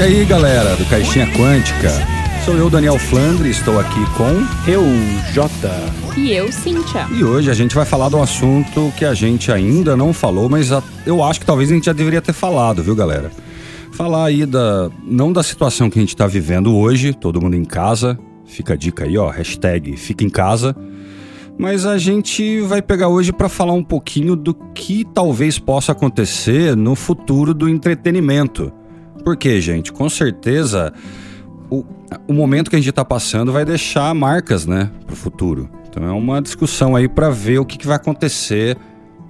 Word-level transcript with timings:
E 0.00 0.02
aí, 0.02 0.24
galera 0.24 0.74
do 0.76 0.86
Caixinha 0.86 1.26
Quântica? 1.26 1.90
Sou 2.46 2.56
eu, 2.56 2.70
Daniel 2.70 2.98
Flandre, 2.98 3.50
estou 3.50 3.78
aqui 3.78 4.00
com. 4.16 4.30
Eu, 4.66 4.82
Jota. 5.30 5.70
E 6.16 6.32
eu, 6.32 6.50
Cíntia. 6.50 7.06
E 7.12 7.22
hoje 7.22 7.50
a 7.50 7.54
gente 7.54 7.74
vai 7.74 7.84
falar 7.84 8.08
de 8.08 8.16
um 8.16 8.22
assunto 8.22 8.90
que 8.96 9.04
a 9.04 9.12
gente 9.12 9.52
ainda 9.52 9.94
não 9.98 10.14
falou, 10.14 10.48
mas 10.48 10.70
eu 11.04 11.22
acho 11.22 11.40
que 11.40 11.44
talvez 11.44 11.70
a 11.70 11.74
gente 11.74 11.84
já 11.84 11.92
deveria 11.92 12.22
ter 12.22 12.32
falado, 12.32 12.82
viu, 12.82 12.96
galera? 12.96 13.30
Falar 13.92 14.24
aí 14.24 14.46
da. 14.46 14.90
Não 15.04 15.30
da 15.30 15.42
situação 15.42 15.90
que 15.90 15.98
a 15.98 16.00
gente 16.00 16.16
tá 16.16 16.26
vivendo 16.26 16.74
hoje, 16.74 17.12
todo 17.12 17.38
mundo 17.38 17.54
em 17.54 17.64
casa. 17.66 18.18
Fica 18.46 18.72
a 18.72 18.76
dica 18.76 19.04
aí, 19.04 19.18
ó, 19.18 19.28
hashtag 19.28 19.98
fica 19.98 20.24
em 20.24 20.30
casa. 20.30 20.74
Mas 21.58 21.84
a 21.84 21.98
gente 21.98 22.62
vai 22.62 22.80
pegar 22.80 23.08
hoje 23.08 23.34
para 23.34 23.50
falar 23.50 23.74
um 23.74 23.84
pouquinho 23.84 24.34
do 24.34 24.54
que 24.54 25.04
talvez 25.12 25.58
possa 25.58 25.92
acontecer 25.92 26.74
no 26.74 26.94
futuro 26.94 27.52
do 27.52 27.68
entretenimento. 27.68 28.72
Porque, 29.20 29.60
gente, 29.60 29.92
com 29.92 30.08
certeza 30.08 30.92
o, 31.70 31.84
o 32.26 32.32
momento 32.32 32.68
que 32.68 32.76
a 32.76 32.78
gente 32.78 32.90
está 32.90 33.04
passando 33.04 33.52
vai 33.52 33.64
deixar 33.64 34.12
marcas, 34.14 34.66
né, 34.66 34.90
para 35.06 35.12
o 35.12 35.16
futuro. 35.16 35.70
Então 35.88 36.04
é 36.04 36.12
uma 36.12 36.42
discussão 36.42 36.94
aí 36.94 37.08
para 37.08 37.30
ver 37.30 37.58
o 37.58 37.64
que, 37.64 37.78
que 37.78 37.86
vai 37.86 37.96
acontecer. 37.96 38.76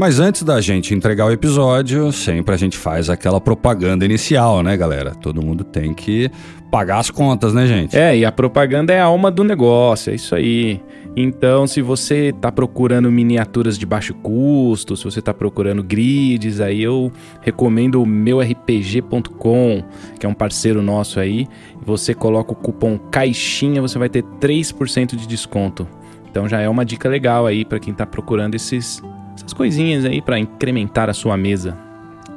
Mas 0.00 0.18
antes 0.18 0.42
da 0.42 0.62
gente 0.62 0.94
entregar 0.94 1.26
o 1.26 1.30
episódio, 1.30 2.10
sempre 2.10 2.54
a 2.54 2.56
gente 2.56 2.78
faz 2.78 3.10
aquela 3.10 3.38
propaganda 3.38 4.02
inicial, 4.02 4.62
né, 4.62 4.74
galera? 4.74 5.14
Todo 5.14 5.44
mundo 5.44 5.62
tem 5.62 5.92
que 5.92 6.30
pagar 6.70 7.00
as 7.00 7.10
contas, 7.10 7.52
né, 7.52 7.66
gente? 7.66 7.94
É, 7.94 8.16
e 8.16 8.24
a 8.24 8.32
propaganda 8.32 8.94
é 8.94 8.98
a 8.98 9.04
alma 9.04 9.30
do 9.30 9.44
negócio, 9.44 10.10
é 10.10 10.14
isso 10.14 10.34
aí. 10.34 10.80
Então, 11.14 11.66
se 11.66 11.82
você 11.82 12.32
tá 12.40 12.50
procurando 12.50 13.12
miniaturas 13.12 13.76
de 13.76 13.84
baixo 13.84 14.14
custo, 14.14 14.96
se 14.96 15.04
você 15.04 15.20
tá 15.20 15.34
procurando 15.34 15.82
grids, 15.82 16.62
aí 16.62 16.82
eu 16.82 17.12
recomendo 17.42 18.02
o 18.02 18.06
meurpg.com, 18.06 19.84
que 20.18 20.24
é 20.24 20.28
um 20.30 20.32
parceiro 20.32 20.80
nosso 20.80 21.20
aí. 21.20 21.46
Você 21.84 22.14
coloca 22.14 22.52
o 22.52 22.56
cupom 22.56 22.96
CAIXINHA, 22.96 23.82
você 23.82 23.98
vai 23.98 24.08
ter 24.08 24.22
3% 24.40 25.14
de 25.14 25.28
desconto. 25.28 25.86
Então 26.30 26.48
já 26.48 26.58
é 26.58 26.68
uma 26.70 26.86
dica 26.86 27.06
legal 27.06 27.46
aí 27.46 27.66
para 27.66 27.78
quem 27.78 27.92
tá 27.92 28.06
procurando 28.06 28.54
esses, 28.54 29.02
essas 29.40 29.52
coisinhas 29.52 30.04
aí 30.04 30.20
para 30.20 30.38
incrementar 30.38 31.08
a 31.08 31.14
sua 31.14 31.36
mesa. 31.36 31.76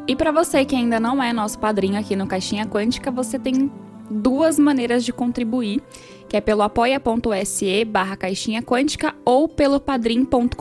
E 0.07 0.15
pra 0.15 0.31
você 0.31 0.65
que 0.65 0.75
ainda 0.75 0.99
não 0.99 1.21
é 1.21 1.31
nosso 1.31 1.59
padrinho 1.59 1.99
aqui 1.99 2.15
no 2.15 2.27
Caixinha 2.27 2.65
Quântica, 2.65 3.11
você 3.11 3.39
tem 3.39 3.71
duas 4.09 4.59
maneiras 4.59 5.03
de 5.05 5.13
contribuir, 5.13 5.81
que 6.27 6.37
é 6.37 6.41
pelo 6.41 6.61
apoia.se 6.61 7.85
barra 7.85 8.17
caixinha 8.17 8.61
quântica 8.61 9.13
ou 9.23 9.47
pelo 9.47 9.79
padrim.com.br 9.79 10.55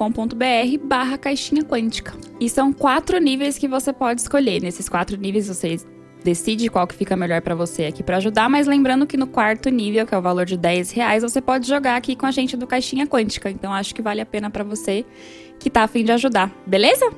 barra 0.85 1.19
caixinha 1.19 1.63
quântica. 1.63 2.15
E 2.41 2.49
são 2.49 2.73
quatro 2.73 3.19
níveis 3.19 3.59
que 3.59 3.67
você 3.67 3.93
pode 3.93 4.21
escolher. 4.21 4.61
Nesses 4.61 4.89
quatro 4.89 5.17
níveis 5.17 5.49
você 5.49 5.79
decide 6.23 6.69
qual 6.69 6.87
que 6.87 6.95
fica 6.95 7.17
melhor 7.17 7.41
pra 7.43 7.55
você 7.55 7.87
aqui 7.87 8.03
pra 8.03 8.19
ajudar, 8.19 8.49
mas 8.49 8.67
lembrando 8.67 9.07
que 9.07 9.17
no 9.17 9.27
quarto 9.27 9.69
nível, 9.69 10.07
que 10.07 10.15
é 10.15 10.19
o 10.19 10.23
valor 10.23 10.45
de 10.45 10.57
10 10.57 10.93
reais, 10.93 11.23
você 11.23 11.41
pode 11.41 11.67
jogar 11.67 11.97
aqui 11.97 12.15
com 12.15 12.27
a 12.27 12.31
gente 12.31 12.57
do 12.57 12.67
Caixinha 12.67 13.07
Quântica. 13.07 13.51
Então 13.51 13.73
acho 13.73 13.95
que 13.95 14.01
vale 14.01 14.21
a 14.21 14.27
pena 14.27 14.51
pra 14.51 14.63
você 14.63 15.05
que 15.63 15.71
tá 15.71 15.83
afim 15.85 16.05
de 16.05 16.13
ajudar, 16.13 16.51
beleza? 16.67 17.11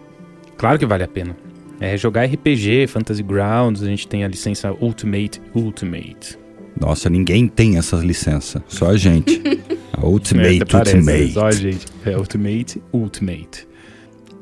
Claro 0.56 0.78
que 0.78 0.86
vale 0.86 1.02
a 1.04 1.08
pena. 1.08 1.36
É 1.80 1.96
jogar 1.96 2.24
RPG, 2.26 2.86
Fantasy 2.86 3.22
Grounds, 3.22 3.82
a 3.82 3.86
gente 3.86 4.06
tem 4.06 4.24
a 4.24 4.28
licença 4.28 4.72
Ultimate 4.80 5.40
Ultimate. 5.54 6.38
Nossa, 6.80 7.08
ninguém 7.10 7.46
tem 7.48 7.76
essa 7.78 7.96
licença, 7.96 8.62
só 8.68 8.90
a 8.90 8.96
gente. 8.96 9.40
A 9.96 10.04
Ultimate, 10.06 10.60
É, 10.60 10.64
parece, 10.64 10.96
Ultimate. 10.96 11.32
Só 11.32 11.46
a 11.46 11.52
gente. 11.52 11.86
É 12.04 12.16
Ultimate 12.16 12.82
Ultimate. 12.92 13.68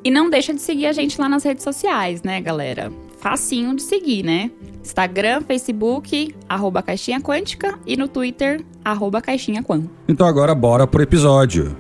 E 0.02 0.10
não 0.10 0.30
deixa 0.30 0.54
de 0.54 0.60
seguir 0.62 0.86
a 0.86 0.92
gente 0.92 1.20
lá 1.20 1.28
nas 1.28 1.44
redes 1.44 1.62
sociais, 1.62 2.22
né, 2.22 2.40
galera? 2.40 2.90
Facinho 3.20 3.76
de 3.76 3.82
seguir, 3.82 4.22
né? 4.24 4.50
Instagram, 4.82 5.42
Facebook, 5.42 6.34
arroba 6.48 6.82
Caixinha 6.82 7.20
Quântica 7.20 7.78
e 7.86 7.96
no 7.98 8.08
Twitter, 8.08 8.64
arroba 8.82 9.20
Caixinha 9.20 9.62
Quan. 9.62 9.84
Então 10.08 10.26
agora 10.26 10.54
bora 10.54 10.86
pro 10.86 11.02
episódio. 11.02 11.76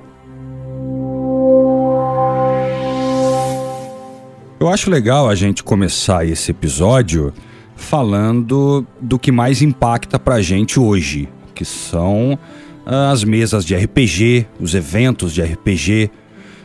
Eu 4.62 4.68
acho 4.68 4.88
legal 4.88 5.28
a 5.28 5.34
gente 5.34 5.60
começar 5.64 6.24
esse 6.24 6.52
episódio 6.52 7.32
falando 7.74 8.86
do 9.00 9.18
que 9.18 9.32
mais 9.32 9.60
impacta 9.60 10.20
pra 10.20 10.40
gente 10.40 10.78
hoje, 10.78 11.28
que 11.52 11.64
são 11.64 12.38
ah, 12.86 13.10
as 13.10 13.24
mesas 13.24 13.64
de 13.64 13.74
RPG, 13.74 14.46
os 14.60 14.72
eventos 14.76 15.34
de 15.34 15.42
RPG. 15.42 16.12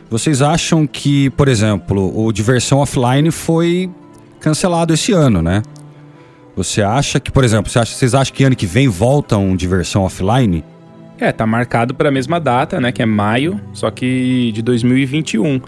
Vocês 0.08 0.42
acham 0.42 0.86
que, 0.86 1.28
por 1.30 1.48
exemplo, 1.48 2.16
o 2.24 2.30
Diversão 2.30 2.78
Offline 2.78 3.32
foi 3.32 3.90
cancelado 4.38 4.94
esse 4.94 5.10
ano, 5.10 5.42
né? 5.42 5.60
Você 6.54 6.82
acha 6.82 7.18
que, 7.18 7.32
por 7.32 7.42
exemplo, 7.42 7.68
você 7.68 7.80
acha- 7.80 7.96
vocês 7.96 8.14
acham 8.14 8.32
que 8.32 8.44
ano 8.44 8.54
que 8.54 8.64
vem 8.64 8.86
volta 8.86 9.36
um 9.36 9.56
Diversão 9.56 10.02
Offline? 10.04 10.64
É, 11.18 11.32
tá 11.32 11.44
marcado 11.44 11.92
para 11.94 12.10
a 12.10 12.12
mesma 12.12 12.38
data, 12.38 12.80
né, 12.80 12.92
que 12.92 13.02
é 13.02 13.06
maio, 13.06 13.60
só 13.72 13.90
que 13.90 14.52
de 14.52 14.62
2021. 14.62 15.60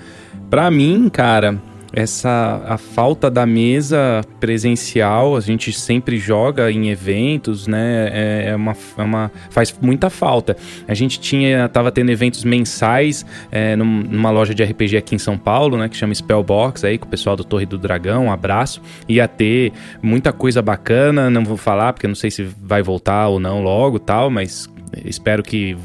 Pra 0.49 0.71
mim, 0.71 1.09
cara, 1.09 1.61
essa 1.93 2.63
a 2.67 2.79
falta 2.79 3.31
da 3.31 3.45
mesa 3.47 4.23
presencial, 4.39 5.37
a 5.37 5.41
gente 5.41 5.73
sempre 5.73 6.19
joga 6.19 6.71
em 6.71 6.89
eventos, 6.91 7.67
né? 7.67 8.09
É, 8.13 8.45
é 8.51 8.57
uma, 8.57 8.77
é 8.99 9.03
uma 9.03 9.31
faz 9.51 9.75
muita 9.81 10.09
falta. 10.11 10.57
A 10.87 10.95
gente 10.95 11.19
tinha 11.21 11.69
tava 11.69 11.91
tendo 11.91 12.11
eventos 12.11 12.45
mensais 12.45 13.25
é, 13.51 13.75
num- 13.77 14.03
numa 14.03 14.31
loja 14.31 14.55
de 14.55 14.63
RPG 14.63 14.97
aqui 14.97 15.15
em 15.15 15.19
São 15.19 15.37
Paulo, 15.39 15.77
né, 15.77 15.89
que 15.89 15.97
chama 15.97 16.15
Spellbox 16.15 16.85
aí 16.85 16.99
com 16.99 17.07
o 17.07 17.09
pessoal 17.11 17.37
do 17.37 17.45
Torre 17.45 17.67
do 17.67 17.79
Dragão, 17.79 18.27
um 18.27 18.33
abraço. 18.33 18.81
Ia 19.09 19.27
ter 19.27 19.73
muita 20.03 20.33
coisa 20.33 20.61
bacana, 20.63 21.29
não 21.31 21.45
vou 21.45 21.57
falar 21.57 21.93
porque 21.93 22.07
não 22.07 22.15
sei 22.15 22.31
se 22.31 22.43
vai 22.63 22.83
voltar 22.83 23.29
ou 23.29 23.41
não 23.41 23.63
logo, 23.63 23.99
tal, 23.99 24.31
mas 24.31 24.69
espero 25.05 25.43
que 25.43 25.77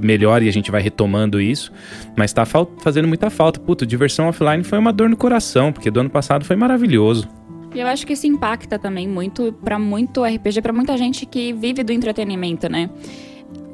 melhore 0.00 0.46
e 0.46 0.48
a 0.48 0.52
gente 0.52 0.70
vai 0.70 0.82
retomando 0.82 1.40
isso. 1.40 1.72
Mas 2.16 2.32
tá 2.32 2.44
fazendo 2.44 3.08
muita 3.08 3.30
falta. 3.30 3.58
Puta, 3.58 3.86
diversão 3.86 4.28
offline 4.28 4.62
foi 4.64 4.78
uma 4.78 4.92
dor 4.92 5.08
no 5.08 5.16
coração, 5.16 5.72
porque 5.72 5.90
do 5.90 6.00
ano 6.00 6.10
passado 6.10 6.44
foi 6.44 6.56
maravilhoso. 6.56 7.28
E 7.74 7.78
eu 7.78 7.86
acho 7.86 8.06
que 8.06 8.12
isso 8.12 8.26
impacta 8.26 8.78
também 8.78 9.08
muito 9.08 9.52
pra 9.64 9.78
muito 9.78 10.24
RPG, 10.24 10.60
pra 10.60 10.72
muita 10.72 10.96
gente 10.96 11.24
que 11.24 11.52
vive 11.52 11.84
do 11.84 11.92
entretenimento, 11.92 12.68
né? 12.68 12.90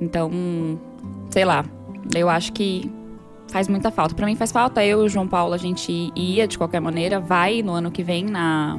Então, 0.00 0.31
sei 1.31 1.45
lá, 1.45 1.65
eu 2.15 2.28
acho 2.28 2.53
que 2.53 2.91
faz 3.49 3.69
muita 3.69 3.91
falta. 3.91 4.15
Pra 4.15 4.27
mim 4.27 4.37
faz 4.37 4.53
falta. 4.53 4.84
Eu 4.84 5.03
e 5.03 5.06
o 5.06 5.09
João 5.09 5.27
Paulo, 5.27 5.55
a 5.55 5.59
gente 5.59 6.12
ia 6.15 6.47
de 6.47 6.59
qualquer 6.59 6.81
maneira, 6.81 7.19
vai 7.19 7.62
no 7.62 7.72
ano 7.72 7.91
que 7.91 8.03
vem 8.03 8.25
na, 8.25 8.78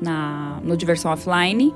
na 0.00 0.58
no 0.62 0.76
Diversão 0.76 1.12
Offline. 1.12 1.72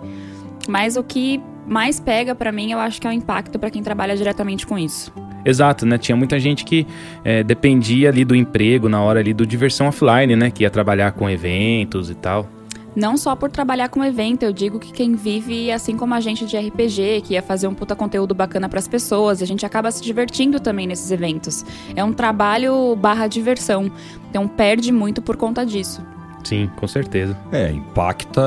Mas 0.68 0.96
o 0.96 1.04
que 1.04 1.40
mais 1.66 1.98
pega 1.98 2.34
pra 2.34 2.52
mim, 2.52 2.72
eu 2.72 2.78
acho 2.78 3.00
que 3.00 3.06
é 3.06 3.10
o 3.10 3.12
impacto 3.12 3.58
pra 3.58 3.70
quem 3.70 3.82
trabalha 3.82 4.16
diretamente 4.16 4.66
com 4.66 4.78
isso. 4.78 5.12
Exato, 5.44 5.86
né? 5.86 5.96
Tinha 5.98 6.16
muita 6.16 6.38
gente 6.38 6.64
que 6.64 6.86
é, 7.24 7.42
dependia 7.42 8.08
ali 8.08 8.24
do 8.24 8.34
emprego 8.34 8.88
na 8.88 9.00
hora 9.02 9.20
ali 9.20 9.32
do 9.32 9.46
diversão 9.46 9.86
offline, 9.86 10.34
né? 10.34 10.50
Que 10.50 10.64
ia 10.64 10.70
trabalhar 10.70 11.12
com 11.12 11.30
eventos 11.30 12.10
e 12.10 12.14
tal. 12.14 12.48
Não 12.96 13.18
só 13.18 13.36
por 13.36 13.50
trabalhar 13.50 13.90
com 13.90 14.02
evento, 14.02 14.42
eu 14.42 14.52
digo 14.54 14.78
que 14.78 14.90
quem 14.90 15.14
vive 15.14 15.70
assim 15.70 15.98
como 15.98 16.14
a 16.14 16.20
gente 16.20 16.46
de 16.46 16.56
RPG, 16.56 17.24
que 17.26 17.34
ia 17.34 17.42
fazer 17.42 17.68
um 17.68 17.74
puta 17.74 17.94
conteúdo 17.94 18.34
bacana 18.34 18.70
pras 18.70 18.88
pessoas, 18.88 19.42
a 19.42 19.44
gente 19.44 19.66
acaba 19.66 19.90
se 19.90 20.02
divertindo 20.02 20.58
também 20.58 20.86
nesses 20.86 21.10
eventos. 21.10 21.62
É 21.94 22.02
um 22.02 22.12
trabalho 22.12 22.96
barra 22.96 23.26
diversão, 23.26 23.92
então 24.30 24.48
perde 24.48 24.90
muito 24.92 25.20
por 25.20 25.36
conta 25.36 25.64
disso. 25.66 26.02
Sim, 26.46 26.70
com 26.76 26.86
certeza. 26.86 27.36
É, 27.50 27.72
impacta 27.72 28.40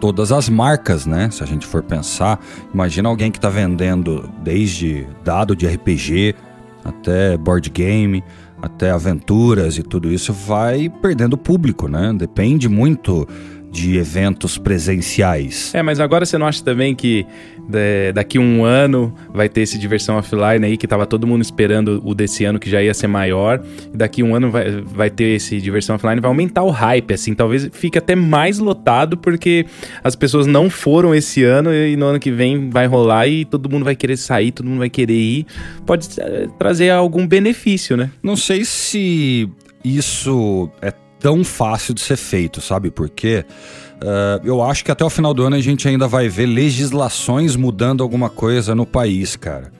todas 0.00 0.32
as 0.32 0.48
marcas, 0.48 1.06
né? 1.06 1.30
Se 1.30 1.44
a 1.44 1.46
gente 1.46 1.64
for 1.64 1.80
pensar, 1.80 2.40
imagina 2.74 3.08
alguém 3.08 3.30
que 3.30 3.38
está 3.38 3.48
vendendo 3.48 4.28
desde 4.42 5.06
dado 5.22 5.54
de 5.54 5.64
RPG 5.64 6.34
até 6.84 7.36
board 7.36 7.70
game, 7.70 8.24
até 8.60 8.90
aventuras 8.90 9.78
e 9.78 9.82
tudo 9.84 10.12
isso 10.12 10.32
vai 10.32 10.88
perdendo 10.88 11.38
público, 11.38 11.86
né? 11.86 12.12
Depende 12.12 12.68
muito 12.68 13.28
de 13.70 13.96
eventos 13.96 14.58
presenciais. 14.58 15.74
É, 15.74 15.82
mas 15.82 16.00
agora 16.00 16.26
você 16.26 16.36
não 16.36 16.46
acha 16.46 16.62
também 16.62 16.94
que 16.94 17.24
é, 17.72 18.12
daqui 18.12 18.38
um 18.38 18.64
ano 18.64 19.14
vai 19.32 19.48
ter 19.48 19.62
esse 19.62 19.78
diversão 19.78 20.16
offline 20.16 20.64
aí, 20.64 20.76
que 20.76 20.86
tava 20.86 21.06
todo 21.06 21.26
mundo 21.26 21.42
esperando 21.42 22.02
o 22.04 22.14
desse 22.14 22.44
ano, 22.44 22.58
que 22.58 22.68
já 22.68 22.82
ia 22.82 22.92
ser 22.92 23.06
maior, 23.06 23.62
e 23.92 23.96
daqui 23.96 24.22
um 24.22 24.34
ano 24.34 24.50
vai, 24.50 24.80
vai 24.80 25.10
ter 25.10 25.36
esse 25.36 25.60
diversão 25.60 25.96
offline, 25.96 26.20
vai 26.20 26.28
aumentar 26.28 26.62
o 26.62 26.70
hype, 26.70 27.14
assim, 27.14 27.34
talvez 27.34 27.70
fique 27.72 27.96
até 27.96 28.14
mais 28.14 28.58
lotado, 28.58 29.16
porque 29.16 29.66
as 30.02 30.16
pessoas 30.16 30.46
não 30.46 30.68
foram 30.68 31.14
esse 31.14 31.44
ano, 31.44 31.72
e 31.72 31.96
no 31.96 32.06
ano 32.06 32.18
que 32.18 32.30
vem 32.30 32.70
vai 32.70 32.86
rolar 32.86 33.28
e 33.28 33.44
todo 33.44 33.70
mundo 33.70 33.84
vai 33.84 33.94
querer 33.94 34.16
sair, 34.16 34.50
todo 34.50 34.66
mundo 34.66 34.80
vai 34.80 34.90
querer 34.90 35.14
ir, 35.14 35.46
pode 35.86 36.08
é, 36.18 36.48
trazer 36.58 36.90
algum 36.90 37.26
benefício, 37.26 37.96
né? 37.96 38.10
Não 38.22 38.36
sei 38.36 38.64
se 38.64 39.48
isso 39.84 40.70
é 40.82 40.92
tão 41.20 41.44
fácil 41.44 41.94
de 41.94 42.00
ser 42.00 42.16
feito, 42.16 42.60
sabe 42.60 42.90
por 42.90 43.08
quê? 43.08 43.44
Uh, 44.02 44.40
eu 44.44 44.62
acho 44.62 44.84
que 44.84 44.90
até 44.90 45.04
o 45.04 45.10
final 45.10 45.34
do 45.34 45.44
ano 45.44 45.56
a 45.56 45.60
gente 45.60 45.86
ainda 45.86 46.08
vai 46.08 46.28
ver 46.28 46.46
legislações 46.46 47.54
mudando 47.54 48.02
alguma 48.02 48.30
coisa 48.30 48.74
no 48.74 48.86
país, 48.86 49.36
cara. 49.36 49.70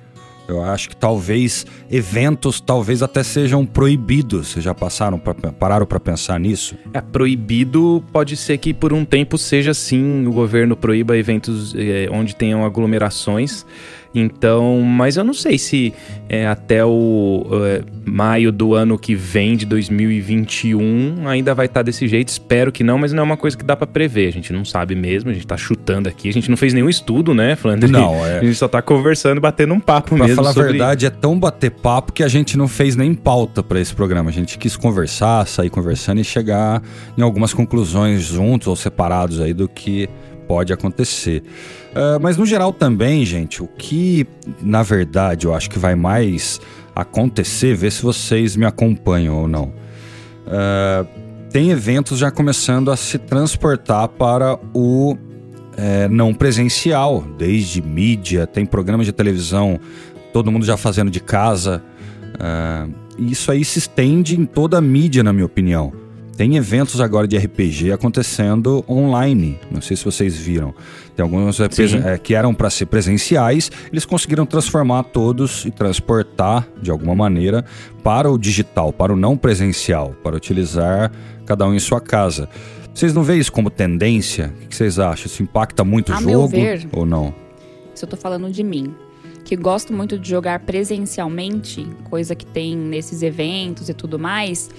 Eu 0.51 0.65
acho 0.65 0.89
que 0.89 0.97
talvez 0.97 1.65
eventos 1.89 2.61
talvez 2.61 3.05
até 3.05 3.23
sejam 3.23 3.65
proibidos. 3.65 4.49
Vocês 4.49 4.65
já 4.65 4.75
passaram 4.75 5.17
pra, 5.17 5.33
pararam 5.33 5.87
para 5.87 6.01
pensar 6.01 6.41
nisso? 6.41 6.75
É 6.93 7.01
proibido, 7.01 8.03
pode 8.13 8.37
ser 8.37 8.59
que 8.59 8.75
por 8.75 8.93
um 8.93 9.05
tempo 9.05 9.39
seja 9.39 9.73
sim, 9.73 10.27
o 10.27 10.33
governo 10.33 10.77
proíba 10.77 11.17
eventos 11.17 11.73
é, 11.77 12.09
onde 12.11 12.35
tenham 12.35 12.65
aglomerações. 12.65 13.65
Então, 14.15 14.81
mas 14.81 15.17
eu 15.17 15.23
não 15.23 15.35
sei 15.35 15.57
se 15.57 15.95
é, 16.29 16.47
até 16.47 16.85
o 16.85 17.47
é, 17.65 17.83
maio 18.05 18.51
do 18.51 18.75
ano 18.75 18.99
que 18.99 19.15
vem, 19.15 19.57
de 19.57 19.65
2021, 19.67 21.29
ainda 21.29 21.55
vai 21.55 21.67
estar 21.67 21.81
tá 21.81 21.83
desse 21.83 22.09
jeito. 22.09 22.29
Espero 22.29 22.73
que 22.73 22.83
não, 22.83 22.99
mas 22.99 23.13
não 23.13 23.21
é 23.21 23.25
uma 23.25 23.37
coisa 23.37 23.57
que 23.57 23.65
dá 23.65 23.77
para 23.77 23.87
prever. 23.87 24.29
A 24.29 24.33
gente 24.33 24.53
não 24.53 24.65
sabe 24.65 24.97
mesmo, 24.97 25.31
a 25.31 25.33
gente 25.33 25.47
tá 25.47 25.57
chutando 25.57 26.09
aqui. 26.09 26.29
A 26.29 26.33
gente 26.33 26.51
não 26.51 26.57
fez 26.57 26.75
nenhum 26.75 26.89
estudo, 26.89 27.33
né, 27.33 27.55
falando 27.55 27.87
Não, 27.87 28.15
é. 28.27 28.39
A 28.39 28.45
gente 28.45 28.57
só 28.57 28.67
tá 28.67 28.83
conversando, 28.83 29.41
batendo 29.41 29.75
um 29.75 29.81
papo 29.81 30.17
pra 30.17 30.27
mesmo. 30.27 30.43
Pra 30.43 30.53
falar 30.53 30.67
a 30.67 30.71
verdade, 30.71 31.07
é 31.07 31.11
tão 31.11 31.39
bater 31.39 31.71
papo 31.71 32.13
que 32.13 32.25
a 32.25 32.29
gente 32.29 32.59
não 32.59 32.67
fez 32.67 32.97
nem 32.97 33.15
pauta 33.15 33.63
para 33.63 33.81
esse 33.81 33.95
programa. 33.95 34.31
A 34.31 34.33
gente 34.33 34.59
quis 34.59 34.77
conversar, 34.77 35.47
sair 35.47 35.71
conversando 35.71 36.21
e 36.21 36.25
chegar 36.25 36.83
em 37.17 37.23
algumas 37.23 37.55
conclusões 37.55 38.23
juntos 38.23 38.67
ou 38.67 38.75
separados 38.75 39.41
aí 39.41 39.55
do 39.55 39.69
que 39.69 40.09
pode 40.51 40.73
acontecer. 40.73 41.45
Uh, 41.93 42.19
mas 42.21 42.37
no 42.37 42.45
geral 42.45 42.73
também, 42.73 43.25
gente, 43.25 43.63
o 43.63 43.69
que 43.69 44.27
na 44.61 44.83
verdade 44.83 45.47
eu 45.47 45.55
acho 45.55 45.71
que 45.71 45.79
vai 45.79 45.95
mais 45.95 46.61
acontecer, 46.93 47.77
ver 47.77 47.93
se 47.93 48.03
vocês 48.03 48.57
me 48.57 48.67
acompanham 48.67 49.37
ou 49.37 49.47
não. 49.47 49.73
Uh, 50.47 51.07
tem 51.53 51.71
eventos 51.71 52.19
já 52.19 52.33
começando 52.33 52.91
a 52.91 52.97
se 52.97 53.17
transportar 53.17 54.09
para 54.09 54.59
o 54.75 55.17
é, 55.77 56.09
não 56.09 56.35
presencial, 56.35 57.25
desde 57.39 57.81
mídia, 57.81 58.45
tem 58.45 58.67
programas 58.67 59.07
de 59.07 59.13
televisão, 59.13 59.79
todo 60.33 60.51
mundo 60.51 60.67
já 60.67 60.77
fazendo 60.77 61.13
de 61.13 61.21
casa. 61.21 61.81
Uh, 62.35 62.93
isso 63.19 63.53
aí 63.53 63.65
se 63.65 63.79
estende 63.79 64.39
em 64.39 64.45
toda 64.45 64.79
a 64.79 64.81
mídia, 64.81 65.23
na 65.23 65.33
minha 65.33 65.47
opinião. 65.47 65.93
Tem 66.41 66.57
eventos 66.57 67.03
agora 67.03 67.29
de 67.29 67.37
RPG 67.37 67.93
acontecendo 67.93 68.83
online. 68.89 69.59
Não 69.71 69.83
sei 69.83 69.95
se 69.95 70.03
vocês 70.03 70.39
viram. 70.39 70.75
Tem 71.15 71.23
alguns 71.23 71.61
é, 71.61 72.17
que 72.17 72.35
eram 72.35 72.55
para 72.55 72.71
ser 72.71 72.87
presenciais, 72.87 73.71
eles 73.93 74.07
conseguiram 74.07 74.47
transformar 74.47 75.03
todos 75.03 75.67
e 75.67 75.71
transportar 75.71 76.67
de 76.81 76.91
alguma 76.91 77.15
maneira 77.15 77.63
para 78.03 78.31
o 78.31 78.39
digital, 78.39 78.91
para 78.91 79.13
o 79.13 79.17
não 79.17 79.37
presencial, 79.37 80.15
para 80.23 80.35
utilizar 80.35 81.13
cada 81.45 81.67
um 81.67 81.75
em 81.75 81.79
sua 81.79 82.01
casa. 82.01 82.49
Vocês 82.95 83.13
não 83.13 83.23
veem 83.23 83.39
isso 83.39 83.53
como 83.53 83.69
tendência? 83.69 84.51
O 84.65 84.69
que 84.69 84.75
vocês 84.75 84.99
acham? 84.99 85.27
Isso 85.27 85.43
impacta 85.43 85.85
muito 85.85 86.11
o 86.11 86.19
jogo 86.23 86.49
ver, 86.49 86.89
ou 86.91 87.05
não? 87.05 87.35
Isso 87.95 88.07
eu 88.07 88.09
tô 88.09 88.17
falando 88.17 88.51
de 88.51 88.65
mim 88.65 88.95
que 89.45 89.57
gosto 89.57 89.93
muito 89.93 90.19
de 90.19 90.31
jogar 90.31 90.61
presencialmente, 90.61 91.87
coisa 92.09 92.35
que 92.35 92.47
tem 92.47 92.77
nesses 92.77 93.23
eventos 93.23 93.89
e 93.89 93.95
tudo 93.95 94.19
mais, 94.19 94.71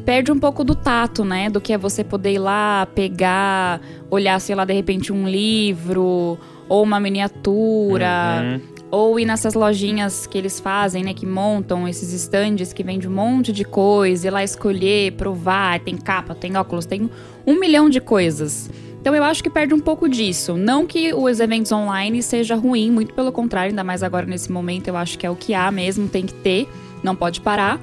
perde 0.00 0.32
um 0.32 0.38
pouco 0.38 0.64
do 0.64 0.74
tato, 0.74 1.24
né? 1.24 1.48
Do 1.48 1.60
que 1.60 1.72
é 1.72 1.78
você 1.78 2.02
poder 2.02 2.32
ir 2.32 2.38
lá, 2.38 2.86
pegar, 2.94 3.80
olhar, 4.10 4.40
sei 4.40 4.54
lá, 4.54 4.64
de 4.64 4.72
repente 4.72 5.12
um 5.12 5.28
livro 5.28 6.38
ou 6.68 6.82
uma 6.82 7.00
miniatura. 7.00 8.42
Uhum. 8.42 8.60
Ou 8.92 9.20
ir 9.20 9.24
nessas 9.24 9.54
lojinhas 9.54 10.26
que 10.26 10.36
eles 10.36 10.58
fazem, 10.58 11.04
né? 11.04 11.14
Que 11.14 11.24
montam 11.24 11.86
esses 11.86 12.12
estandes 12.12 12.72
que 12.72 12.82
vende 12.82 13.06
um 13.06 13.12
monte 13.12 13.52
de 13.52 13.64
coisa, 13.64 14.26
ir 14.26 14.30
lá 14.30 14.42
escolher, 14.42 15.12
provar, 15.12 15.78
tem 15.80 15.96
capa, 15.96 16.34
tem 16.34 16.56
óculos, 16.56 16.86
tem 16.86 17.08
um 17.46 17.58
milhão 17.58 17.88
de 17.88 18.00
coisas. 18.00 18.68
Então 19.00 19.14
eu 19.14 19.24
acho 19.24 19.42
que 19.42 19.48
perde 19.48 19.72
um 19.72 19.80
pouco 19.80 20.08
disso. 20.08 20.56
Não 20.56 20.86
que 20.86 21.14
os 21.14 21.40
eventos 21.40 21.70
online 21.70 22.22
seja 22.22 22.56
ruim, 22.56 22.90
muito 22.90 23.14
pelo 23.14 23.30
contrário, 23.32 23.70
ainda 23.70 23.84
mais 23.84 24.02
agora 24.02 24.26
nesse 24.26 24.50
momento, 24.50 24.88
eu 24.88 24.96
acho 24.96 25.16
que 25.16 25.24
é 25.24 25.30
o 25.30 25.36
que 25.36 25.54
há 25.54 25.70
mesmo, 25.70 26.08
tem 26.08 26.26
que 26.26 26.34
ter, 26.34 26.68
não 27.02 27.14
pode 27.14 27.40
parar 27.40 27.80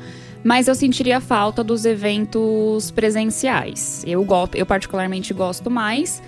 mas 0.47 0.69
eu 0.69 0.75
sentiria 0.75 1.19
falta 1.19 1.61
dos 1.61 1.83
eventos 1.83 2.89
presenciais. 2.91 4.01
Eu, 4.07 4.25
eu 4.55 4.65
particularmente 4.65 5.33
gosto 5.33 5.69
mais. 5.69 6.23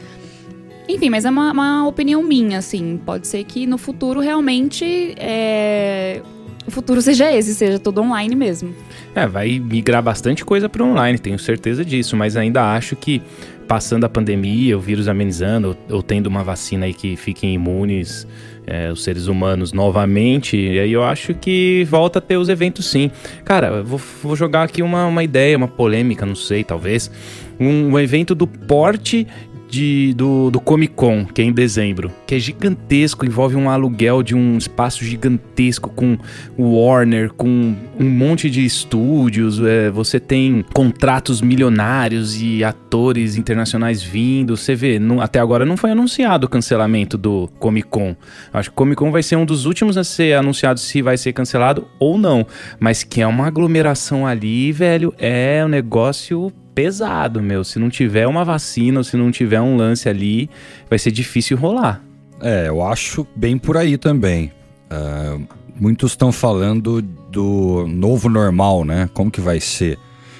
Enfim, 0.89 1.09
mas 1.09 1.23
é 1.23 1.29
uma, 1.29 1.53
uma, 1.53 1.87
opinião 1.87 2.21
minha, 2.21 2.57
assim. 2.57 2.99
Pode 3.05 3.29
ser 3.29 3.45
que 3.45 3.65
no 3.65 3.77
futuro 3.77 4.19
realmente 4.19 5.15
é... 5.15 6.21
o 6.67 6.71
futuro 6.71 7.01
seja 7.01 7.31
esse, 7.31 7.55
seja 7.55 7.79
tudo 7.79 8.01
online 8.01 8.35
mesmo. 8.35 8.75
É, 9.15 9.25
vai 9.25 9.57
migrar 9.57 10.03
bastante 10.03 10.43
coisa 10.43 10.67
para 10.67 10.83
online, 10.83 11.17
tenho 11.17 11.39
certeza 11.39 11.85
disso, 11.85 12.17
mas 12.17 12.35
ainda 12.35 12.73
acho 12.73 12.97
que 12.97 13.21
passando 13.69 14.03
a 14.03 14.09
pandemia, 14.09 14.77
o 14.77 14.81
vírus 14.81 15.07
amenizando, 15.07 15.77
ou, 15.89 15.95
ou 15.95 16.03
tendo 16.03 16.27
uma 16.27 16.43
vacina 16.43 16.87
aí 16.87 16.93
que 16.93 17.15
fiquem 17.15 17.53
imunes 17.53 18.27
é, 18.69 18.91
os 18.91 19.03
seres 19.03 19.27
humanos 19.27 19.73
novamente, 19.73 20.55
e 20.55 20.79
aí 20.79 20.93
eu 20.93 21.03
acho 21.03 21.33
que 21.33 21.85
volta 21.89 22.19
a 22.19 22.21
ter 22.21 22.37
os 22.37 22.49
eventos 22.49 22.85
sim. 22.85 23.09
Cara, 23.43 23.81
vou, 23.81 23.99
vou 24.21 24.35
jogar 24.35 24.63
aqui 24.63 24.83
uma, 24.83 25.05
uma 25.07 25.23
ideia, 25.23 25.57
uma 25.57 25.67
polêmica, 25.67 26.25
não 26.25 26.35
sei, 26.35 26.63
talvez. 26.63 27.11
Um, 27.59 27.93
um 27.93 27.99
evento 27.99 28.33
do 28.33 28.47
porte 28.47 29.27
de, 29.69 30.13
do, 30.15 30.49
do 30.49 30.59
Comic 30.59 30.93
Con, 30.95 31.25
que 31.25 31.41
é 31.41 31.45
em 31.45 31.53
dezembro, 31.53 32.11
que 32.25 32.35
é 32.35 32.39
gigantesco, 32.39 33.25
envolve 33.25 33.55
um 33.55 33.69
aluguel 33.69 34.23
de 34.23 34.35
um 34.35 34.57
espaço 34.57 35.05
gigantesco 35.05 35.89
com 35.89 36.17
Warner, 36.57 37.31
com 37.33 37.75
um 37.99 38.09
monte 38.09 38.49
de 38.49 38.65
estúdios, 38.65 39.59
é, 39.59 39.89
você 39.89 40.19
tem 40.19 40.65
contratos 40.73 41.41
milionários 41.41 42.41
e 42.41 42.63
atores 42.63 43.35
internacionais 43.35 44.01
vindo. 44.01 44.57
Você 44.57 44.75
vê, 44.75 44.97
não, 44.97 45.21
até 45.21 45.39
agora 45.39 45.65
não 45.65 45.77
foi 45.77 45.91
anunciado 45.91 46.47
o 46.47 46.49
cancelamento 46.49 47.17
do 47.17 47.49
Comic 47.59 47.87
Con. 47.87 48.15
Acho 48.51 48.69
que 48.69 48.73
o 48.73 48.77
Comic 48.77 48.97
Con 48.97 49.11
vai 49.11 49.21
ser 49.21 49.35
um 49.35 49.45
dos 49.45 49.65
últimos 49.65 49.97
a 49.97 50.03
ser 50.03 50.33
anunciado 50.33 50.79
se 50.79 51.01
vai 51.01 51.17
ser 51.17 51.33
cancelado 51.33 51.87
ou 51.99 52.17
não. 52.17 52.45
Mas 52.79 53.03
que 53.03 53.21
é 53.21 53.27
uma 53.27 53.47
aglomeração 53.47 54.25
ali, 54.25 54.71
velho, 54.71 55.13
é 55.17 55.63
um 55.63 55.69
negócio 55.69 56.51
pesado, 56.79 57.41
meu. 57.41 57.61
Se 57.65 57.77
não 57.77 57.89
tiver 57.89 58.25
uma 58.25 58.45
vacina 58.45 59.01
ou 59.01 59.03
se 59.03 59.17
não 59.17 59.29
tiver 59.31 59.59
um 59.59 59.75
lance 59.75 60.07
ali, 60.07 60.49
vai 60.89 60.97
ser 60.97 61.11
difícil 61.11 61.57
rolar. 61.57 62.01
É, 62.41 62.69
eu 62.69 62.81
acho 62.81 63.27
bem 63.35 63.57
por 63.57 63.75
aí 63.75 63.97
também. 63.97 64.53
Uh, 64.89 65.45
muitos 65.77 66.11
estão 66.11 66.31
falando 66.31 67.01
do 67.01 67.85
novo 67.85 68.29
normal, 68.29 68.85
né? 68.85 69.09
Como 69.13 69.29
que 69.29 69.41
vai 69.41 69.59
ser? 69.59 69.99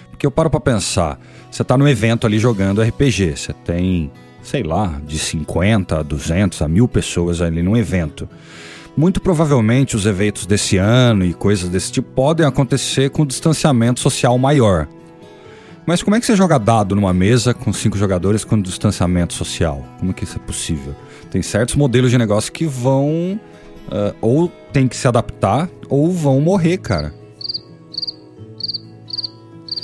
Porque 0.10 0.26
eu 0.26 0.32
paro 0.32 0.50
para 0.50 0.62
pensar. 0.62 1.20
Você 1.52 1.62
tá 1.62 1.78
no 1.78 1.86
evento 1.86 2.26
ali 2.26 2.40
jogando 2.40 2.82
RPG, 2.82 3.36
você 3.36 3.52
tem, 3.52 4.10
sei 4.42 4.64
lá, 4.64 4.98
de 5.06 5.20
50 5.20 6.00
a 6.00 6.04
200 6.04 6.62
a 6.62 6.70
mil 6.70 6.88
pessoas 6.88 7.42
ali 7.42 7.62
no 7.62 7.76
evento. 7.76 8.30
Muito 8.96 9.20
provavelmente 9.20 9.98
os 9.98 10.06
eventos 10.06 10.46
desse 10.46 10.78
ano 10.78 11.26
e 11.26 11.34
coisas 11.34 11.68
desse 11.68 11.92
tipo 11.92 12.10
podem 12.14 12.46
acontecer 12.46 13.10
com 13.10 13.26
distanciamento 13.26 14.00
social 14.00 14.38
maior. 14.38 14.88
Mas 15.86 16.04
como 16.04 16.16
é 16.16 16.20
que 16.20 16.26
você 16.26 16.36
joga 16.36 16.58
dado 16.58 16.96
numa 16.96 17.14
mesa 17.14 17.54
com 17.54 17.74
cinco 17.74 17.98
jogadores 17.98 18.44
com 18.44 18.62
distanciamento 18.62 19.34
social? 19.34 19.84
Como 19.98 20.12
é 20.12 20.14
que 20.14 20.24
isso 20.24 20.38
é 20.38 20.40
possível? 20.40 20.96
Tem 21.32 21.42
certos 21.42 21.76
modelos 21.76 22.12
de 22.12 22.18
negócio 22.18 22.52
que 22.52 22.66
vão 22.66 23.40
uh, 23.88 24.16
ou 24.22 24.50
tem 24.72 24.88
que 24.88 24.96
se 24.96 25.08
adaptar 25.08 25.70
ou 25.90 26.12
vão 26.12 26.40
morrer, 26.40 26.78
cara. 26.78 27.14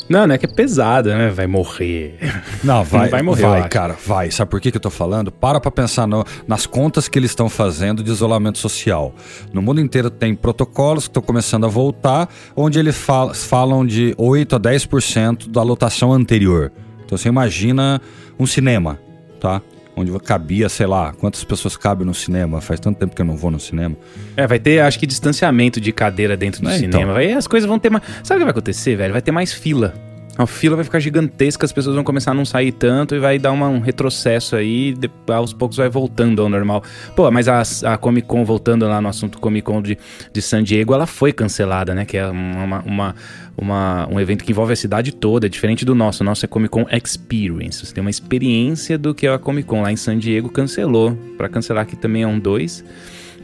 Não, 0.07 0.27
não 0.27 0.35
é 0.35 0.37
que 0.37 0.45
é 0.45 0.49
pesada, 0.49 1.17
né? 1.17 1.29
Vai 1.29 1.47
morrer. 1.47 2.19
Não, 2.63 2.83
vai, 2.83 3.09
vai 3.09 3.21
morrer. 3.21 3.41
Vai, 3.41 3.69
cara, 3.69 3.95
vai. 4.05 4.29
Sabe 4.29 4.51
por 4.51 4.61
que, 4.61 4.69
que 4.69 4.77
eu 4.77 4.81
tô 4.81 4.89
falando? 4.89 5.31
Para 5.31 5.59
pra 5.59 5.71
pensar 5.71 6.07
no, 6.07 6.23
nas 6.47 6.65
contas 6.65 7.07
que 7.07 7.17
eles 7.17 7.31
estão 7.31 7.49
fazendo 7.49 8.03
de 8.03 8.11
isolamento 8.11 8.59
social. 8.59 9.13
No 9.51 9.61
mundo 9.61 9.81
inteiro 9.81 10.09
tem 10.09 10.35
protocolos 10.35 11.05
que 11.05 11.09
estão 11.09 11.23
começando 11.23 11.65
a 11.65 11.67
voltar, 11.67 12.29
onde 12.55 12.77
eles 12.77 12.95
fal 12.95 13.33
falam 13.33 13.85
de 13.85 14.13
8 14.17 14.55
a 14.55 14.59
10% 14.59 15.49
da 15.49 15.63
lotação 15.63 16.13
anterior. 16.13 16.71
Então 17.03 17.17
você 17.17 17.27
imagina 17.27 17.99
um 18.39 18.45
cinema, 18.45 18.99
tá? 19.39 19.61
Onde 19.95 20.11
cabia, 20.19 20.67
sei 20.69 20.85
lá, 20.85 21.13
quantas 21.13 21.43
pessoas 21.43 21.77
cabem 21.77 22.05
no 22.05 22.13
cinema. 22.13 22.61
Faz 22.61 22.79
tanto 22.79 22.99
tempo 22.99 23.15
que 23.15 23.21
eu 23.21 23.25
não 23.25 23.37
vou 23.37 23.49
no 23.49 23.59
cinema. 23.59 23.95
É, 24.35 24.45
vai 24.45 24.59
ter, 24.59 24.79
acho 24.79 24.99
que, 24.99 25.07
distanciamento 25.07 25.79
de 25.79 25.91
cadeira 25.91 26.35
dentro 26.35 26.61
do 26.61 26.69
é, 26.69 26.77
então. 26.77 26.91
cinema. 26.91 27.11
Então. 27.11 27.15
Aí 27.15 27.33
as 27.33 27.47
coisas 27.47 27.67
vão 27.67 27.79
ter 27.79 27.89
mais. 27.89 28.03
Sabe 28.23 28.37
o 28.37 28.39
que 28.39 28.45
vai 28.45 28.51
acontecer, 28.51 28.95
velho? 28.95 29.13
Vai 29.13 29.21
ter 29.21 29.31
mais 29.31 29.53
fila. 29.53 29.93
A 30.37 30.45
fila 30.45 30.75
vai 30.75 30.83
ficar 30.83 30.99
gigantesca, 30.99 31.65
as 31.65 31.71
pessoas 31.71 31.95
vão 31.95 32.03
começar 32.03 32.31
a 32.31 32.33
não 32.33 32.43
sair 32.43 32.73
tanto 32.73 33.15
e 33.15 33.19
vai 33.19 33.39
dar 33.39 33.53
uma, 33.53 33.69
um 33.69 33.79
retrocesso 33.79 34.57
aí, 34.57 34.93
de, 34.93 35.09
aos 35.29 35.53
poucos 35.53 35.77
vai 35.77 35.87
voltando 35.87 36.41
ao 36.41 36.49
normal. 36.49 36.83
Pô, 37.15 37.31
mas 37.31 37.47
a, 37.47 37.61
a 37.93 37.97
Comic 37.97 38.27
Con, 38.27 38.43
voltando 38.43 38.85
lá 38.85 38.99
no 38.99 39.07
assunto 39.07 39.39
Comic 39.39 39.65
Con 39.65 39.81
de, 39.81 39.97
de 40.33 40.41
San 40.41 40.61
Diego, 40.61 40.93
ela 40.93 41.07
foi 41.07 41.31
cancelada, 41.31 41.95
né? 41.95 42.03
Que 42.03 42.17
é 42.17 42.27
uma, 42.27 42.79
uma, 42.81 43.15
uma, 43.57 44.07
um 44.11 44.19
evento 44.19 44.43
que 44.43 44.51
envolve 44.51 44.73
a 44.73 44.75
cidade 44.75 45.11
toda, 45.13 45.45
é 45.45 45.49
diferente 45.49 45.85
do 45.85 45.95
nosso. 45.95 46.23
O 46.23 46.25
nosso 46.25 46.45
é 46.45 46.47
Comic 46.47 46.71
Con 46.71 46.85
Experience. 46.91 47.85
Você 47.85 47.93
tem 47.93 48.01
uma 48.01 48.09
experiência 48.09 48.97
do 48.97 49.13
que 49.13 49.27
é 49.27 49.33
a 49.33 49.39
Comic 49.39 49.67
Con. 49.67 49.81
Lá 49.81 49.91
em 49.91 49.95
San 49.95 50.17
Diego 50.17 50.49
cancelou. 50.49 51.17
Para 51.37 51.47
cancelar 51.47 51.83
aqui 51.83 51.95
também 51.95 52.23
é 52.23 52.27
um 52.27 52.39
2. 52.39 52.83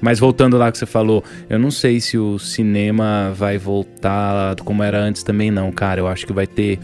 Mas 0.01 0.19
voltando 0.19 0.57
lá 0.57 0.71
que 0.71 0.77
você 0.77 0.85
falou, 0.85 1.23
eu 1.47 1.59
não 1.59 1.69
sei 1.69 2.01
se 2.01 2.17
o 2.17 2.39
cinema 2.39 3.31
vai 3.35 3.57
voltar 3.57 4.55
como 4.65 4.81
era 4.81 4.99
antes 4.99 5.21
também, 5.21 5.51
não, 5.51 5.71
cara. 5.71 6.01
Eu 6.01 6.07
acho 6.07 6.25
que 6.25 6.33
vai 6.33 6.47
ter 6.47 6.79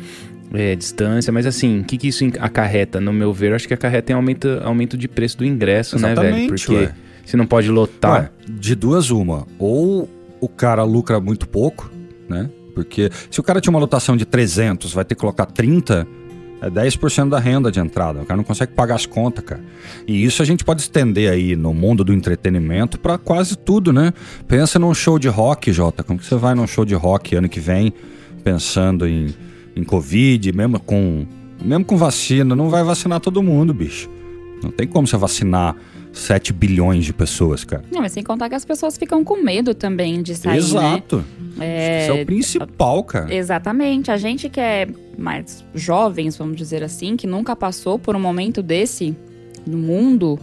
é, 0.54 0.76
distância, 0.76 1.34
mas 1.34 1.46
assim, 1.46 1.80
o 1.80 1.84
que, 1.84 1.98
que 1.98 2.08
isso 2.08 2.24
acarreta? 2.40 3.02
No 3.02 3.12
meu 3.12 3.34
ver, 3.34 3.52
eu 3.52 3.56
acho 3.56 3.68
que 3.68 3.74
acarreta 3.74 4.12
em 4.12 4.16
aumento, 4.16 4.62
aumento 4.64 4.96
de 4.96 5.08
preço 5.08 5.38
do 5.40 5.46
ingresso, 5.46 5.96
Exatamente, 5.96 6.24
né, 6.24 6.36
velho? 6.36 6.48
Porque 6.50 6.74
ué. 6.74 6.94
se 7.26 7.36
não 7.36 7.48
pode 7.48 7.70
lotar. 7.72 8.22
Ué, 8.22 8.30
de 8.48 8.76
duas, 8.76 9.10
uma. 9.10 9.48
Ou 9.58 10.08
o 10.40 10.48
cara 10.48 10.84
lucra 10.84 11.20
muito 11.20 11.48
pouco, 11.48 11.92
né? 12.30 12.50
Porque 12.78 13.10
se 13.32 13.40
o 13.40 13.44
cara 13.44 13.60
tinha 13.60 13.72
uma 13.72 13.80
lotação 13.80 14.16
de 14.16 14.24
300, 14.24 14.94
vai 14.94 15.04
ter 15.04 15.16
que 15.16 15.22
colocar 15.22 15.48
30, 15.48 16.08
é 16.62 16.70
10% 16.70 17.28
da 17.28 17.40
renda 17.40 17.72
de 17.72 17.80
entrada. 17.80 18.22
O 18.22 18.26
cara 18.26 18.38
não 18.38 18.44
consegue 18.44 18.72
pagar 18.74 18.94
as 18.94 19.08
contas, 19.08 19.44
cara. 19.44 19.62
E 20.08 20.24
isso 20.24 20.44
a 20.44 20.46
gente 20.46 20.64
pode 20.64 20.82
estender 20.82 21.32
aí 21.32 21.56
no 21.56 21.74
mundo 21.74 22.04
do 22.04 22.14
entretenimento 22.14 23.00
para 23.00 23.18
quase 23.18 23.58
tudo, 23.58 23.92
né? 23.92 24.14
Pensa 24.48 24.78
num 24.78 24.94
show 24.94 25.18
de 25.18 25.28
rock, 25.28 25.74
Jota. 25.74 26.04
Como 26.04 26.20
que 26.20 26.26
você 26.26 26.36
vai 26.36 26.54
num 26.54 26.68
show 26.68 26.86
de 26.86 26.94
rock 26.94 27.36
ano 27.36 27.50
que 27.50 27.60
vem, 27.60 27.92
pensando 28.44 29.08
em, 29.08 29.34
em 29.76 29.84
Covid, 29.84 30.54
mesmo 30.54 30.80
com, 30.80 31.26
mesmo 31.60 31.84
com 31.84 31.98
vacina? 31.98 32.56
Não 32.56 32.70
vai 32.70 32.84
vacinar 32.84 33.20
todo 33.20 33.42
mundo, 33.42 33.74
bicho. 33.74 34.08
Não 34.62 34.70
tem 34.70 34.86
como 34.86 35.08
você 35.08 35.18
vacinar 35.18 35.76
7 36.14 36.52
bilhões 36.54 37.06
de 37.06 37.14
pessoas, 37.14 37.64
cara. 37.64 37.84
Não, 37.92 38.02
mas 38.02 38.12
sem 38.12 38.24
contar 38.24 38.50
que 38.50 38.56
as 38.56 38.66
pessoas 38.66 38.98
ficam 38.98 39.24
com 39.24 39.42
medo 39.44 39.74
também 39.76 40.22
de 40.22 40.36
sair, 40.36 40.58
Exato. 40.58 41.24
né? 41.56 42.04
Isso 42.04 42.12
é 42.12 42.22
o 42.22 42.26
principal, 42.26 43.04
cara. 43.04 43.34
Exatamente. 43.34 44.12
A 44.12 44.18
gente 44.18 44.50
que 44.50 44.60
é 44.60 44.88
mais 45.18 45.64
jovens, 45.74 46.38
vamos 46.38 46.56
dizer 46.58 46.84
assim, 46.84 47.16
que 47.16 47.26
nunca 47.28 47.56
passou 47.56 47.98
por 48.00 48.16
um 48.16 48.20
momento 48.20 48.62
desse 48.62 49.16
no 49.66 49.78
mundo. 49.78 50.40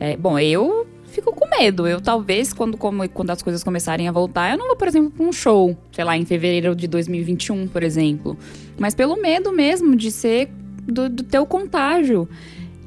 é, 0.00 0.16
bom, 0.16 0.38
eu 0.38 0.86
fico 1.06 1.32
com 1.32 1.48
medo. 1.48 1.86
Eu 1.86 2.00
talvez, 2.00 2.52
quando, 2.52 2.76
como- 2.76 3.08
quando 3.08 3.30
as 3.30 3.40
coisas 3.42 3.64
começarem 3.64 4.06
a 4.08 4.12
voltar, 4.12 4.52
eu 4.52 4.58
não 4.58 4.66
vou, 4.66 4.76
por 4.76 4.86
exemplo, 4.88 5.10
para 5.10 5.24
um 5.24 5.32
show, 5.32 5.76
sei 5.92 6.04
lá, 6.04 6.16
em 6.16 6.24
fevereiro 6.26 6.74
de 6.76 6.86
2021, 6.86 7.66
por 7.68 7.82
exemplo. 7.82 8.36
Mas 8.78 8.94
pelo 8.94 9.16
medo 9.20 9.52
mesmo 9.52 9.96
de 9.96 10.10
ser 10.10 10.50
do, 10.86 11.08
do 11.08 11.22
teu 11.22 11.46
contágio. 11.46 12.28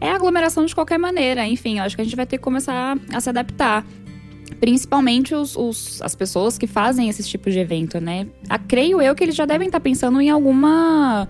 É 0.02 0.12
aglomeração 0.12 0.66
de 0.66 0.74
qualquer 0.74 0.98
maneira. 0.98 1.46
Enfim, 1.46 1.80
acho 1.80 1.96
que 1.96 2.02
a 2.02 2.06
gente 2.06 2.16
vai 2.16 2.26
ter 2.26 2.38
que 2.38 2.44
começar 2.44 2.98
a 3.14 3.20
se 3.20 3.30
adaptar. 3.30 3.86
Principalmente 4.60 5.34
os, 5.36 5.56
os- 5.56 6.02
as 6.02 6.16
pessoas 6.16 6.58
que 6.58 6.68
fazem 6.68 7.08
esses 7.10 7.28
tipos 7.28 7.54
de 7.54 7.60
evento, 7.60 8.00
né? 8.02 8.28
A, 8.50 8.58
creio 8.58 9.02
eu 9.02 9.14
que 9.16 9.24
eles 9.24 9.36
já 9.36 9.46
devem 9.46 9.68
estar 9.68 9.80
pensando 9.80 10.20
em 10.22 10.30
alguma 10.30 11.28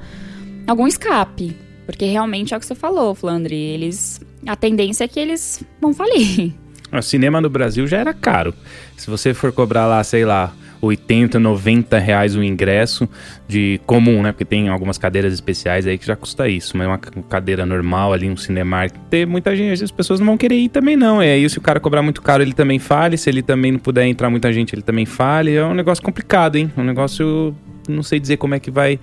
algum 0.67 0.87
escape. 0.87 1.55
Porque 1.85 2.05
realmente 2.05 2.53
é 2.53 2.57
o 2.57 2.59
que 2.59 2.65
você 2.65 2.75
falou, 2.75 3.13
Flandre. 3.15 3.55
Eles. 3.55 4.21
A 4.45 4.55
tendência 4.55 5.03
é 5.03 5.07
que 5.07 5.19
eles 5.19 5.63
vão 5.81 5.93
falir. 5.93 6.53
O 6.91 7.03
cinema 7.03 7.39
no 7.39 7.51
Brasil 7.51 7.85
já 7.85 7.97
era 7.99 8.15
caro. 8.15 8.51
Se 8.97 9.11
você 9.11 9.31
for 9.31 9.51
cobrar 9.51 9.85
lá, 9.85 10.03
sei 10.03 10.25
lá, 10.25 10.51
80, 10.81 11.39
90 11.39 11.97
reais 11.99 12.35
o 12.35 12.43
ingresso 12.43 13.07
de 13.47 13.79
comum, 13.85 14.21
né? 14.21 14.31
Porque 14.31 14.45
tem 14.45 14.69
algumas 14.69 14.97
cadeiras 14.97 15.33
especiais 15.33 15.85
aí 15.85 15.97
que 15.97 16.05
já 16.05 16.15
custa 16.15 16.47
isso. 16.47 16.77
Mas 16.77 16.87
uma 16.87 16.97
cadeira 16.97 17.65
normal 17.65 18.13
ali, 18.13 18.29
um 18.29 18.37
Cinemark, 18.37 18.93
tem 19.09 19.25
muita 19.25 19.55
gente, 19.55 19.83
as 19.83 19.91
pessoas 19.91 20.19
não 20.19 20.27
vão 20.27 20.37
querer 20.37 20.55
ir 20.55 20.69
também 20.69 20.95
não. 20.95 21.21
E 21.21 21.27
aí 21.27 21.49
se 21.49 21.57
o 21.57 21.61
cara 21.61 21.79
cobrar 21.79 22.01
muito 22.01 22.21
caro, 22.21 22.43
ele 22.43 22.53
também 22.53 22.79
fale. 22.79 23.17
Se 23.17 23.29
ele 23.29 23.41
também 23.41 23.71
não 23.71 23.79
puder 23.79 24.05
entrar 24.05 24.29
muita 24.29 24.51
gente, 24.53 24.73
ele 24.73 24.81
também 24.81 25.05
fale. 25.05 25.55
É 25.55 25.65
um 25.65 25.73
negócio 25.73 26.03
complicado, 26.03 26.55
hein? 26.55 26.71
Um 26.77 26.83
negócio... 26.83 27.55
Não 27.87 28.03
sei 28.03 28.19
dizer 28.19 28.37
como 28.37 28.53
é 28.53 28.59
que 28.59 28.69
vai 28.69 28.99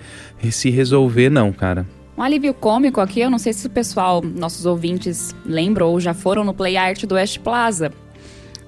se 0.49 0.71
resolver 0.71 1.29
não, 1.29 1.53
cara. 1.53 1.85
Um 2.17 2.23
alívio 2.23 2.55
cômico 2.55 3.01
aqui, 3.01 3.21
eu 3.21 3.29
não 3.29 3.39
sei 3.39 3.53
se 3.53 3.67
o 3.67 3.71
pessoal, 3.71 4.23
nossos 4.23 4.65
ouvintes, 4.65 5.35
lembram 5.45 5.89
ou 5.89 6.01
já 6.01 6.15
foram 6.15 6.45
no 6.45 6.55
Play 6.55 6.77
Art 6.77 7.05
do 7.05 7.17
West 7.17 7.41
Plaza. 7.41 7.93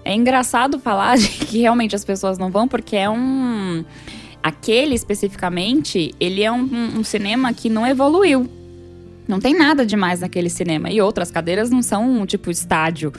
É 0.08 0.14
engraçado 0.14 0.78
falar 0.78 1.18
de 1.18 1.28
que 1.28 1.58
realmente 1.58 1.94
as 1.94 2.02
pessoas 2.02 2.38
não 2.38 2.50
vão, 2.50 2.66
porque 2.66 2.96
é 2.96 3.10
um. 3.10 3.84
Aquele 4.42 4.94
especificamente, 4.94 6.14
ele 6.18 6.42
é 6.42 6.50
um, 6.50 6.62
um- 6.98 7.04
cinema 7.04 7.52
que 7.52 7.68
não 7.68 7.86
evoluiu. 7.86 8.48
Não 9.28 9.38
tem 9.38 9.52
nada 9.54 9.84
demais 9.84 10.20
naquele 10.20 10.48
cinema. 10.48 10.88
E 10.90 10.98
outras 11.02 11.30
cadeiras 11.30 11.68
não 11.68 11.82
são 11.82 12.08
um 12.22 12.24
tipo 12.24 12.50
estádio, 12.50 13.12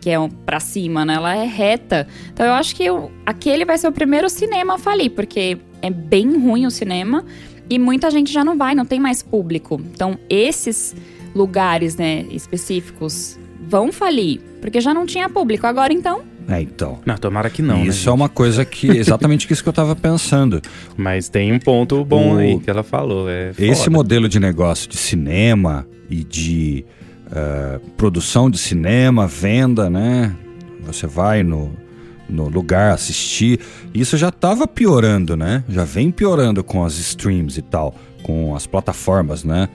que 0.00 0.08
é 0.08 0.18
um 0.18 0.30
pra 0.30 0.58
cima, 0.60 1.04
né? 1.04 1.16
Ela 1.16 1.36
é 1.36 1.44
reta. 1.44 2.08
Então 2.32 2.46
eu 2.46 2.52
acho 2.54 2.74
que 2.74 2.90
o- 2.90 3.10
aquele 3.26 3.66
vai 3.66 3.76
ser 3.76 3.88
o 3.88 3.92
primeiro 3.92 4.30
cinema 4.30 4.76
a 4.76 4.78
falir, 4.78 5.10
porque 5.10 5.58
é 5.82 5.90
bem 5.90 6.38
ruim 6.38 6.64
o 6.64 6.70
cinema. 6.70 7.22
E 7.68 7.78
muita 7.78 8.10
gente 8.10 8.32
já 8.32 8.42
não 8.42 8.56
vai, 8.56 8.74
não 8.74 8.86
tem 8.86 8.98
mais 8.98 9.22
público. 9.22 9.78
Então, 9.92 10.18
esses 10.30 10.96
lugares, 11.34 11.96
né, 11.96 12.24
específicos 12.30 13.38
vão 13.70 13.92
falir, 13.92 14.40
porque 14.60 14.80
já 14.80 14.92
não 14.92 15.06
tinha 15.06 15.28
público. 15.28 15.66
Agora, 15.66 15.92
então, 15.92 16.22
É, 16.48 16.60
então. 16.60 16.98
Não, 17.06 17.16
tomara 17.16 17.48
que 17.48 17.62
não, 17.62 17.84
isso 17.84 18.06
né, 18.06 18.10
é 18.10 18.14
uma 18.14 18.28
coisa 18.28 18.64
que. 18.64 18.88
Exatamente 18.98 19.50
isso 19.52 19.62
que 19.62 19.68
eu 19.68 19.72
tava 19.72 19.94
pensando. 19.94 20.60
Mas 20.96 21.28
tem 21.28 21.52
um 21.52 21.58
ponto 21.60 22.04
bom 22.04 22.34
O- 22.34 22.38
aí 22.38 22.58
que 22.58 22.68
ela 22.68 22.82
falou. 22.82 23.28
É 23.30 23.52
Esse 23.58 23.84
foda. 23.84 23.90
modelo 23.96 24.28
de 24.28 24.40
negócio 24.40 24.88
de 24.90 24.96
cinema 24.96 25.86
e 26.10 26.24
de 26.24 26.84
eh, 27.30 27.78
produção 27.96 28.50
de 28.50 28.58
cinema, 28.58 29.26
venda, 29.28 29.88
né? 29.88 30.34
Você 30.82 31.06
vai 31.06 31.44
no, 31.44 31.72
no 32.28 32.48
lugar 32.48 32.92
assistir. 32.94 33.60
Isso 33.94 34.16
já 34.16 34.30
estava 34.30 34.66
piorando, 34.66 35.36
né? 35.36 35.62
Já 35.68 35.84
vem 35.84 36.10
piorando 36.10 36.64
com 36.64 36.82
as 36.84 36.98
streams 36.98 37.58
e 37.58 37.62
tal, 37.62 37.94
com 38.24 38.56
as 38.56 38.66
plataformas, 38.66 39.44
né? 39.44 39.68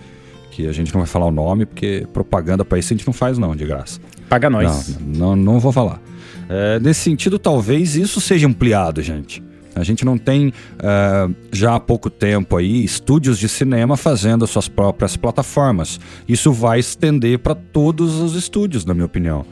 Que 0.56 0.68
a 0.68 0.72
gente 0.72 0.94
não 0.94 1.02
vai 1.02 1.08
falar 1.08 1.26
o 1.26 1.32
nome, 1.32 1.66
porque 1.66 2.08
propaganda 2.14 2.64
para 2.64 2.80
isso 2.80 2.94
a 2.94 2.96
gente 2.96 3.06
não 3.06 3.14
faz, 3.14 3.38
não, 3.38 3.54
de 3.54 3.66
graça. 3.66 4.00
Paga 4.30 4.50
nós. 4.50 4.98
Não, 5.02 5.36
não, 5.36 5.36
não 5.36 5.60
vou 5.60 5.74
falar. 5.74 6.00
É, 6.48 6.80
nesse 6.80 7.02
sentido, 7.02 7.38
talvez 7.38 7.98
isso 7.98 8.22
seja 8.22 8.48
ampliado, 8.48 9.02
gente. 9.02 9.44
A 9.76 9.84
gente 9.84 10.06
não 10.06 10.18
tem 10.18 10.54
é, 10.80 11.30
já 11.52 11.76
há 11.76 11.80
pouco 11.82 12.10
tempo 12.10 12.56
aí 12.56 12.86
estúdios 12.86 13.38
de 13.38 13.50
cinema 13.50 13.98
fazendo 13.98 14.46
as 14.46 14.50
suas 14.50 14.70
próprias 14.70 15.18
plataformas. 15.18 16.00
Isso 16.26 16.54
vai 16.54 16.80
estender 16.80 17.40
para 17.40 17.54
todos 17.54 18.16
os 18.22 18.34
estúdios, 18.34 18.86
na 18.86 18.94
minha 18.94 19.06
opinião. 19.06 19.46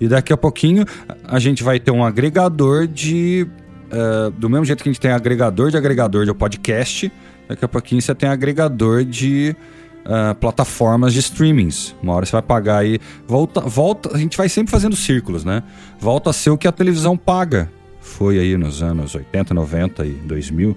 E 0.00 0.08
daqui 0.08 0.32
a 0.32 0.36
pouquinho 0.36 0.84
a 1.22 1.38
gente 1.38 1.62
vai 1.62 1.78
ter 1.78 1.92
um 1.92 2.04
agregador 2.04 2.88
de. 2.88 3.46
é, 3.92 4.32
do 4.36 4.50
mesmo 4.50 4.64
jeito 4.64 4.82
que 4.82 4.88
a 4.88 4.92
gente 4.92 5.00
tem 5.00 5.12
agregador 5.12 5.70
de 5.70 5.76
agregador 5.76 6.24
de 6.24 6.34
podcast, 6.34 7.12
daqui 7.48 7.64
a 7.64 7.68
pouquinho 7.68 8.02
você 8.02 8.12
tem 8.12 8.28
agregador 8.28 9.04
de 9.04 9.54
ah, 10.04 10.34
plataformas 10.34 11.12
de 11.12 11.20
streamings. 11.20 11.94
Uma 12.02 12.14
hora 12.14 12.26
você 12.26 12.32
vai 12.32 12.42
pagar 12.42 12.78
aí. 12.78 12.98
Volta, 13.26 13.60
volta. 13.60 14.14
A 14.14 14.18
gente 14.18 14.36
vai 14.36 14.48
sempre 14.48 14.70
fazendo 14.70 14.96
círculos, 14.96 15.44
né? 15.44 15.62
Volta 16.00 16.30
a 16.30 16.32
ser 16.32 16.50
o 16.50 16.58
que 16.58 16.66
a 16.66 16.72
televisão 16.72 17.16
paga. 17.16 17.70
Foi 18.00 18.38
aí 18.38 18.56
nos 18.56 18.82
anos 18.82 19.14
80, 19.14 19.54
90 19.54 20.06
e 20.06 20.10
2000. 20.10 20.76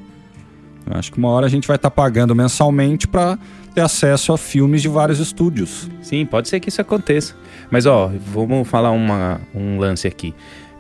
Eu 0.88 0.98
acho 0.98 1.12
que 1.12 1.18
uma 1.18 1.30
hora 1.30 1.48
a 1.48 1.50
gente 1.50 1.68
vai 1.68 1.76
estar 1.76 1.90
pagando 1.90 2.36
mensalmente 2.36 3.08
para 3.08 3.40
ter 3.74 3.82
acesso 3.82 4.32
a 4.32 4.38
filmes 4.38 4.84
de 4.84 4.88
vários 4.88 5.20
estúdios. 5.20 5.90
Sim, 6.02 6.26
pode 6.26 6.48
ser 6.48 6.60
que 6.60 6.70
isso 6.70 6.80
aconteça. 6.80 7.36
Mas 7.72 7.88
ó, 7.88 8.12
vamos 8.28 8.68
falar 8.68 8.92
uma, 8.92 9.42
um 9.54 9.80
lance 9.80 10.08
aqui. 10.08 10.36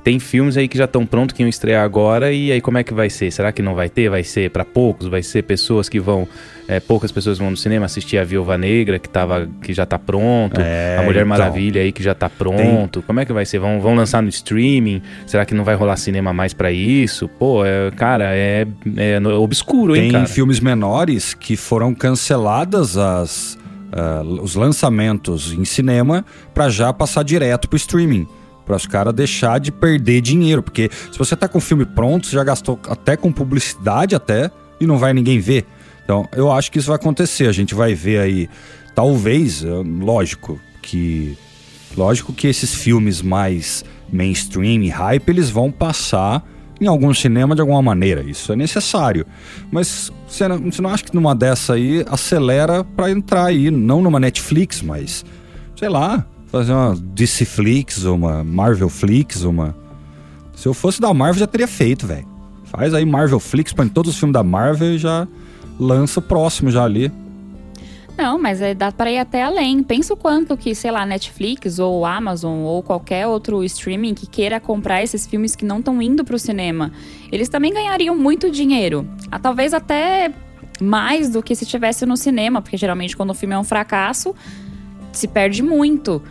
Tem 0.05 0.19
filmes 0.19 0.55
aí 0.55 0.67
que 0.67 0.77
já 0.77 0.85
estão 0.85 1.03
prontos 1.03 1.35
que 1.35 1.41
iam 1.41 1.49
estrear 1.49 1.83
agora 1.83 2.31
e 2.31 2.51
aí 2.51 2.61
como 2.61 2.77
é 2.77 2.83
que 2.83 2.93
vai 2.93 3.09
ser? 3.09 3.31
Será 3.31 3.51
que 3.51 3.63
não 3.63 3.73
vai 3.73 3.89
ter? 3.89 4.07
Vai 4.07 4.23
ser 4.23 4.51
para 4.51 4.63
poucos? 4.63 5.07
Vai 5.07 5.23
ser 5.23 5.41
pessoas 5.41 5.89
que 5.89 5.99
vão 5.99 6.27
é, 6.67 6.79
poucas 6.79 7.11
pessoas 7.11 7.39
vão 7.39 7.49
no 7.49 7.57
cinema 7.57 7.87
assistir 7.87 8.19
a 8.19 8.23
Viúva 8.23 8.55
Negra 8.55 8.99
que 8.99 9.09
tava 9.09 9.49
que 9.63 9.73
já 9.73 9.83
tá 9.83 9.97
pronto, 9.97 10.61
É, 10.61 10.97
a 10.99 11.01
Mulher 11.01 11.21
então. 11.21 11.29
Maravilha 11.29 11.81
aí 11.81 11.91
que 11.91 12.03
já 12.03 12.13
tá 12.13 12.29
pronto. 12.29 13.01
Como 13.01 13.19
é 13.19 13.25
que 13.25 13.33
vai 13.33 13.47
ser? 13.47 13.57
Vão, 13.57 13.81
vão 13.81 13.95
lançar 13.95 14.21
no 14.21 14.29
streaming? 14.29 15.01
Será 15.25 15.43
que 15.43 15.55
não 15.55 15.63
vai 15.63 15.73
rolar 15.73 15.97
cinema 15.97 16.31
mais 16.31 16.53
pra 16.53 16.71
isso? 16.71 17.27
Pô, 17.27 17.65
é, 17.65 17.89
cara, 17.89 18.25
é, 18.35 18.67
é 18.97 19.19
obscuro, 19.19 19.95
hein, 19.95 20.03
Tem 20.03 20.11
cara? 20.11 20.27
filmes 20.27 20.59
menores 20.59 21.33
que 21.33 21.55
foram 21.55 21.95
canceladas 21.95 22.95
as, 22.95 23.57
ah, 23.91 24.21
os 24.23 24.53
lançamentos 24.53 25.51
em 25.51 25.65
cinema 25.65 26.23
para 26.53 26.69
já 26.69 26.93
passar 26.93 27.23
direto 27.23 27.67
pro 27.67 27.75
streaming. 27.77 28.27
Para 28.65 28.75
os 28.75 28.85
caras 28.85 29.13
deixar 29.13 29.59
de 29.59 29.71
perder 29.71 30.21
dinheiro. 30.21 30.63
Porque 30.63 30.89
se 31.11 31.17
você 31.17 31.35
tá 31.35 31.47
com 31.47 31.57
o 31.57 31.61
filme 31.61 31.85
pronto, 31.85 32.27
você 32.27 32.35
já 32.35 32.43
gastou 32.43 32.79
até 32.89 33.15
com 33.15 33.31
publicidade 33.31 34.15
até 34.15 34.49
e 34.79 34.87
não 34.87 34.97
vai 34.97 35.13
ninguém 35.13 35.39
ver. 35.39 35.65
Então, 36.03 36.27
eu 36.35 36.51
acho 36.51 36.71
que 36.71 36.79
isso 36.79 36.87
vai 36.87 36.95
acontecer. 36.95 37.47
A 37.47 37.51
gente 37.51 37.73
vai 37.73 37.93
ver 37.93 38.19
aí, 38.19 38.49
talvez, 38.93 39.63
lógico, 40.01 40.59
que. 40.81 41.37
Lógico 41.95 42.33
que 42.33 42.47
esses 42.47 42.75
filmes 42.75 43.21
mais 43.21 43.85
mainstream 44.11 44.83
e 44.83 44.89
hype, 44.89 45.29
eles 45.29 45.49
vão 45.49 45.71
passar 45.71 46.43
em 46.79 46.87
algum 46.87 47.13
cinema 47.13 47.55
de 47.55 47.61
alguma 47.61 47.81
maneira. 47.81 48.21
Isso 48.21 48.51
é 48.51 48.55
necessário. 48.55 49.25
Mas 49.71 50.11
você 50.27 50.47
não, 50.47 50.59
você 50.59 50.81
não 50.81 50.89
acha 50.89 51.03
que 51.03 51.15
numa 51.15 51.33
dessa 51.33 51.73
aí 51.73 52.05
acelera 52.09 52.83
pra 52.83 53.09
entrar 53.09 53.45
aí, 53.45 53.71
não 53.71 54.01
numa 54.01 54.19
Netflix, 54.19 54.81
mas 54.81 55.23
sei 55.75 55.89
lá, 55.89 56.25
fazer 56.55 56.71
uma 56.71 56.95
DC 56.95 57.43
Flix, 57.43 58.05
ou 58.05 58.15
uma 58.15 58.41
Marvel 58.41 58.87
Flix, 58.87 59.43
uma. 59.43 59.75
Se 60.55 60.65
eu 60.65 60.73
fosse 60.73 61.01
da 61.01 61.13
Marvel, 61.13 61.41
já 61.41 61.47
teria 61.47 61.67
feito, 61.67 62.07
velho. 62.07 62.25
Faz 62.63 62.93
aí 62.93 63.05
Marvel 63.05 63.41
Flix, 63.41 63.73
põe 63.73 63.89
todos 63.89 64.13
os 64.13 64.17
filmes 64.17 64.33
da 64.33 64.41
Marvel 64.41 64.93
e 64.93 64.97
já 64.97 65.27
lança 65.77 66.21
o 66.21 66.23
próximo 66.23 66.71
já 66.71 66.85
ali. 66.85 67.11
Não, 68.17 68.39
mas 68.39 68.61
é, 68.61 68.73
dá 68.73 68.89
para 68.89 69.11
ir 69.11 69.17
até 69.17 69.43
além. 69.43 69.83
Pensa 69.83 70.13
o 70.13 70.17
quanto 70.17 70.55
que, 70.55 70.73
sei 70.73 70.91
lá, 70.91 71.05
Netflix 71.05 71.77
ou 71.77 72.05
Amazon 72.05 72.59
ou 72.59 72.81
qualquer 72.81 73.27
outro 73.27 73.61
streaming 73.65 74.13
que 74.13 74.25
queira 74.25 74.57
comprar 74.57 75.03
esses 75.03 75.27
filmes 75.27 75.57
que 75.57 75.65
não 75.65 75.79
estão 75.79 76.01
indo 76.01 76.23
pro 76.23 76.39
cinema. 76.39 76.89
Eles 77.33 77.49
também 77.49 77.73
ganhariam 77.73 78.17
muito 78.17 78.49
dinheiro. 78.49 79.05
Ah, 79.29 79.37
talvez 79.37 79.73
até 79.73 80.31
mais 80.81 81.29
do 81.29 81.43
que 81.43 81.53
se 81.53 81.65
tivesse 81.65 82.05
no 82.05 82.15
cinema, 82.15 82.61
porque 82.61 82.77
geralmente 82.77 83.17
quando 83.17 83.31
o 83.31 83.33
filme 83.33 83.55
é 83.55 83.59
um 83.59 83.63
fracasso, 83.63 84.33
se 85.17 85.27
perde 85.27 85.61
muito. 85.63 86.21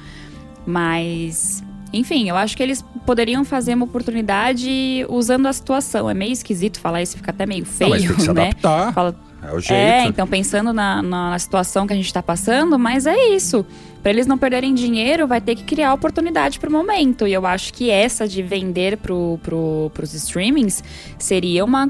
Mas 0.67 1.63
Enfim, 1.93 2.29
eu 2.29 2.37
acho 2.37 2.57
que 2.57 2.63
eles 2.63 2.85
poderiam 3.07 3.45
fazer 3.45 3.75
uma 3.75 3.85
oportunidade 3.85 5.07
usando 5.09 5.47
a 5.47 5.53
situação. 5.53 6.09
É 6.11 6.15
meio 6.15 6.33
esquisito 6.33 6.81
falar 6.81 7.03
isso, 7.03 7.17
fica 7.17 7.31
até 7.31 7.47
meio 7.47 7.65
feio, 7.65 7.91
Não, 7.91 7.97
mas 7.97 8.07
tem 8.07 8.17
que 8.17 8.23
se 8.23 8.33
né? 8.33 8.43
adaptar. 8.49 8.93
Fala, 8.93 9.15
É 9.43 9.53
o 9.55 9.61
jeito. 9.61 9.73
é, 9.73 10.05
então 10.07 10.27
pensando 10.27 10.73
na, 10.73 11.03
na, 11.03 11.39
situação 11.39 11.87
que 11.87 11.93
a 11.93 11.97
gente 11.97 12.07
está 12.07 12.23
passando, 12.23 12.79
mas 12.79 13.07
é 13.07 13.29
isso. 13.29 13.65
Para 14.03 14.11
eles 14.11 14.27
não 14.27 14.37
perderem 14.37 14.75
dinheiro, 14.75 15.27
vai 15.27 15.41
ter 15.41 15.55
que 15.55 15.63
criar 15.65 15.95
oportunidade 15.95 16.59
para 16.59 16.69
o 16.69 16.73
momento. 16.73 17.27
E 17.27 17.33
eu 17.33 17.47
acho 17.47 17.73
que 17.73 17.91
essa 17.91 18.27
de 18.27 18.43
vender 18.43 18.97
pro, 18.99 19.39
pro, 19.43 19.91
pros 19.95 20.13
streamings 20.15 20.83
seria 21.19 21.65
uma 21.65 21.89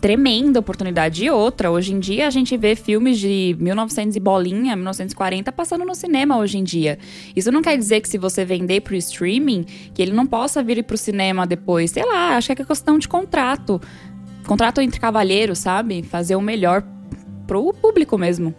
tremenda 0.00 0.60
oportunidade. 0.60 1.24
E 1.24 1.30
outra, 1.30 1.70
hoje 1.70 1.92
em 1.92 1.98
dia 1.98 2.26
a 2.26 2.30
gente 2.30 2.56
vê 2.56 2.74
filmes 2.74 3.18
de 3.18 3.56
1900 3.58 4.16
e 4.16 4.20
bolinha, 4.20 4.76
1940 4.76 5.52
passando 5.52 5.84
no 5.84 5.94
cinema 5.94 6.38
hoje 6.38 6.58
em 6.58 6.64
dia. 6.64 6.98
Isso 7.34 7.50
não 7.50 7.62
quer 7.62 7.76
dizer 7.76 8.00
que 8.00 8.08
se 8.08 8.18
você 8.18 8.44
vender 8.44 8.80
pro 8.80 8.94
streaming, 8.94 9.64
que 9.92 10.00
ele 10.00 10.12
não 10.12 10.26
possa 10.26 10.62
vir 10.62 10.82
pro 10.84 10.96
cinema 10.96 11.46
depois. 11.46 11.90
Sei 11.90 12.04
lá, 12.04 12.36
acho 12.36 12.54
que 12.54 12.62
é 12.62 12.64
questão 12.64 12.98
de 12.98 13.08
contrato. 13.08 13.80
Contrato 14.46 14.80
entre 14.80 14.98
cavalheiros, 14.98 15.58
sabe? 15.58 16.02
Fazer 16.02 16.36
o 16.36 16.40
melhor 16.40 16.82
pro 17.46 17.72
público 17.74 18.16
mesmo. 18.16 18.54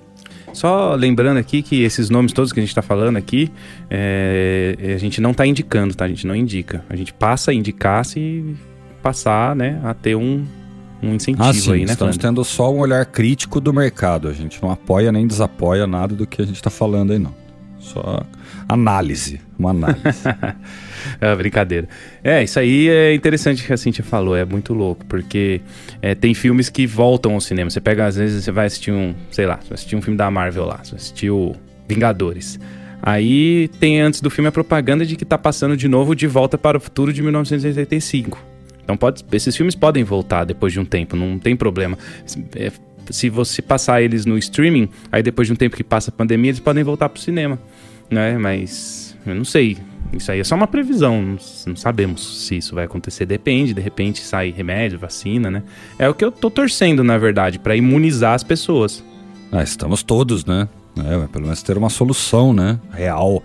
Só 0.53 0.95
lembrando 0.95 1.37
aqui 1.37 1.61
que 1.61 1.83
esses 1.83 2.09
nomes 2.09 2.33
todos 2.33 2.51
que 2.51 2.59
a 2.59 2.63
gente 2.63 2.73
tá 2.73 2.81
falando 2.81 3.17
aqui, 3.17 3.51
é, 3.89 4.75
a 4.95 4.97
gente 4.97 5.21
não 5.21 5.33
tá 5.33 5.45
indicando, 5.45 5.95
tá? 5.95 6.05
A 6.05 6.07
gente 6.07 6.25
não 6.25 6.35
indica. 6.35 6.83
A 6.89 6.95
gente 6.95 7.13
passa 7.13 7.51
a 7.51 7.53
indicar 7.53 8.03
se 8.03 8.55
passar, 9.01 9.55
né, 9.55 9.79
a 9.83 9.93
ter 9.93 10.15
um, 10.15 10.45
um 11.01 11.13
incentivo 11.15 11.43
Ah, 11.43 11.53
sim, 11.53 11.73
aí, 11.73 11.85
né, 11.85 11.93
estamos 11.93 12.15
Fernando? 12.15 12.35
tendo 12.37 12.43
só 12.45 12.73
um 12.73 12.79
olhar 12.79 13.05
crítico 13.05 13.59
do 13.61 13.73
mercado. 13.73 14.27
A 14.27 14.33
gente 14.33 14.61
não 14.61 14.71
apoia 14.71 15.11
nem 15.11 15.25
desapoia 15.27 15.85
nada 15.87 16.15
do 16.15 16.25
que 16.27 16.41
a 16.41 16.45
gente 16.45 16.55
está 16.55 16.69
falando 16.69 17.11
aí, 17.13 17.19
não. 17.19 17.33
Só 17.79 18.23
análise, 18.67 19.39
uma 19.57 19.71
análise. 19.71 19.99
É, 21.21 21.33
brincadeira. 21.33 21.87
É, 22.21 22.43
isso 22.43 22.59
aí 22.59 22.89
é 22.89 23.13
interessante 23.13 23.65
que 23.65 23.71
a 23.71 23.77
Cintia 23.77 24.03
falou, 24.03 24.35
é 24.35 24.43
muito 24.43 24.73
louco, 24.73 25.05
porque 25.05 25.61
é, 26.01 26.13
tem 26.13 26.33
filmes 26.33 26.67
que 26.69 26.85
voltam 26.85 27.33
ao 27.35 27.41
cinema. 27.41 27.69
Você 27.69 27.79
pega, 27.79 28.05
às 28.05 28.17
vezes, 28.17 28.43
você 28.43 28.51
vai 28.51 28.65
assistir 28.67 28.91
um, 28.91 29.15
sei 29.31 29.45
lá, 29.45 29.55
você 29.55 29.69
vai 29.69 29.75
assistir 29.75 29.95
um 29.95 30.01
filme 30.01 30.17
da 30.17 30.29
Marvel 30.29 30.65
lá, 30.65 30.81
você 30.83 30.95
assistiu 30.95 31.55
Vingadores. 31.87 32.59
Aí 33.01 33.69
tem 33.79 34.01
antes 34.01 34.19
do 34.19 34.29
filme 34.29 34.49
a 34.49 34.51
propaganda 34.51 35.05
de 35.05 35.15
que 35.15 35.23
tá 35.23 35.37
passando 35.37 35.77
de 35.77 35.87
novo 35.87 36.13
De 36.13 36.27
Volta 36.27 36.57
para 36.57 36.77
o 36.77 36.81
Futuro 36.81 37.13
de 37.13 37.23
1985. 37.23 38.37
Então 38.89 38.97
pode, 38.97 39.23
esses 39.31 39.55
filmes 39.55 39.75
podem 39.75 40.03
voltar 40.03 40.45
depois 40.45 40.73
de 40.73 40.79
um 40.79 40.85
tempo, 40.85 41.15
não 41.15 41.37
tem 41.37 41.55
problema. 41.55 41.95
Se, 42.25 42.43
é, 42.55 42.71
se 43.11 43.29
você 43.29 43.61
passar 43.61 44.01
eles 44.01 44.25
no 44.25 44.35
streaming, 44.35 44.89
aí 45.11 45.21
depois 45.21 45.47
de 45.47 45.53
um 45.53 45.55
tempo 45.55 45.75
que 45.75 45.83
passa 45.83 46.09
a 46.09 46.11
pandemia, 46.11 46.49
eles 46.49 46.59
podem 46.59 46.83
voltar 46.83 47.07
pro 47.07 47.21
cinema, 47.21 47.59
né? 48.09 48.35
Mas 48.39 49.15
eu 49.27 49.35
não 49.35 49.45
sei. 49.45 49.77
Isso 50.11 50.31
aí 50.31 50.39
é 50.39 50.43
só 50.43 50.55
uma 50.55 50.65
previsão, 50.65 51.21
não, 51.21 51.37
não 51.67 51.75
sabemos 51.75 52.47
se 52.47 52.57
isso 52.57 52.73
vai 52.73 52.85
acontecer. 52.85 53.27
Depende, 53.27 53.75
de 53.75 53.81
repente 53.81 54.21
sai 54.21 54.49
remédio, 54.49 54.97
vacina, 54.97 55.51
né? 55.51 55.61
É 55.99 56.09
o 56.09 56.13
que 56.15 56.25
eu 56.25 56.31
tô 56.31 56.49
torcendo, 56.49 57.03
na 57.03 57.19
verdade, 57.19 57.59
pra 57.59 57.75
imunizar 57.75 58.33
as 58.33 58.43
pessoas. 58.43 59.03
Ah, 59.51 59.61
estamos 59.61 60.01
todos, 60.01 60.45
né? 60.45 60.67
É, 60.97 61.27
pelo 61.27 61.43
menos 61.43 61.61
ter 61.61 61.77
uma 61.77 61.91
solução, 61.91 62.53
né? 62.53 62.79
Real. 62.91 63.43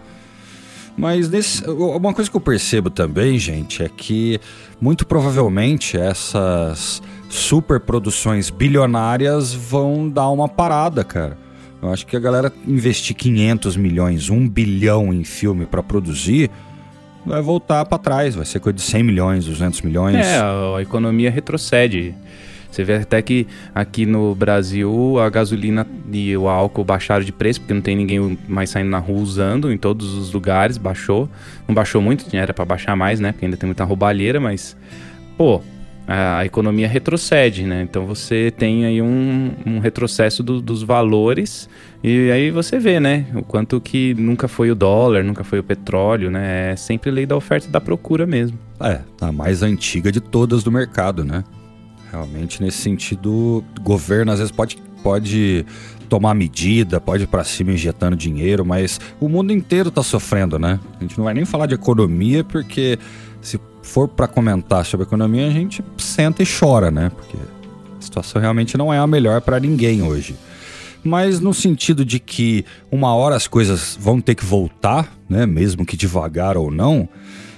Mas 0.97 1.29
nesse, 1.29 1.69
uma 1.69 2.15
coisa 2.15 2.31
que 2.31 2.37
eu 2.37 2.41
percebo 2.41 2.89
também, 2.89 3.39
gente, 3.39 3.83
é 3.83 3.89
que 3.89 4.41
muito 4.81 5.07
provavelmente 5.07 5.97
essas 5.97 7.03
superproduções 7.29 8.49
bilionárias 8.49 9.53
vão 9.53 10.09
dar 10.09 10.29
uma 10.31 10.49
parada, 10.49 11.03
cara. 11.03 11.37
Eu 11.83 11.93
acho 11.93 12.07
que 12.07 12.17
a 12.17 12.21
galera 12.21 12.53
investir 12.67 13.15
500 13.17 13.77
milhões, 13.77 14.31
1 14.31 14.49
bilhão 14.49 15.13
em 15.13 15.25
filme 15.25 15.67
para 15.67 15.83
produzir, 15.83 16.51
vai 17.27 17.43
voltar 17.43 17.85
para 17.85 17.99
trás, 17.99 18.35
vai 18.35 18.47
ser 18.47 18.61
coisa 18.61 18.77
de 18.77 18.83
100 18.83 19.03
milhões, 19.03 19.45
200 19.47 19.83
milhões. 19.83 20.17
É, 20.17 20.39
a, 20.39 20.77
a 20.79 20.83
economia 20.83 21.31
retrocede. 21.31 22.15
Você 22.75 22.83
vê 22.83 22.95
até 22.97 23.23
que 23.23 23.47
aqui 23.75 24.05
no 24.05 24.35
Brasil 24.35 25.19
a 25.21 25.31
gasolina 25.31 25.87
e 26.13 26.37
o 26.37 26.49
álcool 26.49 26.83
baixaram 26.85 27.25
de 27.25 27.33
preço, 27.33 27.61
porque 27.61 27.73
não 27.73 27.81
tem 27.81 27.95
ninguém 27.95 28.37
mais 28.49 28.71
saindo 28.71 28.91
na 28.91 28.99
rua 28.99 29.21
usando, 29.21 29.73
em 29.73 29.79
todos 29.79 30.13
os 30.15 30.33
lugares 30.33 30.77
baixou. 30.77 31.29
Não 31.69 31.75
baixou 31.75 32.03
muito, 32.03 32.25
era 32.37 32.53
para 32.53 32.65
baixar 32.65 32.97
mais, 32.97 33.21
né? 33.21 33.31
Porque 33.31 33.45
ainda 33.45 33.57
tem 33.57 33.67
muita 33.69 33.85
roubalheira, 33.85 34.41
mas, 34.41 34.77
pô, 35.39 35.61
a, 36.07 36.45
economia 36.45 36.89
retrocede, 36.89 37.63
né? 37.63 37.83
Então 37.83 38.07
você 38.07 38.51
tem 38.51 38.85
aí 38.85 39.01
um, 39.01 39.53
um 39.65 39.79
retrocesso 39.79 40.43
do- 40.43 40.61
dos 40.61 40.83
valores 40.83 41.69
e 42.03 42.31
aí 42.31 42.51
você 42.51 42.79
vê, 42.79 42.99
né? 43.01 43.27
O 43.35 43.43
quanto 43.43 43.81
que 43.81 44.15
nunca 44.15 44.49
foi 44.49 44.71
o 44.71 44.75
dólar, 44.75 45.23
nunca 45.25 45.45
foi 45.45 45.61
o 45.61 45.63
petróleo, 45.63 46.31
né? 46.31 46.73
É 46.73 46.77
sempre 46.77 47.11
lei 47.11 47.25
da 47.25 47.37
oferta 47.37 47.69
e 47.69 47.71
da 47.71 47.81
procura 47.81 48.27
mesmo. 48.27 48.59
É, 48.81 49.01
a 49.21 49.33
mais 49.33 49.63
antiga 49.63 50.11
de 50.11 50.21
todas 50.21 50.63
do 50.63 50.71
mercado, 50.71 51.25
né? 51.25 51.45
Realmente, 52.15 52.63
nesse 52.63 52.79
sentido, 52.79 53.65
o 53.77 53.83
governo 53.83 54.31
às 54.31 54.39
vezes 54.39 54.53
pode, 54.53 54.79
pode 55.03 55.67
tomar 56.09 56.33
medida, 56.33 57.01
pode 57.01 57.25
ir 57.25 57.27
pra 57.27 57.43
cima 57.43 57.73
injetando 57.73 58.15
dinheiro, 58.15 58.65
mas 58.65 59.01
o 59.19 59.29
mundo 59.29 59.53
inteiro 59.53 59.91
tá 59.91 60.01
sofrendo, 60.01 60.57
né? 60.57 60.79
A 60.97 61.03
gente 61.03 61.19
não 61.19 61.25
vai 61.25 61.35
nem 61.35 61.45
falar 61.45 61.67
de 61.67 61.75
economia, 61.75 62.45
porque 62.45 63.01
se 63.43 63.59
for 63.83 64.07
para 64.07 64.29
comentar 64.29 64.85
sobre 64.87 65.05
economia, 65.05 65.49
a 65.49 65.51
gente 65.51 65.85
senta 65.99 66.41
e 66.41 66.47
chora, 66.47 66.89
né? 66.89 67.11
Porque 67.11 67.37
a 67.37 68.01
situação 68.01 68.41
realmente 68.41 68.79
não 68.79 68.95
é 68.95 68.99
a 68.99 69.09
melhor 69.09 69.41
para 69.41 69.59
ninguém 69.59 70.01
hoje. 70.01 70.37
Mas 71.03 71.41
no 71.41 71.53
sentido 71.53 72.05
de 72.05 72.21
que 72.21 72.65
uma 72.93 73.13
hora 73.13 73.35
as 73.35 73.49
coisas 73.49 73.99
vão 74.01 74.21
ter 74.21 74.37
que 74.37 74.45
voltar, 74.45 75.13
né? 75.29 75.47
Mesmo 75.47 75.85
que 75.85 75.97
devagar 75.97 76.57
ou 76.57 76.71
não, 76.71 77.09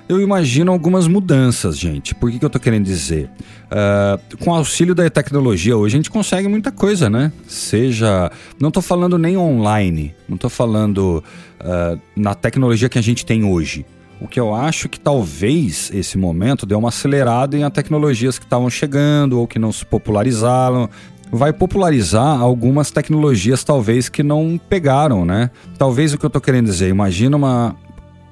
eu 0.08 0.20
imagino 0.20 0.70
algumas 0.70 1.08
mudanças, 1.08 1.78
gente. 1.78 2.14
Por 2.14 2.30
que, 2.30 2.38
que 2.38 2.44
eu 2.44 2.50
tô 2.50 2.60
querendo 2.60 2.84
dizer? 2.84 3.28
Ah, 3.70 4.18
com 4.40 4.54
auxílio 4.54 4.94
da 4.94 5.08
tecnologia 5.10 5.76
hoje 5.76 5.96
a 5.96 5.98
gente 5.98 6.10
consegue 6.10 6.48
muita 6.48 6.70
coisa, 6.70 7.10
né? 7.10 7.32
Seja. 7.46 8.30
Não 8.60 8.70
tô 8.70 8.80
falando 8.80 9.18
nem 9.18 9.36
online, 9.36 10.14
não 10.28 10.36
tô 10.36 10.48
falando 10.48 11.22
ah, 11.60 11.98
na 12.14 12.34
tecnologia 12.34 12.88
que 12.88 12.98
a 12.98 13.02
gente 13.02 13.26
tem 13.26 13.44
hoje. 13.44 13.84
O 14.20 14.26
que 14.26 14.40
eu 14.40 14.54
acho 14.54 14.88
que 14.88 14.98
talvez 14.98 15.90
esse 15.92 16.16
momento 16.16 16.64
deu 16.64 16.78
uma 16.78 16.88
acelerada 16.88 17.56
em 17.56 17.68
tecnologias 17.70 18.38
que 18.38 18.46
estavam 18.46 18.70
chegando 18.70 19.38
ou 19.38 19.46
que 19.46 19.58
não 19.58 19.70
se 19.70 19.84
popularizaram. 19.84 20.88
Vai 21.30 21.52
popularizar 21.52 22.40
algumas 22.40 22.90
tecnologias, 22.90 23.64
talvez, 23.64 24.08
que 24.08 24.22
não 24.22 24.58
pegaram, 24.68 25.24
né? 25.24 25.50
Talvez 25.76 26.14
o 26.14 26.18
que 26.18 26.24
eu 26.24 26.30
tô 26.30 26.40
querendo 26.40 26.66
dizer, 26.66 26.88
imagina 26.88 27.36
uma, 27.36 27.76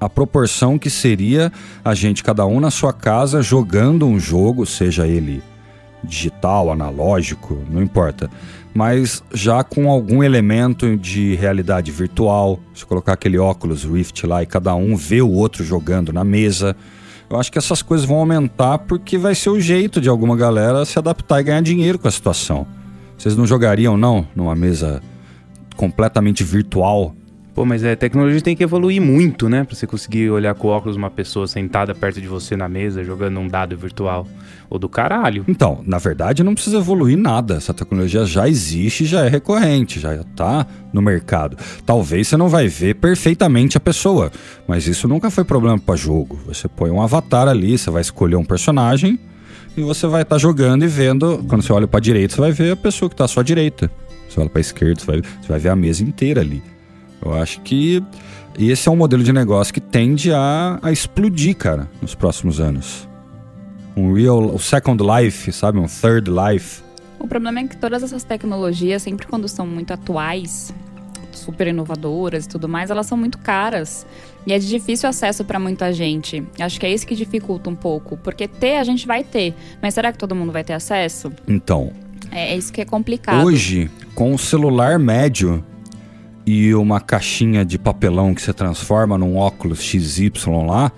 a 0.04 0.08
proporção 0.08 0.78
que 0.78 0.90
seria 0.90 1.50
a 1.82 1.94
gente, 1.94 2.22
cada 2.22 2.44
um 2.44 2.60
na 2.60 2.70
sua 2.70 2.92
casa, 2.92 3.40
jogando 3.40 4.06
um 4.06 4.20
jogo, 4.20 4.66
seja 4.66 5.06
ele 5.06 5.42
digital, 6.02 6.70
analógico, 6.70 7.58
não 7.70 7.82
importa, 7.82 8.30
mas 8.74 9.22
já 9.32 9.64
com 9.64 9.90
algum 9.90 10.22
elemento 10.22 10.94
de 10.98 11.34
realidade 11.36 11.90
virtual. 11.90 12.60
Se 12.74 12.84
colocar 12.84 13.14
aquele 13.14 13.38
óculos 13.38 13.84
Rift 13.84 14.26
lá 14.26 14.42
e 14.42 14.46
cada 14.46 14.74
um 14.74 14.94
vê 14.94 15.22
o 15.22 15.30
outro 15.30 15.64
jogando 15.64 16.12
na 16.12 16.22
mesa. 16.22 16.76
Eu 17.30 17.38
acho 17.38 17.50
que 17.50 17.56
essas 17.56 17.80
coisas 17.80 18.06
vão 18.06 18.18
aumentar 18.18 18.80
porque 18.80 19.16
vai 19.16 19.34
ser 19.34 19.48
o 19.48 19.58
jeito 19.58 20.02
de 20.02 20.10
alguma 20.10 20.36
galera 20.36 20.84
se 20.84 20.98
adaptar 20.98 21.40
e 21.40 21.44
ganhar 21.44 21.62
dinheiro 21.62 21.98
com 21.98 22.06
a 22.06 22.10
situação. 22.10 22.66
Vocês 23.16 23.34
não 23.34 23.46
jogariam, 23.46 23.96
não, 23.96 24.26
numa 24.36 24.54
mesa 24.54 25.00
completamente 25.76 26.44
virtual? 26.44 27.14
Pô, 27.54 27.64
mas 27.64 27.84
a 27.84 27.94
tecnologia 27.94 28.40
tem 28.40 28.56
que 28.56 28.64
evoluir 28.64 29.00
muito, 29.00 29.48
né? 29.48 29.62
Pra 29.62 29.76
você 29.76 29.86
conseguir 29.86 30.28
olhar 30.28 30.52
com 30.56 30.66
óculos 30.66 30.96
uma 30.96 31.08
pessoa 31.08 31.46
sentada 31.46 31.94
perto 31.94 32.20
de 32.20 32.26
você 32.26 32.56
na 32.56 32.68
mesa, 32.68 33.04
jogando 33.04 33.38
um 33.38 33.46
dado 33.46 33.76
virtual. 33.76 34.26
Ou 34.68 34.76
do 34.76 34.88
caralho. 34.88 35.44
Então, 35.46 35.80
na 35.86 35.98
verdade, 35.98 36.42
não 36.42 36.54
precisa 36.54 36.78
evoluir 36.78 37.16
nada. 37.16 37.54
Essa 37.54 37.72
tecnologia 37.72 38.24
já 38.24 38.48
existe, 38.48 39.04
já 39.04 39.24
é 39.24 39.28
recorrente, 39.28 40.00
já 40.00 40.16
está 40.16 40.66
no 40.92 41.00
mercado. 41.00 41.56
Talvez 41.86 42.26
você 42.26 42.36
não 42.36 42.48
vai 42.48 42.66
ver 42.66 42.96
perfeitamente 42.96 43.76
a 43.76 43.80
pessoa, 43.80 44.32
mas 44.66 44.88
isso 44.88 45.06
nunca 45.06 45.30
foi 45.30 45.44
problema 45.44 45.78
para 45.78 45.94
jogo. 45.94 46.40
Você 46.46 46.66
põe 46.66 46.90
um 46.90 47.00
avatar 47.00 47.46
ali, 47.46 47.78
você 47.78 47.88
vai 47.88 48.00
escolher 48.00 48.34
um 48.34 48.44
personagem 48.44 49.16
e 49.76 49.82
você 49.82 50.08
vai 50.08 50.22
estar 50.22 50.38
jogando 50.38 50.84
e 50.84 50.88
vendo. 50.88 51.44
Quando 51.46 51.62
você 51.62 51.72
olha 51.72 51.86
para 51.86 52.00
direita, 52.00 52.34
você 52.34 52.40
vai 52.40 52.50
ver 52.50 52.72
a 52.72 52.76
pessoa 52.76 53.08
que 53.08 53.14
está 53.14 53.26
à 53.26 53.28
sua 53.28 53.44
direita. 53.44 53.88
Você 54.28 54.40
olha 54.40 54.50
para 54.50 54.60
esquerda, 54.60 55.00
você 55.00 55.06
vai, 55.06 55.22
você 55.22 55.48
vai 55.48 55.58
ver 55.60 55.68
a 55.68 55.76
mesa 55.76 56.02
inteira 56.02 56.40
ali. 56.40 56.73
Eu 57.24 57.34
acho 57.34 57.60
que 57.62 58.02
esse 58.58 58.88
é 58.88 58.92
um 58.92 58.96
modelo 58.96 59.22
de 59.22 59.32
negócio 59.32 59.72
que 59.72 59.80
tende 59.80 60.32
a, 60.32 60.78
a 60.82 60.92
explodir, 60.92 61.56
cara, 61.56 61.88
nos 62.00 62.14
próximos 62.14 62.60
anos 62.60 63.08
um 63.96 64.12
real, 64.12 64.54
o 64.54 64.58
second 64.58 65.02
life, 65.02 65.52
sabe? 65.52 65.78
Um 65.78 65.86
third 65.86 66.30
life. 66.30 66.82
O 67.18 67.26
problema 67.28 67.60
é 67.60 67.68
que 67.68 67.76
todas 67.76 68.02
essas 68.02 68.24
tecnologias, 68.24 69.02
sempre 69.02 69.26
quando 69.26 69.48
são 69.48 69.66
muito 69.66 69.92
atuais, 69.92 70.74
super 71.32 71.68
inovadoras 71.68 72.44
e 72.44 72.48
tudo 72.48 72.68
mais, 72.68 72.90
elas 72.90 73.06
são 73.06 73.16
muito 73.16 73.38
caras. 73.38 74.06
E 74.46 74.52
é 74.52 74.58
de 74.58 74.68
difícil 74.68 75.08
acesso 75.08 75.44
para 75.44 75.58
muita 75.58 75.92
gente. 75.92 76.42
Acho 76.60 76.78
que 76.78 76.86
é 76.86 76.92
isso 76.92 77.06
que 77.06 77.14
dificulta 77.14 77.70
um 77.70 77.74
pouco. 77.74 78.16
Porque 78.16 78.46
ter, 78.46 78.76
a 78.76 78.84
gente 78.84 79.06
vai 79.06 79.24
ter. 79.24 79.54
Mas 79.80 79.94
será 79.94 80.12
que 80.12 80.18
todo 80.18 80.34
mundo 80.34 80.52
vai 80.52 80.64
ter 80.64 80.74
acesso? 80.74 81.32
Então, 81.48 81.92
É, 82.30 82.52
é 82.52 82.56
isso 82.56 82.72
que 82.72 82.80
é 82.80 82.84
complicado. 82.84 83.44
hoje, 83.46 83.88
com 84.14 84.34
o 84.34 84.38
celular 84.38 84.98
médio 84.98 85.64
e 86.46 86.74
uma 86.74 87.00
caixinha 87.00 87.64
de 87.64 87.78
papelão 87.78 88.34
que 88.34 88.42
você 88.42 88.52
transforma 88.52 89.16
num 89.16 89.36
óculos 89.36 89.82
XY 89.82 90.32
lá, 90.66 90.92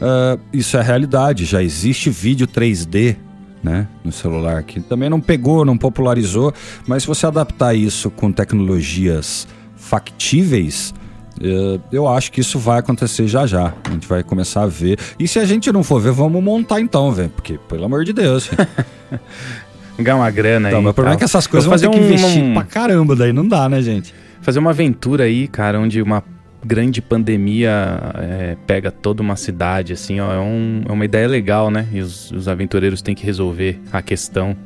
uh, 0.00 0.40
isso 0.52 0.76
é 0.76 0.82
realidade. 0.82 1.44
Já 1.44 1.62
existe 1.62 2.10
vídeo 2.10 2.46
3D 2.46 3.16
né, 3.62 3.86
no 4.02 4.10
celular 4.10 4.62
que 4.62 4.80
também 4.80 5.10
não 5.10 5.20
pegou, 5.20 5.64
não 5.64 5.76
popularizou, 5.76 6.52
mas 6.86 7.02
se 7.02 7.08
você 7.08 7.26
adaptar 7.26 7.74
isso 7.74 8.10
com 8.10 8.32
tecnologias 8.32 9.46
factíveis, 9.76 10.94
uh, 11.40 11.80
eu 11.92 12.08
acho 12.08 12.32
que 12.32 12.40
isso 12.40 12.58
vai 12.58 12.78
acontecer 12.78 13.28
já 13.28 13.46
já. 13.46 13.72
A 13.84 13.90
gente 13.90 14.06
vai 14.06 14.22
começar 14.22 14.62
a 14.62 14.66
ver. 14.66 14.98
E 15.18 15.28
se 15.28 15.38
a 15.38 15.44
gente 15.44 15.70
não 15.72 15.82
for 15.82 16.00
ver, 16.00 16.12
vamos 16.12 16.42
montar 16.42 16.80
então, 16.80 17.12
velho. 17.12 17.30
Porque, 17.30 17.58
pelo 17.68 17.84
amor 17.84 18.04
de 18.04 18.12
Deus. 18.12 18.50
Ganhar 19.98 20.16
uma 20.16 20.30
grana 20.30 20.68
aí. 20.68 20.74
Não, 20.74 20.80
mas 20.80 20.92
o 20.92 20.94
problema 20.94 21.16
é 21.16 21.18
que 21.18 21.24
essas 21.24 21.46
coisas 21.46 21.68
vão 21.68 21.78
ter 21.78 21.88
um, 21.88 21.90
que 21.90 21.98
investir 21.98 22.42
um... 22.42 22.54
pra 22.54 22.64
caramba, 22.64 23.14
daí 23.14 23.32
não 23.32 23.46
dá, 23.46 23.68
né, 23.68 23.82
gente? 23.82 24.14
Fazer 24.42 24.58
uma 24.58 24.70
aventura 24.70 25.24
aí, 25.24 25.46
cara, 25.46 25.78
onde 25.78 26.00
uma 26.00 26.22
grande 26.64 27.00
pandemia 27.00 27.70
é, 28.14 28.56
pega 28.66 28.90
toda 28.90 29.22
uma 29.22 29.36
cidade, 29.36 29.92
assim, 29.92 30.20
ó, 30.20 30.32
é, 30.32 30.38
um, 30.38 30.82
é, 30.88 30.92
uma 30.92 31.04
ideia 31.04 31.26
legal, 31.26 31.70
né? 31.70 31.86
E 31.92 32.00
os, 32.00 32.30
os 32.30 32.48
aventureiros 32.48 33.02
têm 33.02 33.14
que 33.14 33.24
resolver 33.24 33.80
a 33.92 34.02
questão. 34.02 34.56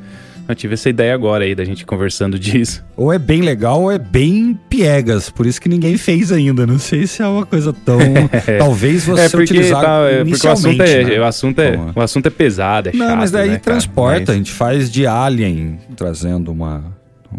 Eu 0.47 0.55
tive 0.55 0.75
essa 0.75 0.91
ideia 0.91 1.15
agora 1.15 1.45
aí 1.45 1.55
da 1.55 1.65
gente 1.65 1.87
conversando 1.87 2.39
disso. 2.39 2.85
Ou 2.97 3.13
é 3.13 3.19
bem 3.19 3.41
legal 3.41 3.83
ou 3.83 3.91
é 3.91 3.99
bem 3.99 4.59
piegas, 4.69 5.31
por 5.31 5.47
isso 5.47 5.61
que 5.61 5.69
ninguém 5.69 5.97
fez 5.97 6.31
ainda. 6.31 6.67
Não 6.67 6.79
sei 6.79 7.07
se 7.07 7.23
é 7.23 7.27
uma 7.27 7.47
coisa 7.47 7.73
tão. 7.73 7.99
Talvez 8.59 9.07
você 9.07 9.23
é 9.23 9.29
porque, 9.29 9.45
utilizar 9.45 9.83
tá, 9.83 10.11
é 10.11 10.25
porque 10.25 10.47
o 10.47 10.51
assunto 10.51 10.83
é, 10.83 11.05
né? 11.05 11.21
o 11.21 11.25
assunto 11.25 11.59
é, 11.61 11.79
o 11.95 12.01
assunto 12.01 12.27
é 12.27 12.31
pesado, 12.31 12.89
é 12.91 12.93
Não, 12.93 13.07
chato, 13.07 13.19
mas 13.19 13.31
daí 13.31 13.51
né, 13.51 13.59
transporta, 13.59 14.21
mas... 14.21 14.31
a 14.31 14.35
gente 14.35 14.53
faz 14.53 14.91
de 14.91 15.07
Alien, 15.07 15.79
trazendo 15.97 16.53
uma 16.53 16.85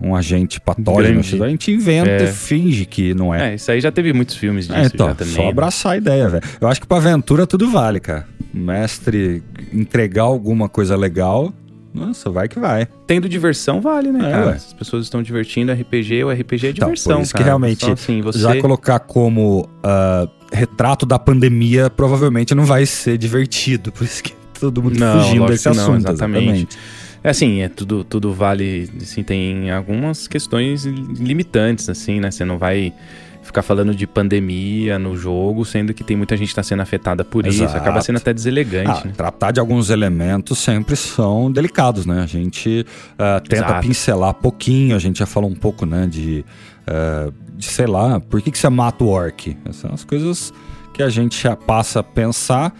um 0.01 0.15
agente 0.15 0.59
patógeno. 0.59 1.21
Grande. 1.21 1.43
A 1.43 1.49
gente 1.49 1.71
inventa 1.71 2.09
é. 2.09 2.23
e 2.25 2.27
finge 2.27 2.85
que 2.85 3.13
não 3.13 3.33
é. 3.33 3.51
É, 3.51 3.55
isso 3.55 3.71
aí 3.71 3.79
já 3.79 3.91
teve 3.91 4.13
muitos 4.13 4.35
filmes 4.35 4.67
disso 4.67 4.79
é, 4.79 4.85
então, 4.85 5.13
também. 5.13 5.33
Só 5.33 5.43
né? 5.43 5.49
abraçar 5.49 5.93
a 5.93 5.97
ideia, 5.97 6.29
velho. 6.29 6.43
Eu 6.59 6.67
acho 6.67 6.81
que 6.81 6.87
pra 6.87 6.97
aventura 6.97 7.45
tudo 7.45 7.69
vale, 7.69 7.99
cara. 7.99 8.27
mestre 8.53 9.43
entregar 9.73 10.23
alguma 10.23 10.69
coisa 10.69 10.95
legal, 10.95 11.53
nossa, 11.93 12.29
vai 12.29 12.49
que 12.49 12.59
vai. 12.59 12.87
Tendo 13.07 13.29
diversão, 13.29 13.79
vale, 13.79 14.11
né, 14.11 14.31
é. 14.31 14.49
As 14.49 14.73
pessoas 14.73 15.05
estão 15.05 15.23
divertindo, 15.23 15.71
RPG, 15.71 16.25
o 16.25 16.31
RPG 16.31 16.67
é 16.67 16.69
então, 16.71 16.89
diversão, 16.89 17.15
por 17.15 17.23
isso 17.23 17.31
cara. 17.31 17.43
que 17.43 17.47
realmente, 17.47 17.89
assim, 17.89 18.21
você... 18.21 18.39
já 18.39 18.59
colocar 18.59 18.99
como 18.99 19.61
uh, 19.61 20.29
retrato 20.51 21.05
da 21.05 21.17
pandemia, 21.17 21.89
provavelmente 21.89 22.53
não 22.53 22.65
vai 22.65 22.85
ser 22.85 23.17
divertido. 23.17 23.91
Por 23.95 24.03
isso 24.03 24.21
que 24.21 24.33
todo 24.59 24.83
mundo 24.83 24.99
não, 24.99 25.21
fugindo 25.21 25.45
desse 25.45 25.69
assunto. 25.69 26.03
Não, 26.03 26.11
exatamente. 26.11 26.43
exatamente. 26.43 26.77
É 27.25 27.31
assim, 27.31 27.61
é 27.61 27.67
tudo, 27.67 28.03
tudo 28.03 28.31
vale, 28.31 28.87
assim, 29.01 29.23
tem 29.23 29.71
algumas 29.71 30.27
questões 30.27 30.85
limitantes, 30.85 31.89
assim, 31.89 32.19
né? 32.19 32.29
Você 32.29 32.45
não 32.45 32.59
vai 32.59 32.93
ficar 33.41 33.63
falando 33.63 33.95
de 33.95 34.05
pandemia 34.05 34.99
no 34.99 35.17
jogo, 35.17 35.65
sendo 35.65 35.91
que 35.91 36.03
tem 36.03 36.15
muita 36.15 36.37
gente 36.37 36.49
que 36.49 36.51
está 36.51 36.61
sendo 36.61 36.83
afetada 36.83 37.25
por 37.25 37.43
Exato. 37.47 37.71
isso. 37.71 37.77
Acaba 37.77 37.99
sendo 38.01 38.17
até 38.17 38.31
deselegante. 38.31 38.91
Ah, 38.91 39.07
né? 39.07 39.13
Tratar 39.17 39.49
de 39.49 39.59
alguns 39.59 39.89
elementos 39.89 40.59
sempre 40.59 40.95
são 40.95 41.51
delicados, 41.51 42.05
né? 42.05 42.21
A 42.21 42.27
gente 42.27 42.85
uh, 43.13 43.41
tenta 43.41 43.65
Exato. 43.65 43.87
pincelar 43.87 44.35
pouquinho, 44.35 44.95
a 44.95 44.99
gente 44.99 45.17
já 45.17 45.25
falou 45.25 45.49
um 45.49 45.55
pouco, 45.55 45.83
né, 45.83 46.05
de, 46.05 46.45
uh, 46.87 47.33
de 47.57 47.65
sei 47.65 47.87
lá, 47.87 48.19
por 48.19 48.39
que, 48.39 48.51
que 48.51 48.57
você 48.59 48.69
mata 48.69 49.03
o 49.03 49.07
orc? 49.07 49.57
Essas 49.65 49.77
são 49.77 49.91
as 49.91 50.03
coisas 50.03 50.53
que 50.93 51.01
a 51.01 51.09
gente 51.09 51.41
já 51.41 51.55
passa 51.55 52.01
a 52.01 52.03
pensar 52.03 52.71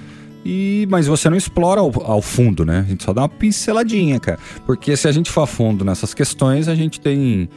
e, 0.46 0.88
mas 0.92 1.08
você 1.08 1.28
não 1.28 1.36
explora 1.36 1.82
ao, 1.82 1.92
ao, 2.04 2.22
fundo, 2.22 2.64
né? 2.64 2.86
A 2.86 2.90
gente 2.90 3.04
só 3.04 3.12
dá 3.12 3.24
uma 3.24 3.30
pinceladinha, 3.30 4.20
cara. 4.20 4.38
Porque 4.64 4.96
se 4.96 5.08
a 5.08 5.12
gente 5.12 5.32
for 5.32 5.42
a 5.42 5.48
fundo 5.48 5.84
nessas 5.84 6.14
questões, 6.14 6.68
a 6.68 6.76
gente 6.76 7.00
tem 7.02 7.50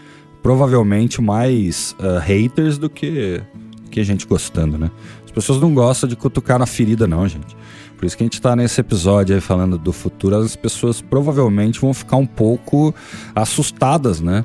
provavelmente 0.43 1.21
mais 1.21 1.95
uh, 2.01 2.19
haters 2.19 2.79
do 2.79 2.89
que, 2.89 3.43
que 3.91 4.01
a 4.01 4.05
gente 4.05 4.27
gostando, 4.27 4.79
né? 4.79 4.91
As 5.23 5.31
pessoas 5.31 5.61
não 5.61 5.75
gostam 5.75 6.09
de 6.09 6.17
cutucar 6.17 6.59
na 6.59 6.65
ferida, 6.65 7.07
não, 7.07 7.29
gente. 7.29 7.55
Por 7.99 8.07
isso 8.07 8.17
que 8.17 8.23
a 8.23 8.27
gente 8.27 8.41
tá 8.41 8.57
nesse 8.57 8.81
episódio 8.81 9.35
aí 9.35 9.41
falando 9.41 9.77
do 9.77 9.93
futuro, 9.93 10.37
as 10.37 10.57
pessoas 10.57 11.03
provavelmente 11.03 11.81
vão 11.81 11.93
ficar 11.93 12.17
um 12.17 12.27
pouco 12.27 12.95
assustadas, 13.35 14.21
né? 14.21 14.45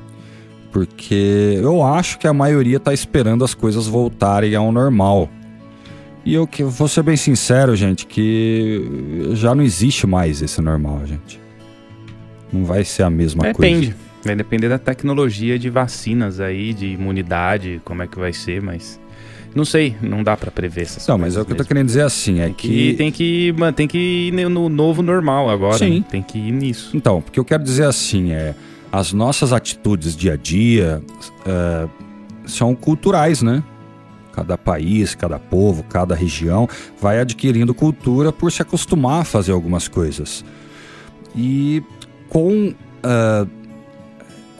Porque 0.70 1.58
eu 1.62 1.82
acho 1.82 2.18
que 2.18 2.26
a 2.26 2.32
maioria 2.32 2.78
tá 2.78 2.92
esperando 2.92 3.44
as 3.44 3.54
coisas 3.54 3.86
voltarem 3.86 4.54
ao 4.54 4.70
normal. 4.70 5.30
E 6.24 6.34
eu 6.34 6.46
que 6.46 6.64
vou 6.64 6.88
ser 6.88 7.02
bem 7.02 7.16
sincero, 7.16 7.76
gente, 7.76 8.06
que 8.06 9.30
já 9.34 9.54
não 9.54 9.62
existe 9.62 10.06
mais 10.06 10.40
esse 10.40 10.60
normal, 10.60 11.02
gente. 11.06 11.38
Não 12.52 12.64
vai 12.64 12.84
ser 12.84 13.02
a 13.02 13.10
mesma 13.10 13.42
Depende. 13.42 13.58
coisa. 13.58 13.80
Depende. 13.80 14.04
Vai 14.24 14.36
depender 14.36 14.68
da 14.70 14.78
tecnologia 14.78 15.58
de 15.58 15.68
vacinas 15.68 16.40
aí, 16.40 16.72
de 16.72 16.86
imunidade, 16.86 17.80
como 17.84 18.02
é 18.02 18.06
que 18.06 18.18
vai 18.18 18.32
ser, 18.32 18.62
mas 18.62 18.98
não 19.54 19.66
sei, 19.66 19.94
não 20.00 20.22
dá 20.22 20.34
para 20.34 20.50
prever 20.50 20.82
essas 20.82 21.06
Não, 21.06 21.18
mas 21.18 21.36
é 21.36 21.40
o 21.40 21.44
que 21.44 21.50
mesmo. 21.50 21.60
eu 21.60 21.64
tô 21.64 21.68
querendo 21.68 21.86
dizer 21.86 22.02
assim, 22.02 22.40
é 22.40 22.44
tem 22.46 22.54
que... 22.54 22.68
que... 22.68 22.94
Tem 22.94 23.12
que, 23.12 23.54
mano, 23.58 23.72
tem 23.72 23.86
que 23.86 23.98
ir 23.98 24.48
no 24.48 24.70
novo 24.70 25.02
normal 25.02 25.50
agora. 25.50 25.76
Sim. 25.76 25.98
Né? 25.98 26.04
Tem 26.10 26.22
que 26.22 26.38
ir 26.38 26.52
nisso. 26.52 26.96
Então, 26.96 27.20
porque 27.20 27.38
eu 27.38 27.44
quero 27.44 27.62
dizer 27.62 27.84
assim, 27.84 28.32
é... 28.32 28.54
As 28.90 29.12
nossas 29.12 29.52
atitudes 29.52 30.16
dia 30.16 30.34
a 30.34 30.36
dia 30.36 31.02
uh, 31.40 31.90
são 32.46 32.76
culturais, 32.76 33.42
né? 33.42 33.60
Cada 34.34 34.58
país, 34.58 35.14
cada 35.14 35.38
povo, 35.38 35.84
cada 35.84 36.14
região 36.14 36.68
vai 37.00 37.20
adquirindo 37.20 37.74
cultura 37.74 38.32
por 38.32 38.50
se 38.50 38.62
acostumar 38.62 39.22
a 39.22 39.24
fazer 39.24 39.52
algumas 39.52 39.88
coisas. 39.88 40.44
E 41.36 41.82
com, 42.28 42.68
uh, 42.68 43.63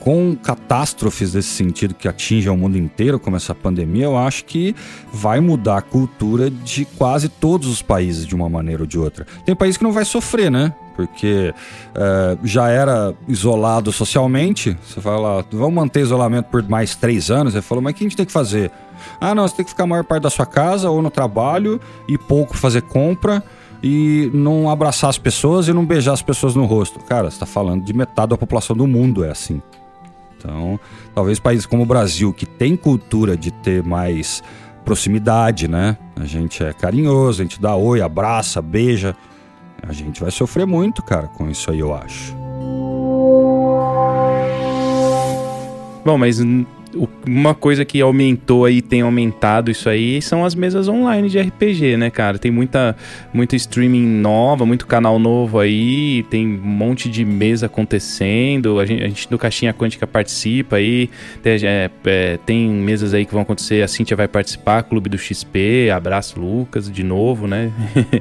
com 0.05 0.35
catástrofes 0.35 1.31
desse 1.31 1.49
sentido 1.49 1.95
que 1.95 2.07
atingem 2.07 2.51
o 2.51 2.55
mundo 2.55 2.77
inteiro, 2.77 3.19
como 3.19 3.35
essa 3.35 3.55
pandemia, 3.55 4.05
eu 4.05 4.15
acho 4.15 4.45
que 4.45 4.75
vai 5.11 5.39
mudar 5.39 5.79
a 5.79 5.81
cultura 5.81 6.47
de 6.47 6.85
quase 6.85 7.27
todos 7.27 7.67
os 7.67 7.81
países 7.81 8.27
de 8.27 8.35
uma 8.35 8.47
maneira 8.47 8.83
ou 8.83 8.87
de 8.87 8.99
outra. 8.99 9.25
Tem 9.43 9.55
país 9.55 9.77
que 9.77 9.83
não 9.83 9.91
vai 9.91 10.05
sofrer, 10.05 10.51
né? 10.51 10.71
porque 10.95 11.53
uh, 11.89 12.39
já 12.47 12.69
era 12.69 13.13
isolado 13.27 13.91
socialmente. 13.91 14.77
Você 14.87 15.01
fala, 15.01 15.43
vamos 15.51 15.73
manter 15.73 16.01
isolamento 16.01 16.45
por 16.45 16.63
mais 16.69 16.95
três 16.95 17.29
anos. 17.29 17.53
Ele 17.53 17.61
falou, 17.61 17.81
mas 17.81 17.91
o 17.91 17.95
que 17.95 18.03
a 18.03 18.07
gente 18.07 18.15
tem 18.15 18.25
que 18.25 18.31
fazer? 18.31 18.71
Ah, 19.19 19.35
não, 19.35 19.45
você 19.45 19.57
tem 19.57 19.65
que 19.65 19.71
ficar 19.71 19.83
a 19.83 19.87
maior 19.87 20.05
parte 20.05 20.23
da 20.23 20.29
sua 20.29 20.45
casa 20.45 20.89
ou 20.89 21.01
no 21.01 21.09
trabalho 21.09 21.81
e 22.07 22.17
pouco 22.17 22.55
fazer 22.55 22.83
compra 22.83 23.43
e 23.83 24.31
não 24.33 24.69
abraçar 24.69 25.09
as 25.09 25.17
pessoas 25.17 25.67
e 25.67 25.73
não 25.73 25.83
beijar 25.83 26.13
as 26.13 26.21
pessoas 26.21 26.55
no 26.55 26.63
rosto. 26.63 26.99
Cara, 26.99 27.29
você 27.29 27.35
está 27.35 27.45
falando 27.45 27.83
de 27.83 27.91
metade 27.91 28.29
da 28.29 28.37
população 28.37 28.75
do 28.75 28.87
mundo 28.87 29.25
é 29.25 29.31
assim. 29.31 29.61
Então, 30.45 30.79
talvez 31.13 31.39
países 31.39 31.65
como 31.65 31.83
o 31.83 31.85
Brasil, 31.85 32.31
que 32.31 32.45
tem 32.45 32.75
cultura 32.75 33.35
de 33.35 33.51
ter 33.51 33.83
mais 33.83 34.43
proximidade, 34.83 35.67
né? 35.67 35.97
A 36.15 36.25
gente 36.25 36.63
é 36.63 36.71
carinhoso, 36.71 37.41
a 37.41 37.45
gente 37.45 37.59
dá 37.59 37.75
oi, 37.75 38.01
abraça, 38.01 38.61
beija. 38.61 39.15
A 39.81 39.91
gente 39.91 40.21
vai 40.21 40.29
sofrer 40.29 40.65
muito, 40.65 41.01
cara, 41.03 41.27
com 41.27 41.49
isso 41.49 41.71
aí, 41.71 41.79
eu 41.79 41.93
acho. 41.93 42.35
Bom, 46.05 46.17
mas 46.19 46.39
uma 47.27 47.53
coisa 47.53 47.83
que 47.83 47.99
aumentou 48.01 48.65
aí, 48.65 48.81
tem 48.81 49.01
aumentado 49.01 49.69
isso 49.69 49.89
aí, 49.89 50.21
são 50.21 50.45
as 50.45 50.55
mesas 50.55 50.87
online 50.87 51.29
de 51.29 51.39
RPG, 51.39 51.97
né, 51.97 52.09
cara? 52.09 52.39
Tem 52.39 52.51
muita, 52.51 52.95
muita 53.33 53.55
streaming 53.55 54.05
nova, 54.05 54.65
muito 54.65 54.87
canal 54.87 55.19
novo 55.19 55.59
aí, 55.59 56.23
tem 56.29 56.47
um 56.47 56.67
monte 56.67 57.09
de 57.09 57.25
mesa 57.25 57.65
acontecendo, 57.65 58.79
a 58.79 58.85
gente, 58.85 59.03
a 59.03 59.07
gente 59.07 59.29
do 59.29 59.37
Caixinha 59.37 59.73
Quântica 59.73 60.07
participa 60.07 60.77
aí, 60.77 61.09
tem, 61.43 61.53
é, 61.63 61.89
é, 62.05 62.39
tem 62.45 62.69
mesas 62.69 63.13
aí 63.13 63.25
que 63.25 63.33
vão 63.33 63.41
acontecer, 63.41 63.83
a 63.83 63.87
Cintia 63.87 64.15
vai 64.15 64.27
participar, 64.27 64.83
Clube 64.83 65.09
do 65.09 65.17
XP, 65.17 65.89
abraço 65.93 66.39
Lucas, 66.39 66.89
de 66.89 67.03
novo, 67.03 67.47
né? 67.47 67.71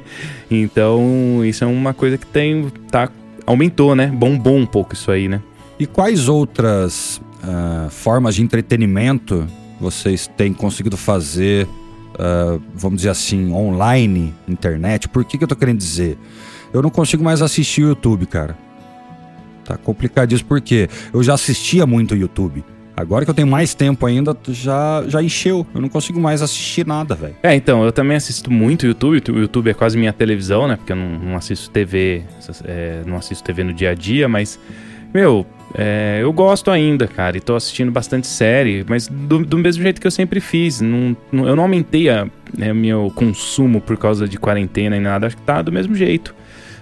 então, 0.50 1.42
isso 1.44 1.62
é 1.62 1.66
uma 1.66 1.94
coisa 1.94 2.18
que 2.18 2.26
tem, 2.26 2.70
tá, 2.90 3.08
aumentou, 3.46 3.94
né? 3.94 4.06
Bombou 4.06 4.56
um 4.56 4.66
pouco 4.66 4.94
isso 4.94 5.10
aí, 5.10 5.28
né? 5.28 5.40
E 5.78 5.87
quais 5.87 6.28
outras 6.28 7.20
uh, 7.44 7.90
formas 7.90 8.35
de 8.35 8.42
entretenimento 8.42 9.46
vocês 9.80 10.26
têm 10.37 10.52
conseguido 10.52 10.96
fazer, 10.96 11.66
uh, 11.66 12.62
vamos 12.74 12.98
dizer 12.98 13.11
assim, 13.11 13.52
online, 13.52 14.35
internet? 14.48 15.09
Por 15.09 15.24
que, 15.24 15.37
que 15.37 15.44
eu 15.44 15.48
tô 15.48 15.57
querendo 15.57 15.78
dizer? 15.78 16.18
Eu 16.72 16.83
não 16.83 16.90
consigo 16.90 17.22
mais 17.22 17.42
assistir 17.42 17.85
o 17.85 17.88
YouTube, 17.88 18.26
cara. 18.26 18.57
Tá 19.64 19.76
complicado 19.76 20.33
isso 20.33 20.44
porque 20.44 20.88
eu 21.12 21.22
já 21.22 21.35
assistia 21.35 21.87
muito 21.87 22.14
YouTube. 22.14 22.64
Agora 22.96 23.24
que 23.24 23.30
eu 23.30 23.35
tenho 23.35 23.48
mais 23.48 23.74
tempo 23.74 24.07
ainda, 24.07 24.37
já, 24.48 25.02
já 25.09 25.20
encheu. 25.20 25.66
Eu 25.74 25.80
não 25.80 25.88
consigo 25.88 26.20
mais 26.20 26.42
assistir 26.42 26.87
nada, 26.87 27.14
velho. 27.16 27.35
É, 27.42 27.54
então, 27.54 27.83
eu 27.83 27.90
também 27.90 28.16
assisto 28.16 28.52
muito 28.52 28.87
YouTube. 28.87 29.20
O 29.30 29.38
YouTube 29.38 29.70
é 29.70 29.74
quase 29.74 29.98
minha 29.98 30.12
televisão, 30.12 30.68
né? 30.68 30.76
Porque 30.76 30.92
eu 30.92 30.96
não, 30.96 31.18
não 31.18 31.37
assisto 31.37 31.70
TV, 31.70 32.22
é, 32.64 33.02
não 33.04 33.16
assisto 33.16 33.42
TV 33.42 33.64
no 33.64 33.72
dia 33.72 33.90
a 33.90 33.94
dia, 33.94 34.28
mas, 34.28 34.61
meu, 35.12 35.44
é, 35.76 36.20
eu 36.22 36.32
gosto 36.32 36.70
ainda, 36.70 37.08
cara, 37.08 37.37
e 37.37 37.40
tô 37.40 37.56
assistindo 37.56 37.90
bastante 37.90 38.28
série, 38.28 38.84
mas 38.88 39.08
do, 39.08 39.44
do 39.44 39.58
mesmo 39.58 39.82
jeito 39.82 40.00
que 40.00 40.06
eu 40.06 40.10
sempre 40.10 40.38
fiz. 40.38 40.80
Não, 40.80 41.16
não, 41.32 41.48
eu 41.48 41.56
não 41.56 41.64
aumentei 41.64 42.08
o 42.08 42.30
né, 42.56 42.72
meu 42.72 43.12
consumo 43.12 43.80
por 43.80 43.96
causa 43.96 44.28
de 44.28 44.38
quarentena 44.38 44.96
e 44.96 45.00
nada, 45.00 45.26
acho 45.26 45.37
que 45.37 45.42
tá 45.42 45.60
do 45.62 45.72
mesmo 45.72 45.96
jeito. 45.96 46.32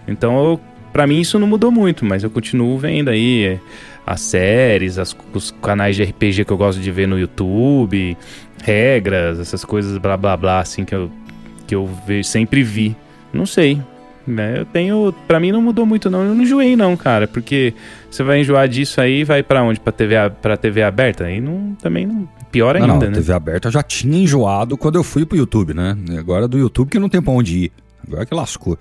Então, 0.06 0.60
para 0.92 1.06
mim 1.06 1.20
isso 1.20 1.38
não 1.38 1.46
mudou 1.46 1.70
muito, 1.70 2.04
mas 2.04 2.22
eu 2.22 2.28
continuo 2.28 2.76
vendo 2.76 3.08
aí 3.08 3.46
é, 3.46 3.58
as 4.06 4.20
séries, 4.20 4.98
as, 4.98 5.16
os 5.32 5.50
canais 5.50 5.96
de 5.96 6.04
RPG 6.04 6.44
que 6.44 6.52
eu 6.52 6.58
gosto 6.58 6.78
de 6.78 6.90
ver 6.90 7.08
no 7.08 7.18
YouTube, 7.18 8.14
regras, 8.62 9.40
essas 9.40 9.64
coisas 9.64 9.96
blá 9.96 10.18
blá 10.18 10.36
blá, 10.36 10.60
assim, 10.60 10.84
que 10.84 10.94
eu, 10.94 11.10
que 11.66 11.74
eu 11.74 11.88
sempre 12.22 12.62
vi 12.62 12.94
Não 13.32 13.46
sei. 13.46 13.80
Né? 14.26 14.60
Eu 14.60 14.64
tenho. 14.64 15.12
Pra 15.26 15.40
mim 15.40 15.50
não 15.50 15.60
mudou 15.60 15.84
muito, 15.84 16.08
não. 16.08 16.22
Eu 16.22 16.34
não 16.34 16.42
enjoei, 16.42 16.76
não, 16.76 16.96
cara. 16.96 17.26
Porque 17.26 17.74
você 18.10 18.22
vai 18.22 18.40
enjoar 18.40 18.68
disso 18.68 19.00
aí 19.00 19.24
vai 19.24 19.42
para 19.42 19.62
onde? 19.62 19.80
Pra 19.80 19.92
TV, 19.92 20.14
pra 20.40 20.56
TV 20.56 20.82
aberta? 20.82 21.24
Aí 21.24 21.40
não, 21.40 21.74
também 21.80 22.06
não. 22.06 22.28
Pior 22.50 22.76
ainda, 22.76 22.86
não, 22.86 22.98
não, 22.98 23.08
né? 23.08 23.14
TV 23.14 23.32
aberta 23.32 23.68
eu 23.68 23.72
já 23.72 23.82
tinha 23.82 24.22
enjoado 24.22 24.76
quando 24.76 24.96
eu 24.96 25.02
fui 25.02 25.24
pro 25.24 25.36
YouTube, 25.36 25.74
né? 25.74 25.96
Agora 26.18 26.46
do 26.46 26.58
YouTube 26.58 26.90
que 26.90 26.98
não 26.98 27.08
tem 27.08 27.20
pra 27.20 27.32
onde 27.32 27.64
ir. 27.64 27.72
Agora 28.06 28.26
que 28.26 28.34
lascou. 28.34 28.78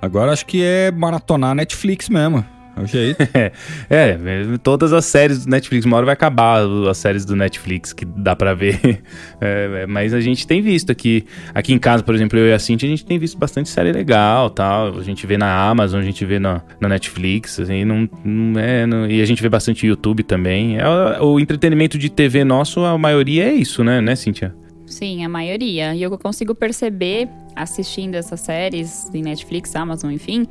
Agora 0.00 0.32
acho 0.32 0.46
que 0.46 0.62
é 0.62 0.90
maratonar 0.90 1.54
Netflix 1.54 2.08
mesmo. 2.08 2.44
É 2.76 2.80
o 2.80 2.86
jeito. 2.86 3.22
é, 3.34 3.52
é, 3.90 4.18
todas 4.62 4.92
as 4.92 5.04
séries 5.04 5.44
do 5.44 5.50
Netflix, 5.50 5.84
uma 5.84 5.96
hora 5.96 6.06
vai 6.06 6.12
acabar 6.12 6.62
as 6.88 6.98
séries 6.98 7.24
do 7.24 7.34
Netflix 7.36 7.92
que 7.92 8.04
dá 8.04 8.34
para 8.34 8.54
ver. 8.54 8.80
É, 9.42 9.82
é, 9.82 9.86
mas 9.86 10.12
a 10.12 10.20
gente 10.20 10.46
tem 10.46 10.60
visto 10.60 10.92
aqui, 10.92 11.24
aqui 11.54 11.72
em 11.72 11.78
casa, 11.78 12.02
por 12.02 12.14
exemplo, 12.14 12.38
eu 12.38 12.46
e 12.46 12.52
a 12.52 12.58
Cintia, 12.58 12.86
a 12.86 12.90
gente 12.90 13.04
tem 13.06 13.18
visto 13.18 13.38
bastante 13.38 13.70
série 13.70 13.90
legal 13.90 14.50
tal. 14.50 14.98
A 14.98 15.02
gente 15.02 15.26
vê 15.26 15.38
na 15.38 15.68
Amazon, 15.68 16.00
a 16.00 16.04
gente 16.04 16.24
vê 16.26 16.38
na, 16.38 16.62
na 16.78 16.88
Netflix, 16.88 17.58
assim, 17.58 17.84
não, 17.84 18.08
não 18.22 18.60
é. 18.60 18.86
Não, 18.86 19.06
e 19.06 19.22
a 19.22 19.24
gente 19.24 19.40
vê 19.40 19.48
bastante 19.48 19.86
YouTube 19.86 20.22
também. 20.22 20.78
É, 20.78 20.84
o 21.20 21.40
entretenimento 21.40 21.96
de 21.96 22.10
TV 22.10 22.44
nosso, 22.44 22.80
a 22.84 22.98
maioria 22.98 23.44
é 23.44 23.54
isso, 23.54 23.82
né, 23.82 24.00
né, 24.00 24.14
Cintia? 24.14 24.54
Sim, 24.90 25.24
a 25.24 25.28
maioria. 25.28 25.94
E 25.94 26.02
eu 26.02 26.18
consigo 26.18 26.54
perceber, 26.54 27.28
assistindo 27.54 28.16
essas 28.16 28.40
séries 28.40 29.08
em 29.14 29.22
Netflix, 29.22 29.74
Amazon, 29.76 30.10
enfim, 30.10 30.46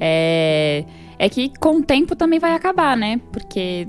é, 0.00 0.84
é 1.18 1.28
que 1.28 1.52
com 1.58 1.78
o 1.78 1.82
tempo 1.82 2.14
também 2.14 2.38
vai 2.38 2.54
acabar, 2.54 2.96
né? 2.96 3.20
Porque 3.32 3.86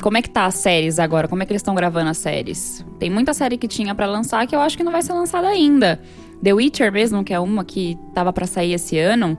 como 0.00 0.16
é 0.16 0.22
que 0.22 0.30
tá 0.30 0.46
as 0.46 0.56
séries 0.56 0.98
agora? 0.98 1.28
Como 1.28 1.42
é 1.42 1.46
que 1.46 1.52
eles 1.52 1.60
estão 1.60 1.74
gravando 1.74 2.10
as 2.10 2.18
séries? 2.18 2.84
Tem 2.98 3.10
muita 3.10 3.34
série 3.34 3.56
que 3.56 3.68
tinha 3.68 3.94
para 3.94 4.06
lançar 4.06 4.46
que 4.46 4.54
eu 4.54 4.60
acho 4.60 4.76
que 4.76 4.82
não 4.82 4.92
vai 4.92 5.02
ser 5.02 5.12
lançada 5.12 5.48
ainda. 5.48 6.00
The 6.42 6.52
Witcher 6.52 6.92
mesmo, 6.92 7.22
que 7.22 7.32
é 7.32 7.38
uma 7.38 7.64
que 7.64 7.96
tava 8.14 8.32
para 8.32 8.46
sair 8.46 8.72
esse 8.72 8.98
ano. 8.98 9.38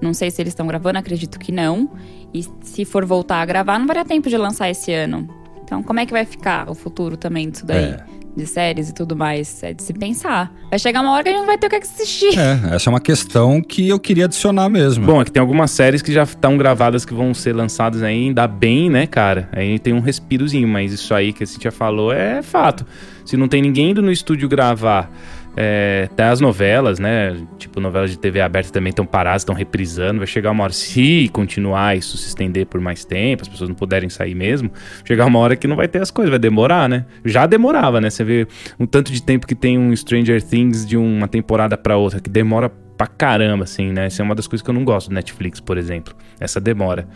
Não 0.00 0.14
sei 0.14 0.30
se 0.30 0.40
eles 0.42 0.52
estão 0.52 0.66
gravando, 0.66 0.98
acredito 0.98 1.38
que 1.38 1.50
não. 1.50 1.90
E 2.32 2.44
se 2.62 2.84
for 2.84 3.04
voltar 3.04 3.40
a 3.40 3.44
gravar, 3.44 3.78
não 3.78 3.86
vai 3.86 3.96
dar 3.96 4.04
tempo 4.04 4.28
de 4.28 4.36
lançar 4.36 4.70
esse 4.70 4.92
ano. 4.92 5.28
Então, 5.62 5.82
como 5.82 5.98
é 5.98 6.06
que 6.06 6.12
vai 6.12 6.24
ficar 6.24 6.70
o 6.70 6.74
futuro 6.74 7.16
também 7.16 7.48
disso 7.48 7.64
daí? 7.64 7.92
É 7.92 8.23
de 8.36 8.46
séries 8.46 8.90
e 8.90 8.94
tudo 8.94 9.16
mais. 9.16 9.62
É 9.62 9.72
de 9.72 9.82
se 9.82 9.92
pensar. 9.92 10.52
Vai 10.70 10.78
chegar 10.78 11.00
uma 11.00 11.12
hora 11.12 11.22
que 11.22 11.28
a 11.28 11.32
gente 11.32 11.40
não 11.40 11.46
vai 11.46 11.58
ter 11.58 11.66
o 11.66 11.70
que 11.70 11.76
assistir. 11.76 12.38
É, 12.38 12.74
essa 12.74 12.88
é 12.88 12.90
uma 12.90 13.00
questão 13.00 13.60
que 13.60 13.88
eu 13.88 13.98
queria 13.98 14.24
adicionar 14.24 14.68
mesmo. 14.68 15.06
Bom, 15.06 15.20
é 15.20 15.24
que 15.24 15.32
tem 15.32 15.40
algumas 15.40 15.70
séries 15.70 16.02
que 16.02 16.12
já 16.12 16.24
estão 16.24 16.56
gravadas 16.56 17.04
que 17.04 17.14
vão 17.14 17.32
ser 17.32 17.54
lançadas 17.54 18.02
aí, 18.02 18.26
ainda 18.26 18.46
bem, 18.46 18.90
né, 18.90 19.06
cara? 19.06 19.48
Aí 19.52 19.78
tem 19.78 19.92
um 19.92 20.00
respirozinho, 20.00 20.66
mas 20.66 20.92
isso 20.92 21.14
aí 21.14 21.32
que 21.32 21.44
a 21.44 21.46
Cintia 21.46 21.72
falou 21.72 22.12
é 22.12 22.42
fato. 22.42 22.84
Se 23.24 23.36
não 23.36 23.48
tem 23.48 23.62
ninguém 23.62 23.90
indo 23.90 24.02
no 24.02 24.12
estúdio 24.12 24.48
gravar 24.48 25.10
é, 25.56 26.08
até 26.10 26.24
as 26.24 26.40
novelas, 26.40 26.98
né? 26.98 27.36
Tipo, 27.58 27.80
novelas 27.80 28.10
de 28.10 28.18
TV 28.18 28.40
aberta 28.40 28.72
também 28.72 28.90
estão 28.90 29.06
paradas, 29.06 29.42
estão 29.42 29.54
reprisando. 29.54 30.18
Vai 30.18 30.26
chegar 30.26 30.50
uma 30.50 30.64
hora, 30.64 30.72
se 30.72 31.28
continuar 31.32 31.96
isso 31.96 32.16
se 32.16 32.28
estender 32.28 32.66
por 32.66 32.80
mais 32.80 33.04
tempo, 33.04 33.42
as 33.42 33.48
pessoas 33.48 33.68
não 33.68 33.76
puderem 33.76 34.08
sair 34.08 34.34
mesmo, 34.34 34.70
chegar 35.04 35.26
uma 35.26 35.38
hora 35.38 35.56
que 35.56 35.66
não 35.66 35.76
vai 35.76 35.86
ter 35.86 36.02
as 36.02 36.10
coisas, 36.10 36.30
vai 36.30 36.38
demorar, 36.38 36.88
né? 36.88 37.06
Já 37.24 37.46
demorava, 37.46 38.00
né? 38.00 38.10
Você 38.10 38.24
vê 38.24 38.46
um 38.78 38.86
tanto 38.86 39.12
de 39.12 39.22
tempo 39.22 39.46
que 39.46 39.54
tem 39.54 39.78
um 39.78 39.94
Stranger 39.94 40.42
Things 40.42 40.84
de 40.84 40.96
uma 40.96 41.28
temporada 41.28 41.76
para 41.76 41.96
outra, 41.96 42.20
que 42.20 42.30
demora 42.30 42.68
pra 42.96 43.06
caramba, 43.06 43.64
assim, 43.64 43.92
né? 43.92 44.06
Essa 44.06 44.22
é 44.22 44.24
uma 44.24 44.34
das 44.34 44.46
coisas 44.46 44.62
que 44.62 44.70
eu 44.70 44.74
não 44.74 44.84
gosto 44.84 45.08
do 45.08 45.14
Netflix, 45.14 45.60
por 45.60 45.78
exemplo. 45.78 46.14
Essa 46.40 46.60
demora. 46.60 47.08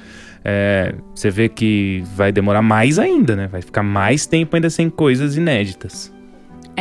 É, 0.45 0.95
você 1.15 1.31
vê 1.31 1.49
que 1.49 2.03
vai 2.15 2.31
demorar 2.31 2.63
mais 2.63 2.99
ainda, 2.99 3.35
né? 3.35 3.49
Vai 3.49 3.63
ficar 3.63 3.83
mais 3.83 4.27
tempo 4.27 4.55
ainda 4.57 4.71
sem 4.71 4.89
coisas 4.89 5.37
inéditas 5.37 6.17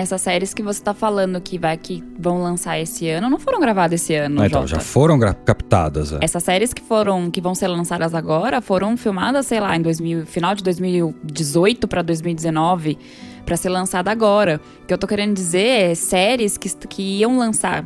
essas 0.02 0.22
séries 0.22 0.54
que 0.54 0.62
você 0.62 0.80
tá 0.80 0.94
falando 0.94 1.42
que 1.42 1.58
vai 1.58 1.76
que 1.76 2.04
vão 2.20 2.44
lançar 2.44 2.80
esse 2.80 3.10
ano 3.10 3.30
não 3.32 3.40
foram 3.40 3.60
gravadas 3.60 4.00
esse 4.00 4.14
ano, 4.14 4.44
ah, 4.44 4.46
então, 4.46 4.68
já 4.68 4.80
foram 4.80 5.20
captadas. 5.20 6.14
É. 6.14 6.20
Essas 6.22 6.44
séries 6.44 6.72
que 6.72 6.84
foram 6.84 7.32
que 7.32 7.42
vão 7.42 7.56
ser 7.56 7.68
lançadas 7.68 8.14
agora 8.14 8.62
foram 8.62 8.96
filmadas, 8.96 9.48
sei 9.48 9.60
lá, 9.60 9.76
em 9.76 9.82
2000, 9.82 10.28
final 10.28 10.54
de 10.54 10.64
2018 10.64 11.88
para 11.88 12.04
2019 12.04 12.96
para 13.44 13.58
ser 13.58 13.70
lançada 13.70 14.12
agora. 14.12 14.62
O 14.84 14.86
que 14.86 14.94
eu 14.94 15.00
tô 15.00 15.08
querendo 15.08 15.34
dizer 15.34 15.92
é 15.92 15.96
séries 15.96 16.60
que, 16.60 16.70
que 16.88 17.02
iam 17.20 17.36
lançar 17.38 17.84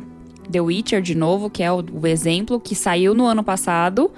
The 0.50 0.60
Witcher 0.60 1.00
de 1.00 1.14
novo, 1.14 1.48
que 1.48 1.62
é 1.62 1.72
o, 1.72 1.82
o 1.94 2.06
exemplo 2.06 2.60
que 2.60 2.74
saiu 2.74 3.14
no 3.14 3.24
ano 3.24 3.42
passado, 3.42 4.10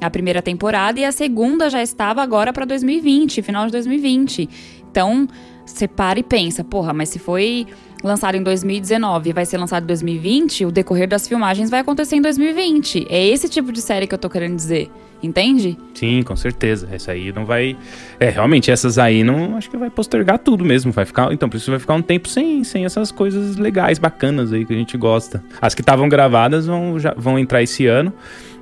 a 0.00 0.08
primeira 0.08 0.40
temporada 0.40 0.98
e 0.98 1.04
a 1.04 1.12
segunda 1.12 1.68
já 1.68 1.82
estava 1.82 2.22
agora 2.22 2.50
para 2.50 2.64
2020, 2.64 3.42
final 3.42 3.66
de 3.66 3.72
2020. 3.72 4.48
Então, 4.90 5.28
você 5.64 5.86
para 5.86 6.18
e 6.18 6.22
pensa, 6.22 6.64
porra, 6.64 6.92
mas 6.92 7.08
se 7.08 7.18
foi 7.18 7.66
lançado 8.02 8.36
em 8.36 8.42
2019 8.42 9.30
e 9.30 9.32
vai 9.32 9.46
ser 9.46 9.58
lançado 9.58 9.84
em 9.84 9.86
2020, 9.86 10.66
o 10.66 10.72
decorrer 10.72 11.08
das 11.08 11.28
filmagens 11.28 11.70
vai 11.70 11.80
acontecer 11.80 12.16
em 12.16 12.22
2020. 12.22 13.06
É 13.08 13.26
esse 13.26 13.48
tipo 13.48 13.72
de 13.72 13.80
série 13.80 14.06
que 14.06 14.14
eu 14.14 14.18
tô 14.18 14.28
querendo 14.28 14.56
dizer. 14.56 14.90
Entende? 15.22 15.78
Sim, 15.94 16.22
com 16.24 16.34
certeza. 16.34 16.88
Essa 16.90 17.12
aí 17.12 17.32
não 17.32 17.46
vai. 17.46 17.76
É, 18.18 18.28
realmente, 18.28 18.72
essas 18.72 18.98
aí 18.98 19.22
não. 19.22 19.56
Acho 19.56 19.70
que 19.70 19.76
vai 19.76 19.88
postergar 19.88 20.36
tudo 20.36 20.64
mesmo. 20.64 20.90
Vai 20.90 21.04
ficar. 21.04 21.32
Então, 21.32 21.48
por 21.48 21.58
isso 21.58 21.70
vai 21.70 21.78
ficar 21.78 21.94
um 21.94 22.02
tempo 22.02 22.28
sem, 22.28 22.64
sem 22.64 22.84
essas 22.84 23.12
coisas 23.12 23.56
legais, 23.56 24.00
bacanas 24.00 24.52
aí 24.52 24.66
que 24.66 24.72
a 24.72 24.76
gente 24.76 24.96
gosta. 24.96 25.42
As 25.60 25.76
que 25.76 25.80
estavam 25.80 26.08
gravadas 26.08 26.66
vão, 26.66 26.98
já, 26.98 27.14
vão 27.16 27.38
entrar 27.38 27.62
esse 27.62 27.86
ano. 27.86 28.12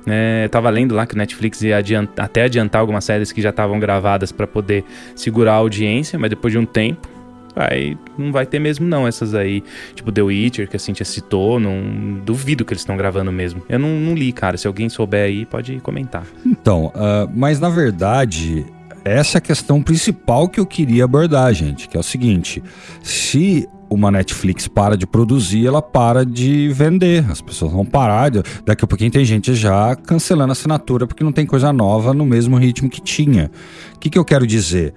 É, 0.05 0.47
tava 0.47 0.69
lendo 0.69 0.95
lá 0.95 1.05
que 1.05 1.13
o 1.13 1.17
Netflix 1.17 1.61
ia 1.61 1.77
adiantar, 1.77 2.25
até 2.25 2.43
adiantar 2.43 2.81
algumas 2.81 3.03
séries 3.03 3.31
que 3.31 3.41
já 3.41 3.49
estavam 3.49 3.79
gravadas 3.79 4.31
para 4.31 4.47
poder 4.47 4.83
segurar 5.15 5.53
a 5.53 5.57
audiência, 5.57 6.17
mas 6.17 6.29
depois 6.29 6.51
de 6.51 6.57
um 6.57 6.65
tempo, 6.65 7.07
vai, 7.55 7.97
não 8.17 8.31
vai 8.31 8.45
ter 8.45 8.59
mesmo 8.59 8.85
não 8.85 9.07
essas 9.07 9.35
aí, 9.35 9.63
tipo 9.93 10.11
The 10.11 10.21
Witcher, 10.21 10.67
que 10.67 10.75
a 10.75 10.79
Cintia 10.79 11.05
citou, 11.05 11.59
não 11.59 12.19
duvido 12.25 12.65
que 12.65 12.73
eles 12.73 12.81
estão 12.81 12.97
gravando 12.97 13.31
mesmo. 13.31 13.61
Eu 13.69 13.79
não, 13.79 13.89
não, 13.89 14.15
li, 14.15 14.31
cara, 14.31 14.57
se 14.57 14.67
alguém 14.67 14.89
souber 14.89 15.25
aí 15.25 15.45
pode 15.45 15.79
comentar. 15.79 16.25
Então, 16.45 16.87
uh, 16.87 17.29
mas 17.33 17.59
na 17.59 17.69
verdade, 17.69 18.65
essa 19.03 19.37
é 19.37 19.39
a 19.39 19.41
questão 19.41 19.81
principal 19.81 20.47
que 20.47 20.59
eu 20.59 20.65
queria 20.65 21.05
abordar, 21.05 21.53
gente, 21.53 21.87
que 21.87 21.97
é 21.97 21.99
o 21.99 22.03
seguinte, 22.03 22.63
se 23.01 23.67
uma 23.91 24.09
Netflix 24.09 24.69
para 24.69 24.95
de 24.95 25.05
produzir, 25.05 25.67
ela 25.67 25.81
para 25.81 26.25
de 26.25 26.69
vender. 26.69 27.25
As 27.29 27.41
pessoas 27.41 27.73
vão 27.73 27.85
parar. 27.85 28.29
De... 28.29 28.41
Daqui 28.65 28.85
a 28.85 28.87
pouquinho 28.87 29.11
tem 29.11 29.25
gente 29.25 29.53
já 29.53 29.95
cancelando 29.95 30.51
a 30.51 30.53
assinatura 30.53 31.05
porque 31.05 31.23
não 31.23 31.33
tem 31.33 31.45
coisa 31.45 31.73
nova 31.73 32.13
no 32.13 32.25
mesmo 32.25 32.57
ritmo 32.57 32.89
que 32.89 33.01
tinha. 33.01 33.51
O 33.93 33.99
que, 33.99 34.09
que 34.09 34.17
eu 34.17 34.23
quero 34.23 34.47
dizer? 34.47 34.93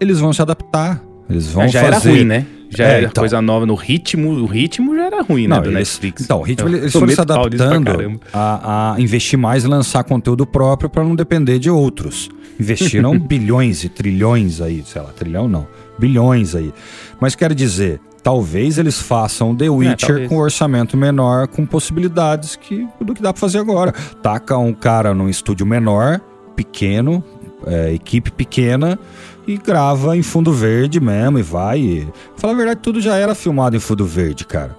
Eles 0.00 0.18
vão 0.18 0.32
se 0.32 0.40
adaptar. 0.40 1.02
Eles 1.28 1.48
vão 1.48 1.64
é, 1.64 1.68
já 1.68 1.80
fazer... 1.82 2.08
era 2.08 2.16
ruim, 2.16 2.24
né? 2.24 2.46
Já 2.70 2.84
é, 2.84 2.90
era 2.92 3.06
então... 3.06 3.20
coisa 3.20 3.42
nova 3.42 3.66
no 3.66 3.74
ritmo. 3.74 4.30
O 4.30 4.46
ritmo 4.46 4.96
já 4.96 5.04
era 5.06 5.22
ruim, 5.22 5.46
né? 5.46 5.56
Não, 5.56 5.62
do 5.62 5.68
eles... 5.68 5.90
Netflix. 5.90 6.22
Então, 6.22 6.38
o 6.38 6.42
ritmo 6.42 6.68
eles 6.68 6.92
foram 6.92 7.08
se 7.08 7.20
adaptando 7.20 8.20
a, 8.32 8.94
a 8.94 9.00
investir 9.00 9.38
mais 9.38 9.64
e 9.64 9.66
lançar 9.66 10.02
conteúdo 10.04 10.46
próprio 10.46 10.88
para 10.88 11.04
não 11.04 11.14
depender 11.14 11.58
de 11.58 11.68
outros. 11.68 12.30
Investiram 12.58 13.18
bilhões 13.20 13.84
e 13.84 13.88
trilhões 13.88 14.60
aí, 14.60 14.82
sei 14.86 15.02
lá, 15.02 15.08
trilhão 15.08 15.48
não, 15.48 15.66
bilhões 15.98 16.54
aí. 16.54 16.72
Mas 17.20 17.34
quero 17.34 17.54
dizer, 17.54 18.00
Talvez 18.22 18.78
eles 18.78 19.00
façam 19.00 19.54
The 19.54 19.66
é, 19.66 19.70
Witcher 19.70 20.22
é, 20.22 20.28
com 20.28 20.36
orçamento 20.36 20.96
menor, 20.96 21.48
com 21.48 21.64
possibilidades 21.64 22.56
que, 22.56 22.86
do 23.00 23.14
que 23.14 23.22
dá 23.22 23.32
pra 23.32 23.40
fazer 23.40 23.58
agora. 23.58 23.92
Taca 24.22 24.56
um 24.58 24.72
cara 24.72 25.14
num 25.14 25.28
estúdio 25.28 25.64
menor, 25.64 26.20
pequeno, 26.54 27.24
é, 27.66 27.92
equipe 27.92 28.30
pequena, 28.30 28.98
e 29.46 29.56
grava 29.56 30.16
em 30.16 30.22
fundo 30.22 30.52
verde 30.52 31.00
mesmo 31.00 31.38
e 31.38 31.42
vai. 31.42 31.80
E... 31.80 32.08
Falar 32.36 32.52
a 32.52 32.56
verdade, 32.56 32.80
tudo 32.82 33.00
já 33.00 33.16
era 33.16 33.34
filmado 33.34 33.76
em 33.76 33.80
fundo 33.80 34.04
verde, 34.04 34.44
cara. 34.44 34.76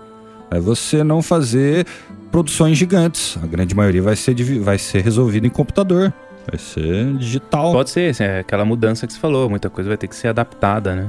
É 0.52 0.60
você 0.60 1.04
não 1.04 1.22
fazer 1.22 1.86
produções 2.32 2.78
gigantes. 2.78 3.38
A 3.42 3.48
grande 3.48 3.76
maioria 3.76 4.02
vai 4.02 4.16
ser, 4.16 4.36
vai 4.60 4.78
ser 4.78 5.02
resolvida 5.02 5.48
em 5.48 5.50
computador. 5.50 6.14
Vai 6.50 6.60
ser 6.60 7.14
digital. 7.18 7.72
Pode 7.72 7.90
ser, 7.90 8.20
é 8.20 8.40
aquela 8.40 8.66
mudança 8.66 9.08
que 9.08 9.14
você 9.14 9.20
falou. 9.20 9.50
Muita 9.50 9.70
coisa 9.70 9.90
vai 9.90 9.98
ter 9.98 10.08
que 10.08 10.16
ser 10.16 10.28
adaptada, 10.28 10.96
né? 10.96 11.08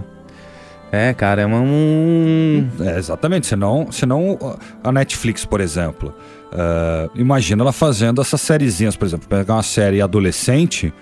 É, 0.92 1.14
cara, 1.14 1.40
é 1.40 1.46
um. 1.46 2.68
É, 2.80 2.98
exatamente. 2.98 3.46
Senão, 3.46 3.90
senão 3.90 4.38
a 4.84 4.92
Netflix, 4.92 5.42
por 5.42 5.62
exemplo, 5.62 6.14
uh, 6.52 7.10
imagina 7.14 7.62
ela 7.62 7.72
fazendo 7.72 8.20
essas 8.20 8.42
sériezinhas, 8.42 8.94
por 8.94 9.06
exemplo, 9.06 9.26
pegar 9.26 9.54
uma 9.54 9.62
série 9.62 10.02
adolescente 10.02 10.92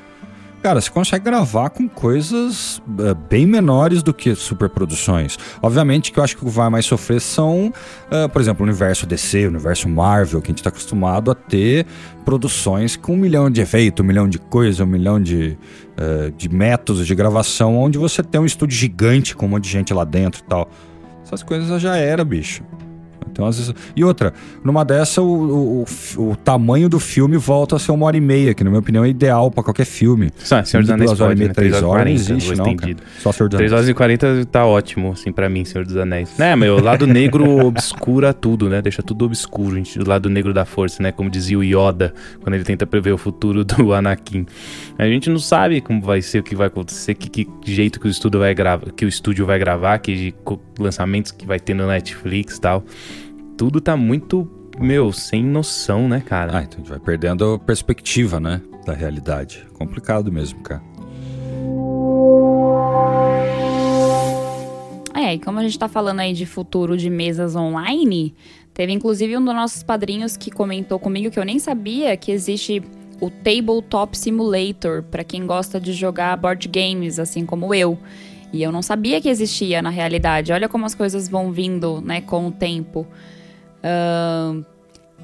Cara, 0.63 0.79
você 0.79 0.91
consegue 0.91 1.25
gravar 1.25 1.71
com 1.71 1.89
coisas 1.89 2.79
uh, 2.79 3.15
bem 3.31 3.47
menores 3.47 4.03
do 4.03 4.13
que 4.13 4.35
superproduções. 4.35 5.39
Obviamente 5.63 6.13
que 6.13 6.19
eu 6.19 6.23
acho 6.23 6.37
que 6.37 6.43
o 6.43 6.47
que 6.47 6.53
vai 6.53 6.69
mais 6.69 6.85
sofrer 6.85 7.19
são, 7.19 7.69
uh, 7.69 8.29
por 8.29 8.43
exemplo, 8.43 8.63
o 8.63 8.69
universo 8.69 9.07
DC, 9.07 9.47
o 9.47 9.49
universo 9.49 9.89
Marvel, 9.89 10.43
que 10.43 10.49
a 10.49 10.53
gente 10.53 10.59
está 10.59 10.69
acostumado 10.69 11.31
a 11.31 11.35
ter 11.35 11.87
produções 12.27 12.95
com 12.95 13.15
um 13.15 13.17
milhão 13.17 13.49
de 13.49 13.63
efeitos, 13.63 14.05
um 14.05 14.07
milhão 14.07 14.29
de 14.29 14.39
coisas, 14.39 14.81
um 14.81 14.87
milhão 14.87 15.19
de, 15.19 15.57
uh, 15.97 16.31
de 16.37 16.51
métodos 16.51 17.07
de 17.07 17.15
gravação, 17.15 17.79
onde 17.79 17.97
você 17.97 18.23
tem 18.23 18.39
um 18.39 18.47
estúdio 18.47 18.77
gigante 18.77 19.35
com 19.35 19.47
um 19.47 19.49
monte 19.49 19.65
de 19.65 19.71
gente 19.71 19.95
lá 19.95 20.05
dentro 20.05 20.43
e 20.43 20.45
tal. 20.45 20.71
Essas 21.25 21.43
coisas 21.43 21.81
já 21.81 21.97
era, 21.97 22.23
bicho. 22.23 22.63
Então, 23.41 23.49
às 23.49 23.59
vezes... 23.59 23.75
E 23.97 24.05
outra, 24.05 24.35
numa 24.63 24.85
dessa, 24.85 25.23
o, 25.23 25.83
o, 25.83 25.87
o, 26.19 26.37
tamanho 26.37 26.89
do 26.89 27.01
filme 27.01 27.39
volta 27.39 27.77
a 27.77 27.79
ser 27.79 27.93
uma 27.93 28.07
hora 28.07 28.17
e 28.17 28.21
meia, 28.21 28.53
que 28.53 28.63
na 28.63 28.71
minha 28.71 28.81
opinião 28.81 29.05
é 29.05 29.09
ideal 29.09 29.51
para 29.51 29.65
qualquer 29.65 29.87
filme. 29.87 30.31
Só, 30.39 30.63
Senhor 30.63 30.83
dos 30.83 30.91
Anéis 30.91 31.11
duas 31.11 31.21
horas 31.21 31.35
e 31.35 31.39
meia, 31.39 31.49
né? 31.49 31.55
três 31.55 31.71
Três 31.71 31.83
horas, 31.83 31.83
não 31.83 31.91
horas 31.91 32.27
40, 32.27 32.33
existe, 32.33 32.57
não, 32.57 32.77
cara. 32.77 32.97
Só 33.19 33.33
Senhor 33.33 33.49
dos 33.49 33.57
3 33.57 33.73
Anéis. 33.73 33.73
horas 33.73 33.89
e 33.89 33.95
40 33.95 34.47
tá 34.47 34.67
ótimo, 34.67 35.13
assim, 35.13 35.33
pra 35.33 35.49
mim, 35.49 35.65
Senhor 35.65 35.87
dos 35.87 35.97
Anéis. 35.97 36.37
Né, 36.39 36.55
meu, 36.55 36.77
o 36.77 36.83
lado 36.83 37.07
negro 37.09 37.67
obscura 37.67 38.35
tudo, 38.35 38.69
né? 38.69 38.83
Deixa 38.83 39.03
tudo 39.03 39.25
obscuro, 39.25 39.77
gente, 39.77 39.99
o 39.99 40.07
lado 40.07 40.29
negro 40.29 40.53
da 40.53 40.65
força, 40.65 41.03
né? 41.03 41.13
Como 41.13 41.31
dizia 41.31 41.59
o 41.59 41.65
Yoda, 41.65 42.13
quando 42.43 42.55
ele 42.55 42.65
tenta 42.65 42.87
prever 42.87 43.13
o 43.13 43.19
futuro 43.19 43.65
do 43.65 43.93
Anakin. 43.95 44.45
A 44.99 45.07
gente 45.07 45.31
não 45.31 45.39
sabe 45.39 45.81
como 45.81 46.03
vai 46.03 46.21
ser, 46.21 46.41
o 46.41 46.43
que 46.43 46.55
vai 46.55 46.67
acontecer, 46.67 47.15
que, 47.15 47.29
que 47.29 47.49
jeito 47.65 47.99
que 47.99 48.07
o 48.07 48.11
estúdio 48.11 48.41
vai 48.41 48.55
gravar, 48.55 48.91
que 48.93 49.05
o 49.05 49.09
estúdio 49.09 49.47
vai 49.47 49.59
gravar, 49.59 49.99
que 49.99 50.35
lançamentos 50.79 51.33
que 51.33 51.47
vai 51.47 51.59
ter 51.59 51.75
no 51.75 51.87
Netflix 51.87 52.57
e 52.57 52.61
tal. 52.61 52.85
Tudo 53.61 53.79
tá 53.79 53.95
muito, 53.95 54.49
meu, 54.81 55.13
sem 55.13 55.45
noção, 55.45 56.09
né, 56.09 56.23
cara? 56.25 56.57
Ah, 56.57 56.63
então 56.63 56.79
a 56.79 56.81
gente 56.81 56.89
vai 56.89 56.99
perdendo 56.99 57.45
a 57.45 57.59
perspectiva, 57.59 58.41
né? 58.41 58.63
Da 58.87 58.95
realidade. 58.95 59.67
Complicado 59.75 60.33
mesmo, 60.33 60.61
cara. 60.61 60.83
É, 65.15 65.35
e 65.35 65.39
como 65.39 65.59
a 65.59 65.63
gente 65.63 65.79
tá 65.79 65.89
falando 65.89 66.21
aí 66.21 66.33
de 66.33 66.47
futuro 66.47 66.97
de 66.97 67.11
mesas 67.11 67.55
online, 67.55 68.35
teve 68.73 68.93
inclusive 68.93 69.37
um 69.37 69.45
dos 69.45 69.55
nossos 69.55 69.83
padrinhos 69.83 70.39
que 70.39 70.51
comentou 70.51 70.99
comigo 70.99 71.31
que 71.31 71.39
eu 71.39 71.45
nem 71.45 71.59
sabia 71.59 72.17
que 72.17 72.33
existe 72.33 72.83
o 73.21 73.29
Tabletop 73.29 74.17
Simulator 74.17 75.03
para 75.03 75.23
quem 75.23 75.45
gosta 75.45 75.79
de 75.79 75.93
jogar 75.93 76.35
board 76.39 76.67
games, 76.67 77.19
assim 77.19 77.45
como 77.45 77.75
eu. 77.75 77.99
E 78.55 78.63
eu 78.63 78.73
não 78.73 78.81
sabia 78.81 79.21
que 79.21 79.29
existia 79.29 79.83
na 79.83 79.91
realidade. 79.91 80.51
Olha 80.51 80.67
como 80.67 80.87
as 80.87 80.95
coisas 80.95 81.29
vão 81.29 81.53
vindo, 81.53 82.01
né, 82.01 82.23
com 82.23 82.47
o 82.47 82.51
tempo. 82.51 83.07
Ahn, 83.83 84.63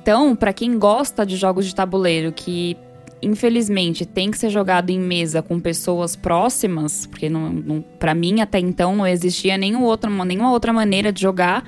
então, 0.07 0.37
para 0.37 0.53
quem 0.53 0.79
gosta 0.79 1.27
de 1.27 1.35
jogos 1.37 1.66
de 1.66 1.75
tabuleiro 1.75 2.31
que 2.31 2.77
infelizmente 3.21 4.07
tem 4.07 4.31
que 4.31 4.38
ser 4.38 4.51
jogado 4.51 4.90
em 4.90 5.01
mesa 5.01 5.42
com 5.42 5.59
pessoas 5.59 6.14
próximas, 6.14 7.07
porque 7.07 7.29
não, 7.29 7.51
não, 7.51 7.85
para 7.99 8.14
mim 8.14 8.40
até 8.40 8.61
então 8.61 8.95
não 8.95 9.05
existia 9.05 9.59
nenhum 9.59 9.83
outro, 9.83 10.09
nenhuma 10.25 10.53
outra 10.53 10.73
maneira 10.73 11.12
de 11.12 11.21
jogar 11.21 11.64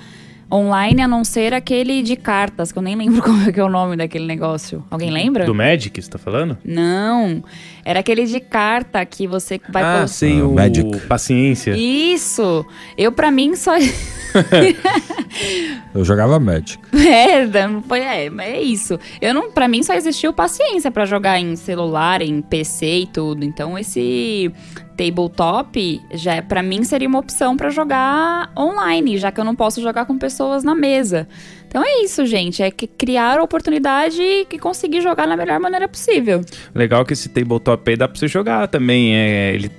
online 0.53 1.03
a 1.03 1.09
não 1.09 1.25
ser 1.25 1.53
aquele 1.53 2.01
de 2.01 2.15
cartas, 2.15 2.71
que 2.71 2.79
eu 2.79 2.83
nem 2.83 2.95
lembro 2.95 3.21
como 3.27 3.43
é 3.49 3.53
que 3.53 3.59
é 3.59 3.65
o 3.65 3.69
nome 3.69 3.97
daquele 3.97 4.25
negócio. 4.27 4.85
Alguém 4.89 5.11
lembra? 5.11 5.45
Do 5.45 5.55
Magic, 5.55 6.01
você 6.01 6.09
tá 6.09 6.19
falando? 6.19 6.57
Não, 6.65 7.43
era 7.85 8.01
aquele 8.01 8.25
de 8.25 8.39
carta 8.39 9.05
que 9.05 9.27
você 9.27 9.61
vai 9.69 9.83
ah, 9.83 10.07
sei, 10.07 10.41
Ah, 10.41 10.47
o 10.47 10.55
Magic. 10.55 11.01
Paciência. 11.09 11.77
Isso! 11.77 12.65
Eu, 12.97 13.11
pra 13.11 13.33
mim, 13.33 13.57
só. 13.57 13.73
Eu 15.95 16.05
jogava 16.05 16.39
Magic. 16.39 16.79
Merda, 16.93 17.69
foi. 17.87 18.01
É, 18.01 18.31
mas 18.31 18.47
é 18.49 18.61
isso. 18.61 18.99
Eu 19.21 19.35
não, 19.35 19.51
para 19.51 19.69
mim 19.69 19.83
só 19.83 19.95
existiu 19.95 20.33
paciência 20.33 20.91
pra 20.91 21.05
jogar 21.05 21.39
em 21.39 21.57
celular, 21.57 22.23
em 22.23 22.41
PC 22.41 23.01
e 23.01 23.07
tudo. 23.07 23.45
Então 23.45 23.79
esse 23.79 24.53
tabletop 24.97 26.03
já 26.13 26.43
para 26.43 26.63
mim 26.63 26.83
seria 26.83 27.09
uma 27.09 27.21
opção 27.21 27.57
pra 27.57 27.71
jogar 27.71 28.51
online, 28.59 29.17
já 29.17 29.31
que 29.31 29.41
eu 29.41 29.45
não 29.45 29.55
posso 29.55 29.81
jogar 29.81 30.07
com 30.07 30.19
pessoas 30.19 30.65
na 30.65 30.75
mesa. 30.75 31.29
Então 31.69 31.83
é 31.85 32.03
isso, 32.03 32.25
gente, 32.25 32.63
é 32.63 32.71
que 32.71 32.87
criar 32.87 33.39
a 33.39 33.43
oportunidade 33.43 34.21
e 34.21 34.59
conseguir 34.59 35.03
jogar 35.03 35.27
da 35.27 35.37
melhor 35.37 35.61
maneira 35.61 35.87
possível. 35.87 36.41
Legal 36.75 37.05
que 37.05 37.13
esse 37.13 37.29
tabletop 37.29 37.89
aí 37.91 37.97
dá 37.97 38.09
pra 38.09 38.19
você 38.19 38.27
jogar 38.27 38.67
também. 38.69 39.15
É, 39.15 39.55
ele, 39.55 39.71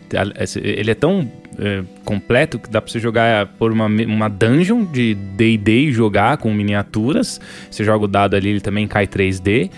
ele 0.63 0.91
é 0.91 0.95
tão 0.95 1.29
é, 1.59 1.83
completo 2.05 2.57
que 2.57 2.69
dá 2.69 2.81
pra 2.81 2.91
você 2.91 2.99
jogar 2.99 3.47
por 3.57 3.71
uma, 3.71 3.85
uma 3.85 4.29
dungeon 4.29 4.85
de 4.85 5.13
D&D 5.13 5.87
e 5.87 5.91
jogar 5.91 6.37
com 6.37 6.53
miniaturas. 6.53 7.41
Você 7.69 7.83
joga 7.83 8.05
o 8.05 8.07
dado 8.07 8.35
ali, 8.35 8.49
ele 8.49 8.61
também 8.61 8.87
cai 8.87 9.07
3D. 9.07 9.69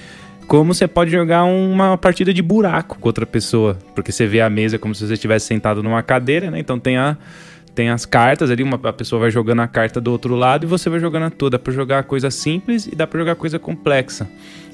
Como 0.48 0.74
você 0.74 0.88
pode 0.88 1.10
jogar 1.10 1.46
uma 1.46 1.98
partida 1.98 2.34
de 2.34 2.42
buraco 2.42 3.00
com 3.00 3.08
outra 3.08 3.26
pessoa. 3.26 3.78
Porque 3.96 4.12
você 4.12 4.28
vê 4.28 4.42
a 4.42 4.50
mesa 4.50 4.78
como 4.78 4.94
se 4.94 5.08
você 5.08 5.14
estivesse 5.14 5.48
sentado 5.48 5.82
numa 5.82 6.04
cadeira, 6.04 6.52
né? 6.52 6.60
Então 6.60 6.78
tem 6.78 6.98
a... 6.98 7.18
Tem 7.74 7.90
as 7.90 8.06
cartas 8.06 8.52
ali, 8.52 8.64
uma, 8.64 8.80
a 8.84 8.94
pessoa 8.94 9.22
vai 9.22 9.32
jogando 9.32 9.62
a 9.62 9.68
carta 9.68 10.02
do 10.02 10.12
outro 10.12 10.36
lado 10.36 10.66
e 10.66 10.68
você 10.68 10.90
vai 10.90 11.00
jogando 11.00 11.24
a 11.24 11.30
tua. 11.30 11.50
Dá 11.50 11.58
pra 11.60 11.72
jogar 11.74 12.04
coisa 12.04 12.30
simples 12.30 12.86
e 12.86 12.96
dá 12.96 13.08
pra 13.08 13.20
jogar 13.20 13.36
coisa 13.36 13.58
complexa. 13.58 14.28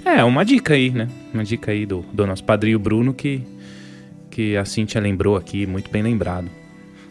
É, 0.04 0.24
uma 0.24 0.44
dica 0.44 0.74
aí, 0.74 0.90
né? 0.90 1.08
Uma 1.34 1.44
dica 1.44 1.72
aí 1.72 1.86
do, 1.86 2.04
do 2.12 2.26
nosso 2.26 2.44
padrinho 2.44 2.80
Bruno 2.80 3.14
que, 3.14 3.44
que 4.32 4.58
a 4.58 4.66
Cintia 4.66 5.00
lembrou 5.00 5.36
aqui, 5.36 5.68
muito 5.68 5.92
bem 5.92 6.02
lembrado. 6.02 6.50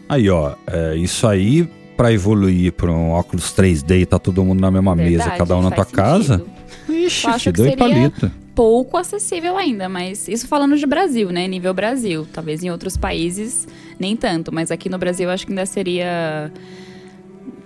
Aí, 0.09 0.29
ó, 0.29 0.55
é, 0.67 0.95
isso 0.95 1.25
aí 1.27 1.69
pra 1.95 2.11
evoluir 2.11 2.73
pra 2.73 2.91
um 2.91 3.09
óculos 3.11 3.53
3D 3.55 4.01
e 4.01 4.05
tá 4.05 4.19
todo 4.19 4.43
mundo 4.43 4.59
na 4.61 4.69
mesma 4.69 4.95
mesa, 4.95 5.17
Verdade, 5.19 5.37
cada 5.37 5.57
um 5.57 5.61
na 5.61 5.71
tua 5.71 5.85
faz 5.85 5.95
casa. 5.95 6.37
sentido. 6.37 7.05
Ixi, 7.05 7.39
te 7.39 7.51
deu 7.51 7.65
seria- 7.65 7.77
palito. 7.77 8.31
Pouco 8.57 8.97
acessível 8.97 9.55
ainda, 9.55 9.87
mas 9.87 10.27
isso 10.27 10.47
falando 10.47 10.75
de 10.75 10.85
Brasil, 10.87 11.29
né? 11.29 11.47
Nível 11.47 11.75
Brasil. 11.75 12.27
Talvez 12.33 12.63
em 12.63 12.71
outros 12.71 12.97
países 12.97 13.67
nem 13.99 14.15
tanto, 14.15 14.51
mas 14.51 14.71
aqui 14.71 14.89
no 14.89 14.97
Brasil 14.97 15.29
eu 15.29 15.31
acho 15.31 15.45
que 15.45 15.51
ainda 15.51 15.67
seria 15.67 16.51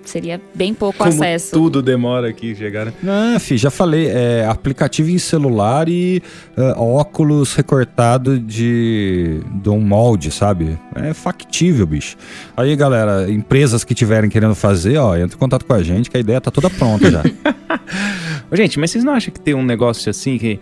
seria 0.03 0.41
bem 0.53 0.73
pouco 0.73 1.01
acesso. 1.01 1.51
tudo 1.51 1.81
demora 1.81 2.27
aqui 2.27 2.53
chegar, 2.55 2.87
né? 2.87 2.93
Ah, 3.07 3.39
fi, 3.39 3.55
já 3.55 3.69
falei, 3.69 4.07
é 4.07 4.45
aplicativo 4.45 5.09
em 5.09 5.17
celular 5.17 5.87
e 5.87 6.21
ah, 6.57 6.75
óculos 6.77 7.53
recortado 7.53 8.37
de, 8.37 9.39
de 9.61 9.69
um 9.69 9.79
molde, 9.79 10.29
sabe? 10.29 10.77
É 10.95 11.13
factível, 11.13 11.85
bicho. 11.87 12.17
Aí, 12.57 12.75
galera, 12.75 13.31
empresas 13.31 13.85
que 13.85 13.95
tiverem 13.95 14.29
querendo 14.29 14.55
fazer, 14.55 14.97
ó, 14.97 15.15
entra 15.15 15.37
em 15.37 15.39
contato 15.39 15.65
com 15.65 15.73
a 15.73 15.81
gente, 15.81 16.09
que 16.09 16.17
a 16.17 16.19
ideia 16.19 16.41
tá 16.41 16.51
toda 16.51 16.69
pronta 16.69 17.09
já. 17.09 17.23
Ô, 18.51 18.55
gente, 18.55 18.77
mas 18.77 18.91
vocês 18.91 19.03
não 19.03 19.13
acham 19.13 19.33
que 19.33 19.39
tem 19.39 19.53
um 19.53 19.63
negócio 19.63 20.09
assim 20.09 20.37
que. 20.37 20.59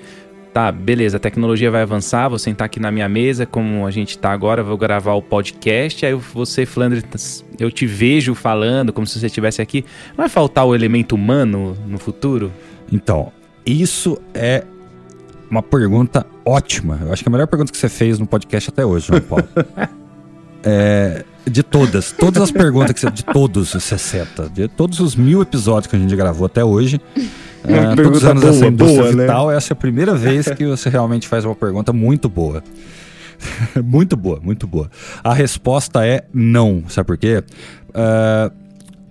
Tá, 0.54 0.72
beleza, 0.72 1.18
a 1.18 1.20
tecnologia 1.20 1.70
vai 1.70 1.84
avançar, 1.84 2.28
vou 2.28 2.40
sentar 2.40 2.66
aqui 2.66 2.80
na 2.80 2.92
minha 2.92 3.08
mesa, 3.08 3.46
como 3.46 3.86
a 3.86 3.92
gente 3.92 4.18
tá 4.18 4.32
agora, 4.32 4.64
vou 4.64 4.76
gravar 4.76 5.14
o 5.14 5.22
podcast, 5.22 6.04
aí 6.04 6.14
você, 6.16 6.66
Flandre, 6.66 7.04
eu 7.60 7.70
te 7.70 7.86
vejo 7.86 8.34
falando 8.34 8.92
como 8.92 9.06
se 9.06 9.20
você 9.20 9.28
estivesse 9.28 9.62
aqui. 9.62 9.86
Não 10.10 10.18
vai 10.18 10.30
faltar 10.30 10.66
o 10.66 10.74
elemento 10.74 11.14
humano 11.14 11.78
no 11.86 12.00
futuro? 12.00 12.52
Então, 12.92 13.32
isso 13.64 14.20
é 14.34 14.64
uma 15.52 15.62
pergunta 15.62 16.26
ótima. 16.44 17.00
Eu 17.04 17.14
acho 17.14 17.22
que 17.24 17.30
é 17.30 17.32
a 17.32 17.32
melhor 17.32 17.48
pergunta 17.48 17.72
que 17.72 17.78
você 17.78 17.88
fez 17.88 18.18
no 18.18 18.26
podcast 18.26 18.72
até 18.72 18.84
hoje, 18.84 19.08
João 19.08 19.22
Paulo. 19.22 19.48
É, 20.62 21.24
de 21.46 21.64
todas, 21.64 22.12
todas 22.12 22.44
as 22.44 22.52
perguntas 22.52 22.92
que 22.92 23.00
você, 23.00 23.12
de 23.12 23.24
todos 23.24 23.74
os 23.74 23.84
60, 23.84 24.50
de 24.50 24.68
todos 24.68 25.00
os 25.00 25.16
mil 25.16 25.42
episódios 25.42 25.88
que 25.88 25.96
a 25.96 26.00
gente 26.00 26.16
gravou 26.16 26.46
até 26.46 26.64
hoje, 26.64 27.02
é, 27.64 27.96
todos 27.96 28.20
os 28.20 28.26
anos 28.26 28.44
boa, 28.44 28.68
indústria 28.68 29.02
boa, 29.02 29.16
né? 29.16 29.24
vital, 29.24 29.52
essa 29.52 29.72
é 29.72 29.74
a 29.74 29.78
primeira 29.78 30.16
vez 30.16 30.48
que 30.50 30.66
você 30.66 30.90
realmente 30.90 31.28
faz 31.28 31.46
uma 31.46 31.56
pergunta 31.56 31.92
muito 31.92 32.30
boa. 32.30 32.64
muito 33.84 34.16
boa, 34.16 34.40
muito 34.42 34.68
boa. 34.68 34.90
A 35.24 35.34
resposta 35.34 36.06
é 36.06 36.26
não. 36.34 36.84
Sabe 36.88 37.08
por 37.08 37.18
quê? 37.18 37.44
Ah, 37.94 38.52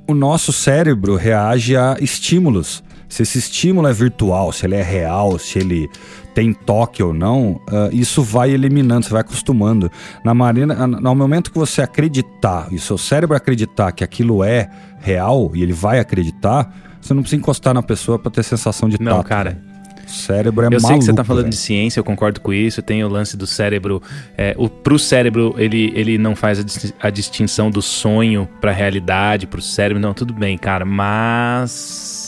o 0.06 0.14
nosso 0.14 0.52
cérebro 0.52 1.16
reage 1.16 1.76
a 1.76 1.96
estímulos. 2.00 2.82
Se 3.08 3.22
esse 3.22 3.38
estímulo 3.38 3.88
é 3.88 3.92
virtual, 3.92 4.52
se 4.52 4.66
ele 4.66 4.74
é 4.76 4.82
real, 4.82 5.38
se 5.38 5.58
ele 5.58 5.88
tem 6.34 6.52
toque 6.52 7.02
ou 7.02 7.12
não, 7.14 7.60
ah, 7.68 7.88
isso 7.92 8.22
vai 8.22 8.50
eliminando, 8.50 9.04
você 9.06 9.10
vai 9.10 9.22
acostumando. 9.22 9.90
Na 10.24 10.34
marina, 10.34 10.86
no 10.86 11.14
momento 11.14 11.50
que 11.50 11.58
você 11.58 11.82
acreditar, 11.82 12.68
e 12.70 12.76
o 12.76 12.80
seu 12.80 12.98
cérebro 12.98 13.34
acreditar 13.36 13.92
que 13.92 14.04
aquilo 14.04 14.44
é 14.44 14.68
real, 15.00 15.50
e 15.54 15.62
ele 15.62 15.72
vai 15.72 15.98
acreditar, 15.98 16.72
você 17.00 17.14
não 17.14 17.22
precisa 17.22 17.40
encostar 17.40 17.72
na 17.72 17.82
pessoa 17.82 18.18
para 18.18 18.30
ter 18.30 18.42
sensação 18.42 18.88
de 18.88 19.00
Não, 19.00 19.16
tato. 19.16 19.26
cara. 19.26 19.68
O 20.06 20.10
cérebro 20.10 20.64
é 20.64 20.66
eu 20.68 20.70
maluco. 20.70 20.88
sei 20.88 20.98
que 20.98 21.04
você 21.04 21.12
tá 21.12 21.22
falando 21.22 21.42
velho. 21.44 21.50
de 21.50 21.56
ciência, 21.58 22.00
eu 22.00 22.04
concordo 22.04 22.40
com 22.40 22.50
isso. 22.52 22.80
Tem 22.80 23.04
o 23.04 23.08
lance 23.08 23.36
do 23.36 23.46
cérebro. 23.46 24.02
É, 24.38 24.54
o, 24.56 24.66
pro 24.68 24.98
cérebro, 24.98 25.54
ele, 25.58 25.92
ele 25.94 26.16
não 26.16 26.34
faz 26.34 26.58
a 26.98 27.10
distinção 27.10 27.70
do 27.70 27.82
sonho 27.82 28.48
pra 28.58 28.72
realidade, 28.72 29.46
pro 29.46 29.60
cérebro. 29.60 30.00
Não, 30.00 30.14
tudo 30.14 30.32
bem, 30.32 30.56
cara. 30.56 30.84
Mas. 30.86 32.27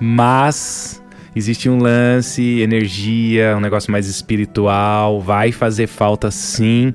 Mas. 0.00 1.00
Existe 1.36 1.68
um 1.70 1.78
lance, 1.78 2.42
energia, 2.58 3.56
um 3.56 3.60
negócio 3.60 3.92
mais 3.92 4.08
espiritual. 4.08 5.20
Vai 5.20 5.52
fazer 5.52 5.86
falta 5.86 6.28
sim 6.30 6.92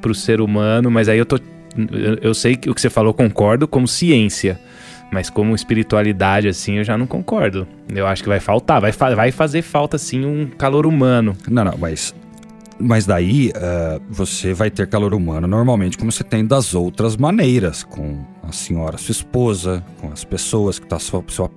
pro 0.00 0.14
ser 0.14 0.40
humano, 0.40 0.90
mas 0.90 1.06
aí 1.08 1.18
eu 1.18 1.26
tô. 1.26 1.38
Eu, 2.22 2.32
sei 2.32 2.56
que 2.56 2.70
o 2.70 2.74
que 2.74 2.80
você 2.80 2.88
falou, 2.88 3.12
concordo 3.12 3.68
como 3.68 3.86
ciência. 3.86 4.58
Mas 5.12 5.28
como 5.28 5.54
espiritualidade, 5.54 6.48
assim, 6.48 6.78
eu 6.78 6.84
já 6.84 6.96
não 6.96 7.06
concordo. 7.06 7.68
Eu 7.94 8.06
acho 8.06 8.22
que 8.22 8.28
vai 8.28 8.40
faltar. 8.40 8.80
Vai, 8.80 8.90
fa- 8.90 9.14
vai 9.14 9.30
fazer 9.30 9.60
falta, 9.60 9.98
sim, 9.98 10.24
um 10.24 10.46
calor 10.46 10.86
humano. 10.86 11.36
Não, 11.48 11.64
não, 11.64 11.76
mas. 11.78 12.14
Mas 12.78 13.06
daí 13.06 13.52
ah, 13.54 14.00
você 14.08 14.52
vai 14.52 14.70
ter 14.70 14.88
calor 14.88 15.14
humano 15.14 15.46
normalmente 15.46 15.96
como 15.96 16.10
você 16.10 16.24
tem 16.24 16.44
das 16.44 16.74
outras 16.74 17.16
maneiras, 17.16 17.84
com 17.84 18.24
a 18.42 18.50
senhora, 18.50 18.98
sua 18.98 19.12
esposa, 19.12 19.84
com 20.00 20.10
as 20.10 20.24
pessoas 20.24 20.80
que 20.80 20.86
tá 20.86 20.98
sua, 20.98 21.22
sua 21.28 21.48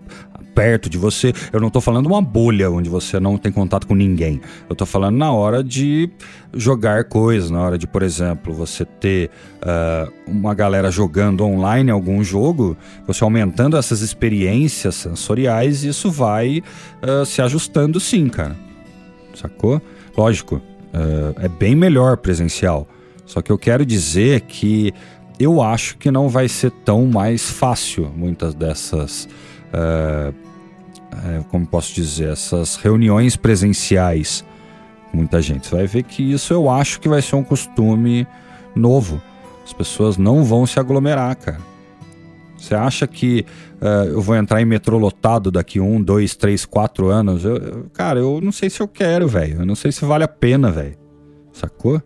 perto 0.58 0.90
de 0.90 0.98
você. 0.98 1.32
Eu 1.54 1.60
não 1.60 1.70
tô 1.70 1.80
falando 1.80 2.08
uma 2.08 2.20
bolha 2.20 2.72
onde 2.72 2.90
você 2.90 3.20
não 3.20 3.38
tem 3.38 3.52
contato 3.52 3.86
com 3.86 3.94
ninguém. 3.94 4.42
Eu 4.68 4.76
tô 4.76 4.88
falando 4.88 5.16
na 5.16 5.32
hora 5.32 5.64
de 5.64 6.10
jogar 6.52 7.04
coisas, 7.04 7.52
na 7.52 7.62
hora 7.62 7.78
de, 7.78 7.86
por 7.86 8.02
exemplo, 8.02 8.52
você 8.56 8.84
ter 8.84 9.30
uh, 9.62 10.12
uma 10.26 10.56
galera 10.56 10.90
jogando 10.90 11.46
online 11.46 11.92
algum 11.92 12.24
jogo, 12.24 12.76
você 13.06 13.24
aumentando 13.24 13.78
essas 13.78 14.02
experiências 14.02 14.96
sensoriais, 14.96 15.84
isso 15.84 16.10
vai 16.10 16.64
uh, 17.04 17.24
se 17.24 17.40
ajustando 17.40 18.00
sim, 18.00 18.28
cara. 18.28 18.56
Sacou? 19.36 19.80
Lógico, 20.18 20.56
uh, 20.56 21.40
é 21.40 21.48
bem 21.48 21.76
melhor 21.76 22.18
presencial. 22.18 22.88
Só 23.28 23.44
que 23.44 23.52
eu 23.52 23.60
quero 23.60 23.86
dizer 23.86 24.42
que 24.42 24.92
eu 25.40 25.62
acho 25.62 26.00
que 26.00 26.10
não 26.10 26.28
vai 26.28 26.50
ser 26.50 26.72
tão 26.84 27.06
mais 27.06 27.48
fácil 27.48 28.12
muitas 28.16 28.56
dessas. 28.56 29.30
Uh, 29.68 30.47
como 31.50 31.66
posso 31.66 31.94
dizer? 31.94 32.30
Essas 32.30 32.76
reuniões 32.76 33.36
presenciais. 33.36 34.46
Muita 35.14 35.42
gente. 35.42 35.68
Você 35.68 35.76
vai 35.76 35.88
ver 35.88 36.04
que 36.04 36.24
isso 36.32 36.54
eu 36.54 36.70
acho 36.70 37.00
que 37.00 37.10
vai 37.10 37.22
ser 37.22 37.36
um 37.36 37.44
costume 37.44 38.28
novo. 38.76 39.22
As 39.66 39.74
pessoas 39.74 40.18
não 40.18 40.44
vão 40.44 40.66
se 40.66 40.80
aglomerar, 40.80 41.36
cara. 41.36 41.60
Você 42.58 42.74
acha 42.74 43.06
que 43.06 43.46
uh, 43.82 44.10
eu 44.10 44.22
vou 44.22 44.36
entrar 44.36 44.62
em 44.62 44.66
metrô 44.66 44.98
lotado 44.98 45.52
daqui 45.52 45.80
um, 45.80 46.02
dois, 46.02 46.36
três, 46.36 46.66
quatro 46.66 47.08
anos? 47.08 47.46
Eu, 47.46 47.58
eu, 47.58 47.86
cara, 47.94 48.20
eu 48.20 48.42
não 48.42 48.52
sei 48.52 48.70
se 48.70 48.82
eu 48.82 48.88
quero, 48.88 49.28
velho. 49.28 49.62
Eu 49.62 49.66
não 49.66 49.76
sei 49.76 49.92
se 49.92 50.04
vale 50.04 50.24
a 50.24 50.28
pena, 50.28 50.72
velho. 50.72 50.98
Sacou? 51.54 52.02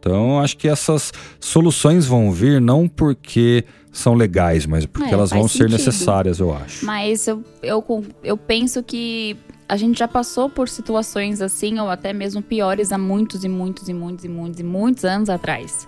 Então, 0.00 0.40
acho 0.40 0.56
que 0.56 0.66
essas 0.66 1.12
soluções 1.38 2.06
vão 2.06 2.32
vir 2.32 2.58
não 2.60 2.88
porque 2.88 3.64
são 3.92 4.14
legais, 4.14 4.64
mas 4.64 4.86
porque 4.86 5.10
é, 5.10 5.12
elas 5.12 5.30
vão 5.30 5.46
sentido. 5.46 5.70
ser 5.70 5.70
necessárias, 5.70 6.40
eu 6.40 6.54
acho. 6.54 6.86
Mas 6.86 7.28
eu, 7.28 7.44
eu, 7.62 8.04
eu 8.24 8.36
penso 8.36 8.82
que 8.82 9.36
a 9.68 9.76
gente 9.76 9.98
já 9.98 10.08
passou 10.08 10.48
por 10.48 10.68
situações 10.68 11.42
assim, 11.42 11.78
ou 11.78 11.90
até 11.90 12.12
mesmo 12.12 12.42
piores, 12.42 12.92
há 12.92 12.98
muitos 12.98 13.44
e 13.44 13.48
muitos 13.48 13.88
e 13.88 13.92
muitos 13.92 14.24
e 14.24 14.28
muitos 14.28 14.60
e 14.60 14.64
muitos 14.64 15.04
anos 15.04 15.28
atrás. 15.28 15.86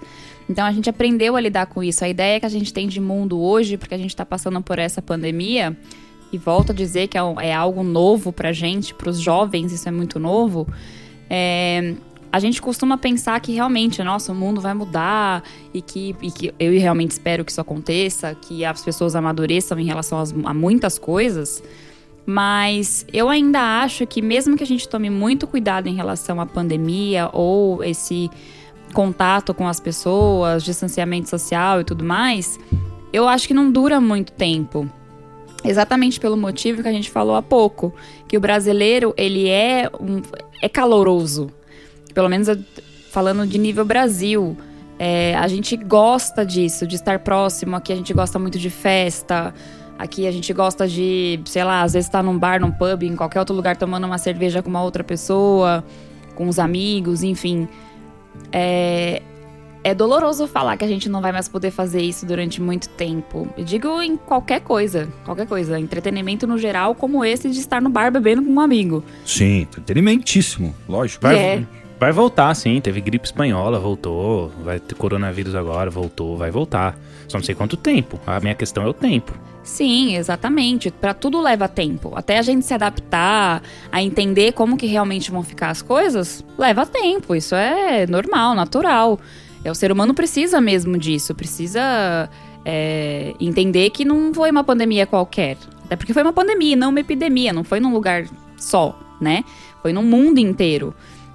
Então 0.48 0.66
a 0.66 0.72
gente 0.72 0.90
aprendeu 0.90 1.34
a 1.34 1.40
lidar 1.40 1.66
com 1.66 1.82
isso. 1.82 2.04
A 2.04 2.08
ideia 2.08 2.38
que 2.38 2.46
a 2.46 2.50
gente 2.50 2.72
tem 2.72 2.86
de 2.86 3.00
mundo 3.00 3.40
hoje, 3.40 3.78
porque 3.78 3.94
a 3.94 3.98
gente 3.98 4.10
está 4.10 4.26
passando 4.26 4.60
por 4.60 4.78
essa 4.78 5.00
pandemia, 5.00 5.76
e 6.32 6.38
volto 6.38 6.72
a 6.72 6.74
dizer 6.74 7.08
que 7.08 7.18
é, 7.18 7.20
é 7.40 7.54
algo 7.54 7.82
novo 7.82 8.32
pra 8.32 8.52
gente, 8.52 8.94
para 8.94 9.10
os 9.10 9.18
jovens, 9.18 9.72
isso 9.72 9.88
é 9.88 9.92
muito 9.92 10.18
novo. 10.18 10.66
É, 11.28 11.94
a 12.33 12.39
gente 12.39 12.62
costuma 12.62 12.97
pensar 12.97 13.39
que 13.41 13.53
realmente, 13.53 14.03
nossa, 14.03 14.33
o 14.33 14.35
mundo 14.35 14.59
vai 14.59 14.72
mudar 14.72 15.45
e 15.74 15.83
que, 15.83 16.16
e 16.22 16.30
que 16.30 16.55
eu 16.59 16.72
realmente 16.72 17.11
espero 17.11 17.45
que 17.45 17.53
isso 17.53 17.61
aconteça, 17.61 18.35
que 18.35 18.64
as 18.64 18.83
pessoas 18.83 19.14
amadureçam 19.14 19.78
em 19.78 19.85
relação 19.85 20.18
às, 20.18 20.33
a 20.33 20.55
muitas 20.55 20.99
coisas. 20.99 21.62
Mas 22.24 23.05
eu 23.12 23.28
ainda 23.28 23.83
acho 23.83 24.07
que, 24.07 24.22
mesmo 24.22 24.57
que 24.57 24.64
a 24.64 24.66
gente 24.66 24.89
tome 24.89 25.11
muito 25.11 25.47
cuidado 25.47 25.89
em 25.89 25.95
relação 25.95 26.41
à 26.41 26.47
pandemia 26.47 27.28
ou 27.35 27.85
esse 27.85 28.30
contato 28.95 29.53
com 29.53 29.68
as 29.68 29.78
pessoas, 29.78 30.64
distanciamento 30.64 31.28
social 31.28 31.83
e 31.83 31.85
tudo 31.85 32.03
mais, 32.03 32.59
eu 33.12 33.28
acho 33.28 33.47
que 33.47 33.53
não 33.53 33.70
dura 33.70 34.01
muito 34.01 34.33
tempo. 34.33 34.89
Exatamente 35.62 36.18
pelo 36.18 36.37
motivo 36.37 36.83
que 36.83 36.89
a 36.89 36.93
gente 36.93 37.11
falou 37.11 37.37
há 37.37 37.43
pouco, 37.43 37.95
que 38.26 38.39
o 38.39 38.41
brasileiro 38.41 39.12
ele 39.18 39.49
é 39.49 39.91
um, 40.01 40.22
é 40.62 40.68
caloroso, 40.68 41.51
pelo 42.14 42.28
menos 42.28 42.48
falando 43.10 43.46
de 43.46 43.58
nível 43.58 43.84
Brasil, 43.84 44.56
é, 44.98 45.34
a 45.36 45.48
gente 45.48 45.76
gosta 45.76 46.46
disso, 46.46 46.86
de 46.86 46.96
estar 46.96 47.18
próximo. 47.18 47.76
Aqui 47.76 47.92
a 47.92 47.96
gente 47.96 48.12
gosta 48.12 48.38
muito 48.38 48.58
de 48.58 48.70
festa. 48.70 49.52
Aqui 49.98 50.26
a 50.26 50.30
gente 50.30 50.52
gosta 50.52 50.88
de, 50.88 51.40
sei 51.44 51.64
lá, 51.64 51.82
às 51.82 51.92
vezes 51.92 52.08
estar 52.08 52.18
tá 52.18 52.22
num 52.22 52.38
bar, 52.38 52.60
num 52.60 52.70
pub, 52.70 53.02
em 53.02 53.14
qualquer 53.14 53.38
outro 53.38 53.54
lugar 53.54 53.76
tomando 53.76 54.04
uma 54.04 54.18
cerveja 54.18 54.62
com 54.62 54.70
uma 54.70 54.82
outra 54.82 55.04
pessoa, 55.04 55.84
com 56.34 56.48
os 56.48 56.58
amigos, 56.58 57.22
enfim. 57.22 57.68
É, 58.50 59.22
é 59.84 59.94
doloroso 59.94 60.46
falar 60.46 60.76
que 60.76 60.84
a 60.84 60.88
gente 60.88 61.08
não 61.08 61.20
vai 61.20 61.32
mais 61.32 61.48
poder 61.48 61.70
fazer 61.70 62.00
isso 62.00 62.24
durante 62.24 62.60
muito 62.60 62.88
tempo. 62.88 63.48
Eu 63.56 63.64
digo 63.64 64.00
em 64.00 64.16
qualquer 64.16 64.60
coisa, 64.60 65.08
qualquer 65.24 65.46
coisa. 65.46 65.78
Entretenimento 65.78 66.46
no 66.46 66.56
geral, 66.56 66.94
como 66.94 67.24
esse 67.24 67.50
de 67.50 67.58
estar 67.58 67.82
no 67.82 67.90
bar 67.90 68.10
bebendo 68.10 68.42
com 68.42 68.50
um 68.50 68.60
amigo. 68.60 69.04
Sim, 69.26 69.62
entretenimentíssimo, 69.62 70.74
lógico. 70.88 71.26
É. 71.26 71.66
Vai 72.03 72.11
voltar, 72.11 72.53
sim. 72.57 72.80
Teve 72.80 73.00
gripe 73.00 73.24
espanhola, 73.26 73.78
voltou. 73.78 74.50
Vai 74.64 74.80
ter 74.80 74.92
coronavírus 74.96 75.55
agora, 75.55 75.88
voltou. 75.88 76.36
Vai 76.36 76.50
voltar. 76.50 76.98
Só 77.28 77.38
não 77.38 77.44
sei 77.44 77.55
quanto 77.55 77.76
tempo. 77.76 78.18
A 78.26 78.40
minha 78.40 78.57
questão 78.57 78.82
é 78.82 78.88
o 78.88 78.92
tempo. 78.92 79.32
Sim, 79.62 80.16
exatamente. 80.16 80.90
Para 80.90 81.14
tudo 81.14 81.40
leva 81.40 81.68
tempo. 81.68 82.12
Até 82.16 82.38
a 82.38 82.42
gente 82.42 82.66
se 82.66 82.74
adaptar, 82.74 83.62
a 83.92 84.03
entender 84.03 84.50
como 84.50 84.76
que 84.76 84.84
realmente 84.84 85.30
vão 85.30 85.44
ficar 85.44 85.70
as 85.70 85.80
coisas, 85.80 86.44
leva 86.59 86.84
tempo. 86.84 87.36
Isso 87.36 87.55
é 87.55 88.05
normal, 88.09 88.57
natural. 88.57 89.20
É, 89.64 89.70
o 89.70 89.74
ser 89.76 89.92
humano 89.92 90.12
precisa 90.12 90.61
mesmo 90.61 90.98
disso. 90.98 91.32
Precisa 91.36 92.28
é, 92.64 93.32
entender 93.38 93.90
que 93.90 94.05
não 94.05 94.34
foi 94.34 94.50
uma 94.50 94.64
pandemia 94.64 95.07
qualquer. 95.07 95.57
Até 95.84 95.94
porque 95.94 96.12
foi 96.12 96.24
uma 96.24 96.32
pandemia, 96.32 96.74
não 96.74 96.88
uma 96.88 96.98
epidemia. 96.98 97.53
Não 97.53 97.62
foi 97.62 97.78
num 97.78 97.92
lugar 97.92 98.24
só, 98.57 98.98
né? 99.20 99.44
Foi 99.80 99.92
no 99.92 100.03
mundo 100.03 100.38
inteiro. 100.38 100.92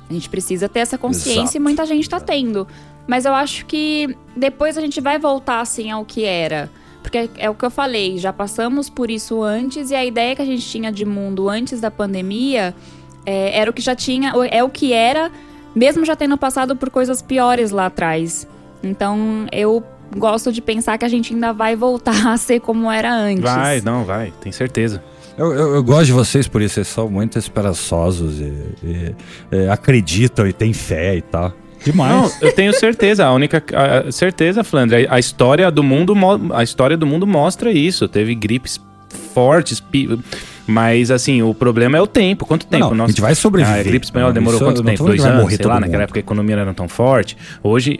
A 0.09 0.13
gente 0.13 0.29
precisa 0.29 0.69
ter 0.69 0.79
essa 0.79 0.97
consciência 0.97 1.41
Exato. 1.41 1.57
e 1.57 1.59
muita 1.59 1.85
gente 1.85 2.03
está 2.03 2.19
tendo. 2.19 2.67
Mas 3.07 3.25
eu 3.25 3.33
acho 3.33 3.65
que 3.65 4.15
depois 4.35 4.77
a 4.77 4.81
gente 4.81 4.99
vai 5.01 5.17
voltar 5.17 5.61
assim 5.61 5.91
ao 5.91 6.05
que 6.05 6.23
era. 6.23 6.69
Porque 7.01 7.29
é 7.37 7.49
o 7.49 7.55
que 7.55 7.63
eu 7.63 7.71
falei, 7.71 8.17
já 8.17 8.33
passamos 8.33 8.89
por 8.89 9.09
isso 9.09 9.41
antes 9.41 9.91
e 9.91 9.95
a 9.95 10.03
ideia 10.03 10.35
que 10.35 10.41
a 10.41 10.45
gente 10.45 10.67
tinha 10.67 10.91
de 10.91 11.05
mundo 11.05 11.47
antes 11.47 11.79
da 11.79 11.89
pandemia 11.89 12.75
é, 13.25 13.57
era 13.57 13.71
o 13.71 13.73
que 13.73 13.81
já 13.81 13.95
tinha, 13.95 14.33
é 14.51 14.61
o 14.61 14.69
que 14.69 14.91
era, 14.91 15.31
mesmo 15.73 16.03
já 16.03 16.17
tendo 16.17 16.37
passado 16.37 16.75
por 16.75 16.89
coisas 16.89 17.21
piores 17.21 17.71
lá 17.71 17.85
atrás. 17.85 18.45
Então 18.83 19.47
eu 19.53 19.81
gosto 20.17 20.51
de 20.51 20.61
pensar 20.61 20.97
que 20.97 21.05
a 21.05 21.07
gente 21.07 21.33
ainda 21.33 21.53
vai 21.53 21.77
voltar 21.77 22.27
a 22.27 22.35
ser 22.35 22.59
como 22.59 22.91
era 22.91 23.13
antes. 23.13 23.43
Vai, 23.43 23.79
não, 23.79 24.03
vai, 24.03 24.33
tem 24.41 24.51
certeza. 24.51 25.01
Eu, 25.37 25.53
eu, 25.53 25.75
eu, 25.75 25.83
gosto 25.83 26.05
de 26.07 26.13
vocês 26.13 26.47
por 26.47 26.61
isso, 26.61 26.75
vocês 26.75 26.87
são 26.87 27.09
muito 27.09 27.37
esperançosos 27.37 28.39
e, 28.39 28.53
e, 28.83 29.15
e 29.51 29.69
acreditam 29.69 30.47
e 30.47 30.53
têm 30.53 30.73
fé 30.73 31.15
e 31.15 31.21
tal. 31.21 31.53
Demais. 31.83 32.11
Não, 32.11 32.31
eu 32.47 32.51
tenho 32.53 32.73
certeza, 32.73 33.25
a 33.25 33.31
única 33.31 33.63
a, 33.73 34.11
certeza, 34.11 34.63
Flandre, 34.63 35.05
a, 35.05 35.15
a, 35.15 35.19
história 35.19 35.69
do 35.69 35.83
mundo 35.83 36.13
a 36.53 36.63
história 36.63 36.97
do 36.97 37.05
mundo 37.05 37.27
mostra 37.27 37.71
isso. 37.71 38.07
Teve 38.07 38.33
gripes 38.33 38.81
fortes, 39.33 39.81
mas 40.65 41.11
assim, 41.11 41.41
o 41.43 41.53
problema 41.53 41.97
é 41.97 42.01
o 42.01 42.07
tempo. 42.07 42.45
Quanto 42.45 42.65
tempo? 42.65 42.85
Não, 42.85 42.95
Nossa, 42.95 43.03
a 43.03 43.07
gente 43.09 43.21
vai 43.21 43.35
sobreviver. 43.35 43.79
A 43.79 43.83
gripe 43.83 44.05
espanhola 44.05 44.33
demorou 44.33 44.59
quanto 44.59 44.83
tempo? 44.83 45.05
Dois 45.05 45.23
anos, 45.23 45.53
sei 45.53 45.65
lá, 45.65 45.79
naquela 45.79 46.03
época 46.03 46.19
a 46.19 46.21
economia 46.21 46.55
não 46.55 46.63
era 46.63 46.73
tão 46.73 46.87
forte. 46.87 47.37
Hoje 47.63 47.99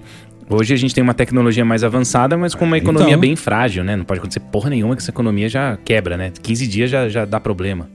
Hoje 0.50 0.74
a 0.74 0.78
gente 0.78 0.96
tem 0.96 1.04
uma 1.04 1.14
tecnologia 1.14 1.66
mais 1.66 1.84
avançada, 1.84 2.38
mas 2.38 2.56
com 2.56 2.64
uma 2.64 2.78
economia 2.78 3.10
então... 3.10 3.20
bem 3.20 3.36
frágil, 3.36 3.84
né? 3.84 3.98
Não 3.98 4.06
pode 4.06 4.20
acontecer 4.20 4.40
porra 4.40 4.70
nenhuma 4.70 4.96
que 4.96 5.02
essa 5.02 5.12
economia 5.12 5.50
já 5.50 5.78
quebra, 5.84 6.16
né? 6.16 6.32
15 6.42 6.68
dias 6.68 6.90
já, 6.90 7.10
já 7.10 7.26
dá 7.26 7.38
problema. 7.38 7.90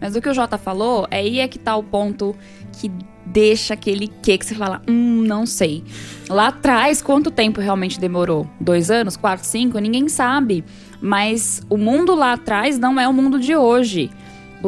Mas 0.00 0.16
o 0.16 0.20
que 0.22 0.28
o 0.28 0.32
Jota 0.32 0.56
falou, 0.56 1.06
é 1.10 1.18
aí 1.18 1.40
é 1.40 1.48
que 1.48 1.58
tá 1.58 1.76
o 1.76 1.82
ponto 1.82 2.34
que 2.72 2.90
deixa 3.26 3.74
aquele 3.74 4.08
que 4.08 4.38
que 4.38 4.46
você 4.46 4.54
fala, 4.54 4.80
hum, 4.88 5.22
não 5.26 5.44
sei. 5.44 5.84
Lá 6.30 6.48
atrás, 6.48 7.02
quanto 7.02 7.30
tempo 7.30 7.60
realmente 7.60 8.00
demorou? 8.00 8.48
Dois 8.58 8.90
anos? 8.90 9.16
Quatro? 9.16 9.44
Cinco? 9.46 9.78
Ninguém 9.78 10.08
sabe. 10.08 10.64
Mas 11.02 11.62
o 11.68 11.76
mundo 11.76 12.14
lá 12.14 12.32
atrás 12.32 12.78
não 12.78 12.98
é 12.98 13.06
o 13.06 13.12
mundo 13.12 13.38
de 13.38 13.54
hoje. 13.54 14.10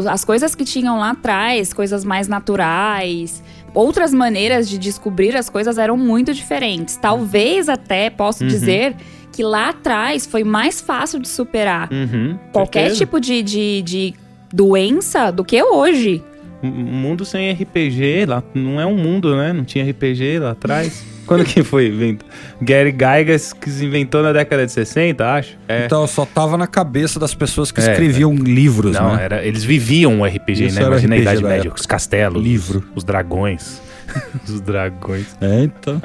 As 0.08 0.24
coisas 0.24 0.54
que 0.54 0.64
tinham 0.64 0.98
lá 0.98 1.10
atrás, 1.10 1.72
coisas 1.72 2.04
mais 2.04 2.28
naturais, 2.28 3.42
outras 3.74 4.12
maneiras 4.12 4.68
de 4.68 4.78
descobrir 4.78 5.36
as 5.36 5.48
coisas 5.48 5.78
eram 5.78 5.96
muito 5.96 6.32
diferentes. 6.32 6.96
Talvez 6.96 7.68
até 7.68 8.10
posso 8.10 8.42
uhum. 8.42 8.48
dizer 8.48 8.96
que 9.32 9.42
lá 9.42 9.70
atrás 9.70 10.26
foi 10.26 10.44
mais 10.44 10.80
fácil 10.80 11.20
de 11.20 11.28
superar 11.28 11.88
uhum, 11.92 12.36
qualquer 12.52 12.90
certeza. 12.90 12.98
tipo 12.98 13.20
de, 13.20 13.42
de, 13.42 13.82
de 13.82 14.14
doença 14.52 15.30
do 15.30 15.44
que 15.44 15.62
hoje. 15.62 16.22
Um 16.62 16.68
mundo 16.68 17.24
sem 17.24 17.50
RPG, 17.52 18.26
lá 18.26 18.42
não 18.54 18.80
é 18.80 18.84
um 18.84 18.96
mundo, 18.96 19.34
né? 19.34 19.52
Não 19.52 19.64
tinha 19.64 19.88
RPG 19.88 20.38
lá 20.40 20.50
atrás. 20.50 21.04
Quando 21.30 21.44
que 21.44 21.62
foi 21.62 21.86
inventado? 21.86 22.28
Gary 22.60 22.90
Gygax 22.90 23.52
que 23.52 23.70
se 23.70 23.84
inventou 23.84 24.20
na 24.20 24.32
década 24.32 24.66
de 24.66 24.72
60, 24.72 25.32
acho. 25.32 25.56
É. 25.68 25.84
Então 25.86 26.04
só 26.04 26.26
tava 26.26 26.56
na 26.56 26.66
cabeça 26.66 27.20
das 27.20 27.32
pessoas 27.36 27.70
que 27.70 27.80
é, 27.80 27.88
escreviam 27.88 28.32
é. 28.32 28.34
livros, 28.34 28.96
Não, 28.96 29.14
né? 29.14 29.24
Era, 29.26 29.44
eles 29.44 29.62
viviam 29.62 30.22
o 30.22 30.24
RPG, 30.24 30.66
Isso 30.66 30.80
né? 30.80 30.86
Imagina 30.88 31.14
a 31.14 31.18
Idade 31.18 31.44
Média, 31.44 31.72
os 31.72 31.86
castelos, 31.86 32.42
livro, 32.42 32.82
os 32.96 33.04
dragões. 33.04 33.80
os 34.44 34.60
dragões. 34.60 35.26
É, 35.40 35.62
então. 35.62 36.02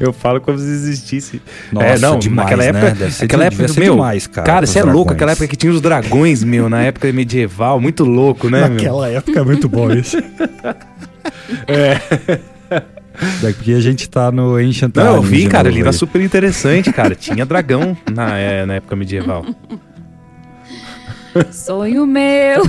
Eu 0.00 0.12
falo 0.12 0.40
como 0.40 0.58
se 0.58 0.64
existisse. 0.64 1.40
Nossa, 1.70 1.86
é, 1.86 1.98
não, 2.00 2.18
demais, 2.18 2.50
naquela 2.50 2.64
época, 2.64 2.84
né? 2.86 2.96
Deve 2.98 3.24
aquela 3.24 3.44
época, 3.44 3.66
meu, 3.78 3.92
demais, 3.94 4.26
cara. 4.26 4.46
Cara, 4.48 4.66
você 4.66 4.80
é 4.80 4.82
louco, 4.82 5.12
aquela 5.12 5.30
época 5.30 5.46
que 5.46 5.54
tinha 5.54 5.72
os 5.72 5.80
dragões, 5.80 6.42
meu, 6.42 6.68
na 6.68 6.82
época 6.82 7.12
medieval, 7.12 7.80
muito 7.80 8.04
louco, 8.04 8.50
né, 8.50 8.62
Naquela 8.62 9.06
meu? 9.06 9.18
época 9.18 9.38
é 9.38 9.44
muito 9.44 9.68
bom 9.68 9.92
isso. 9.92 10.16
é. 11.68 12.40
Porque 13.40 13.72
a 13.72 13.80
gente 13.80 14.08
tá 14.08 14.32
no 14.32 14.56
Ancient 14.56 14.94
Não, 14.94 15.16
eu 15.16 15.22
vi, 15.22 15.46
cara, 15.46 15.68
ali 15.68 15.80
era 15.80 15.92
super 15.92 16.20
interessante, 16.20 16.92
cara. 16.92 17.14
Tinha 17.14 17.46
dragão 17.46 17.96
na, 18.12 18.36
é, 18.36 18.66
na 18.66 18.74
época 18.74 18.96
medieval. 18.96 19.44
Sonho 21.50 22.06
meu. 22.06 22.62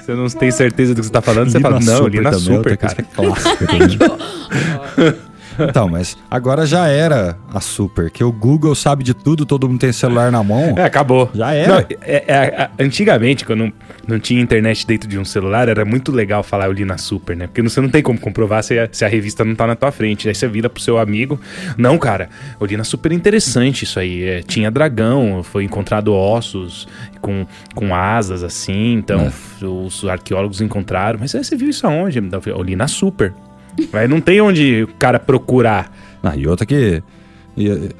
Você 0.00 0.14
não 0.14 0.26
tem 0.28 0.50
certeza 0.50 0.94
do 0.94 1.00
que 1.00 1.06
você 1.06 1.12
tá 1.12 1.20
falando, 1.20 1.50
você 1.50 1.60
fala, 1.60 1.78
não, 1.78 1.98
Super 1.98 2.10
Lina 2.10 2.30
também, 2.30 2.44
Super, 2.44 2.56
outra 2.56 2.76
cara. 2.76 2.94
coisa 2.94 3.08
que 3.08 3.20
é 3.20 3.24
clássica 3.24 3.66
também. 4.96 5.18
Então, 5.58 5.88
mas 5.88 6.16
agora 6.30 6.64
já 6.66 6.86
era 6.88 7.36
a 7.52 7.60
Super, 7.60 8.10
que 8.10 8.22
o 8.24 8.30
Google 8.32 8.74
sabe 8.74 9.02
de 9.04 9.12
tudo, 9.14 9.44
todo 9.44 9.68
mundo 9.68 9.80
tem 9.80 9.92
celular 9.92 10.30
na 10.32 10.42
mão. 10.42 10.74
É, 10.76 10.84
acabou. 10.84 11.30
Já 11.34 11.52
era. 11.54 11.68
Não, 11.74 11.78
é- 12.02 12.24
é- 12.26 12.70
antigamente, 12.78 13.44
quando 13.44 13.60
não, 13.60 13.72
não 14.06 14.18
tinha 14.18 14.40
internet 14.40 14.86
dentro 14.86 15.08
de 15.08 15.18
um 15.18 15.24
celular, 15.24 15.68
era 15.68 15.84
muito 15.84 16.12
legal 16.12 16.42
falar 16.42 16.66
eu 16.66 16.72
li 16.72 16.84
na 16.84 16.98
Super, 16.98 17.36
né? 17.36 17.46
Porque 17.46 17.62
você 17.62 17.80
não 17.80 17.88
tem 17.88 18.02
como 18.02 18.18
comprovar 18.18 18.62
se 18.62 18.78
a, 18.78 18.88
se 18.90 19.04
a 19.04 19.08
revista 19.08 19.44
não 19.44 19.54
tá 19.54 19.66
na 19.66 19.74
tua 19.76 19.90
frente. 19.92 20.28
Aí 20.28 20.34
você 20.34 20.46
vira 20.48 20.68
pro 20.70 20.82
seu 20.82 20.98
amigo. 20.98 21.40
Não, 21.76 21.96
cara, 21.98 22.28
eu 22.60 22.66
li 22.66 22.76
na 22.76 22.84
Super 22.84 23.12
interessante 23.12 23.84
isso 23.84 23.98
aí. 23.98 24.22
É, 24.24 24.42
tinha 24.42 24.70
dragão, 24.70 25.42
foi 25.42 25.64
encontrado 25.64 26.12
ossos 26.14 26.86
com, 27.20 27.46
com 27.74 27.94
asas 27.94 28.42
assim. 28.42 28.94
Então, 28.94 29.30
É. 29.60 29.64
os 29.64 30.04
arqueólogos 30.04 30.60
encontraram. 30.60 31.18
Mas 31.20 31.34
aí 31.34 31.42
você 31.44 31.56
viu 31.56 31.68
isso 31.68 31.86
aonde? 31.86 32.18
Eu 32.46 32.62
li 32.62 32.76
na 32.76 32.88
Super. 32.88 33.32
Aí 33.92 34.08
não 34.08 34.20
tem 34.20 34.40
onde 34.40 34.82
o 34.84 34.88
cara 34.98 35.18
procurar. 35.18 35.92
Ah, 36.22 36.36
e 36.36 36.46
outra 36.46 36.66
que. 36.66 37.02
e- 37.56 37.90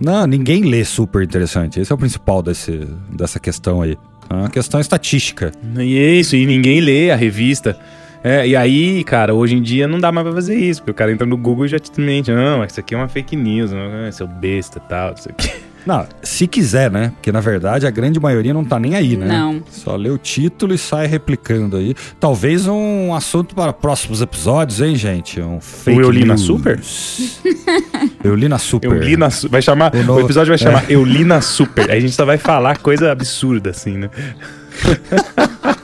não, 0.00 0.26
ninguém 0.26 0.62
lê 0.62 0.84
super 0.84 1.22
interessante. 1.22 1.80
Esse 1.80 1.90
é 1.90 1.94
o 1.94 1.98
principal 1.98 2.40
desse, 2.42 2.86
dessa 3.12 3.40
questão 3.40 3.82
aí. 3.82 3.96
É 4.30 4.34
uma 4.34 4.50
questão 4.50 4.78
estatística. 4.78 5.50
E 5.78 5.98
é 5.98 6.12
isso, 6.12 6.36
e 6.36 6.46
ninguém 6.46 6.80
lê 6.80 7.10
a 7.10 7.16
revista. 7.16 7.76
É, 8.22 8.46
e 8.46 8.54
aí, 8.56 9.02
cara, 9.04 9.34
hoje 9.34 9.54
em 9.56 9.62
dia 9.62 9.86
não 9.88 9.98
dá 9.98 10.10
mais 10.12 10.24
pra 10.26 10.34
fazer 10.34 10.56
isso, 10.56 10.80
porque 10.82 10.90
o 10.90 10.94
cara 10.94 11.12
entra 11.12 11.26
no 11.26 11.36
Google 11.36 11.66
e 11.66 11.68
já 11.68 11.78
te 11.78 12.00
mente, 12.00 12.30
não, 12.32 12.64
isso 12.64 12.78
aqui 12.80 12.94
é 12.94 12.98
uma 12.98 13.08
fake 13.08 13.36
news, 13.36 13.70
não, 13.72 14.04
é 14.04 14.10
seu 14.10 14.26
besta 14.26 14.82
e 14.84 14.88
tal, 14.88 15.14
isso 15.14 15.28
aqui. 15.30 15.50
Não, 15.86 16.06
se 16.22 16.46
quiser, 16.46 16.90
né? 16.90 17.12
Porque 17.14 17.32
na 17.32 17.40
verdade 17.40 17.86
a 17.86 17.90
grande 17.90 18.20
maioria 18.20 18.52
não 18.52 18.64
tá 18.64 18.78
nem 18.78 18.94
aí, 18.94 19.16
né? 19.16 19.26
Não. 19.26 19.62
Só 19.70 19.96
lê 19.96 20.10
o 20.10 20.18
título 20.18 20.74
e 20.74 20.78
sai 20.78 21.06
replicando 21.06 21.76
aí. 21.76 21.94
Talvez 22.20 22.66
um 22.66 23.14
assunto 23.14 23.54
para 23.54 23.72
próximos 23.72 24.20
episódios, 24.20 24.80
hein, 24.80 24.96
gente? 24.96 25.40
Um 25.40 25.60
fake 25.60 25.98
O 25.98 26.02
Eu 26.02 26.10
Li 26.10 26.20
na 26.24 26.34
news. 26.34 26.40
Super? 26.42 26.80
Eu 28.22 28.34
li 28.34 28.48
na 28.48 28.58
Super. 28.58 28.90
Eu 28.90 28.98
li 29.02 29.16
na 29.16 29.30
Su- 29.30 29.48
vai 29.48 29.62
chamar, 29.62 29.92
O 29.94 30.12
o, 30.12 30.20
episódio 30.20 30.50
vai 30.50 30.58
chamar 30.58 30.90
Eu 30.90 31.04
Li 31.04 31.24
na 31.24 31.40
Super. 31.40 31.90
Aí 31.90 31.98
a 31.98 32.00
gente 32.00 32.14
só 32.14 32.24
vai 32.24 32.36
falar 32.38 32.78
coisa 32.78 33.10
absurda, 33.10 33.70
assim, 33.70 33.96
né? 33.96 34.10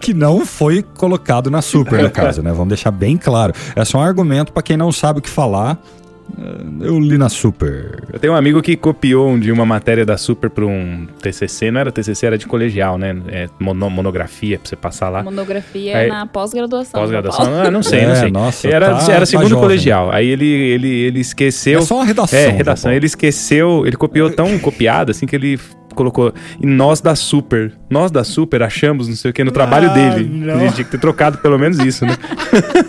Que 0.00 0.12
não 0.12 0.44
foi 0.44 0.82
colocado 0.82 1.50
na 1.50 1.62
Super, 1.62 2.02
no 2.02 2.10
caso, 2.10 2.42
né? 2.42 2.50
Vamos 2.50 2.68
deixar 2.68 2.90
bem 2.90 3.16
claro. 3.16 3.54
É 3.74 3.82
só 3.86 3.98
um 3.98 4.02
argumento 4.02 4.52
para 4.52 4.62
quem 4.62 4.76
não 4.76 4.92
sabe 4.92 5.20
o 5.20 5.22
que 5.22 5.30
falar. 5.30 5.78
É, 6.38 6.86
Eu 6.88 6.98
li 6.98 7.16
na 7.18 7.28
Super. 7.28 8.02
Eu 8.12 8.18
tenho 8.18 8.32
um 8.32 8.36
amigo 8.36 8.60
que 8.62 8.76
copiou 8.76 9.30
um 9.30 9.38
de 9.38 9.52
uma 9.52 9.64
matéria 9.64 10.04
da 10.04 10.16
Super 10.16 10.50
pra 10.50 10.64
um 10.66 11.06
TCC, 11.20 11.70
não 11.70 11.80
era 11.80 11.92
TCC, 11.92 12.26
era 12.26 12.38
de 12.38 12.46
colegial, 12.46 12.98
né? 12.98 13.16
É 13.28 13.48
mono- 13.60 13.88
monografia 13.90 14.58
pra 14.58 14.68
você 14.68 14.76
passar 14.76 15.08
lá. 15.10 15.22
Monografia 15.22 15.96
Aí- 15.96 16.08
na 16.08 16.26
pós-graduação. 16.26 17.00
Pós-graduação? 17.00 17.46
Ah, 17.62 17.70
não 17.70 17.82
sei, 17.82 18.00
É, 18.00 18.06
não 18.08 18.16
sei. 18.16 18.30
nossa, 18.30 18.68
era, 18.68 18.94
tá- 18.96 19.10
era 19.12 19.20
tá 19.20 19.26
segundo 19.26 19.48
jovem. 19.48 19.62
colegial. 19.64 20.10
Aí 20.10 20.26
ele, 20.28 20.46
ele, 20.46 20.88
ele 20.88 21.20
esqueceu. 21.20 21.78
É 21.78 21.82
só 21.82 21.96
uma 21.96 22.04
redação. 22.04 22.38
É, 22.38 22.48
redação. 22.48 22.90
Japão. 22.90 22.96
Ele 22.96 23.06
esqueceu, 23.06 23.86
ele 23.86 23.96
copiou 23.96 24.30
tão 24.30 24.58
copiado 24.58 25.10
assim 25.10 25.26
que 25.26 25.36
ele 25.36 25.58
colocou 25.94 26.32
e 26.60 26.66
nós 26.66 27.00
da 27.00 27.14
Super. 27.14 27.72
Nós 27.94 28.10
da 28.10 28.24
Super 28.24 28.60
achamos, 28.64 29.06
não 29.06 29.14
sei 29.14 29.30
o 29.30 29.34
que, 29.34 29.44
no 29.44 29.52
trabalho 29.52 29.88
Ah, 29.88 29.94
dele. 29.94 30.28
não. 30.28 30.60
Ele 30.60 30.72
tinha 30.72 30.84
que 30.84 30.90
ter 30.90 30.98
trocado 30.98 31.38
pelo 31.38 31.56
menos 31.56 31.78
isso, 31.78 32.04
né? 32.04 32.16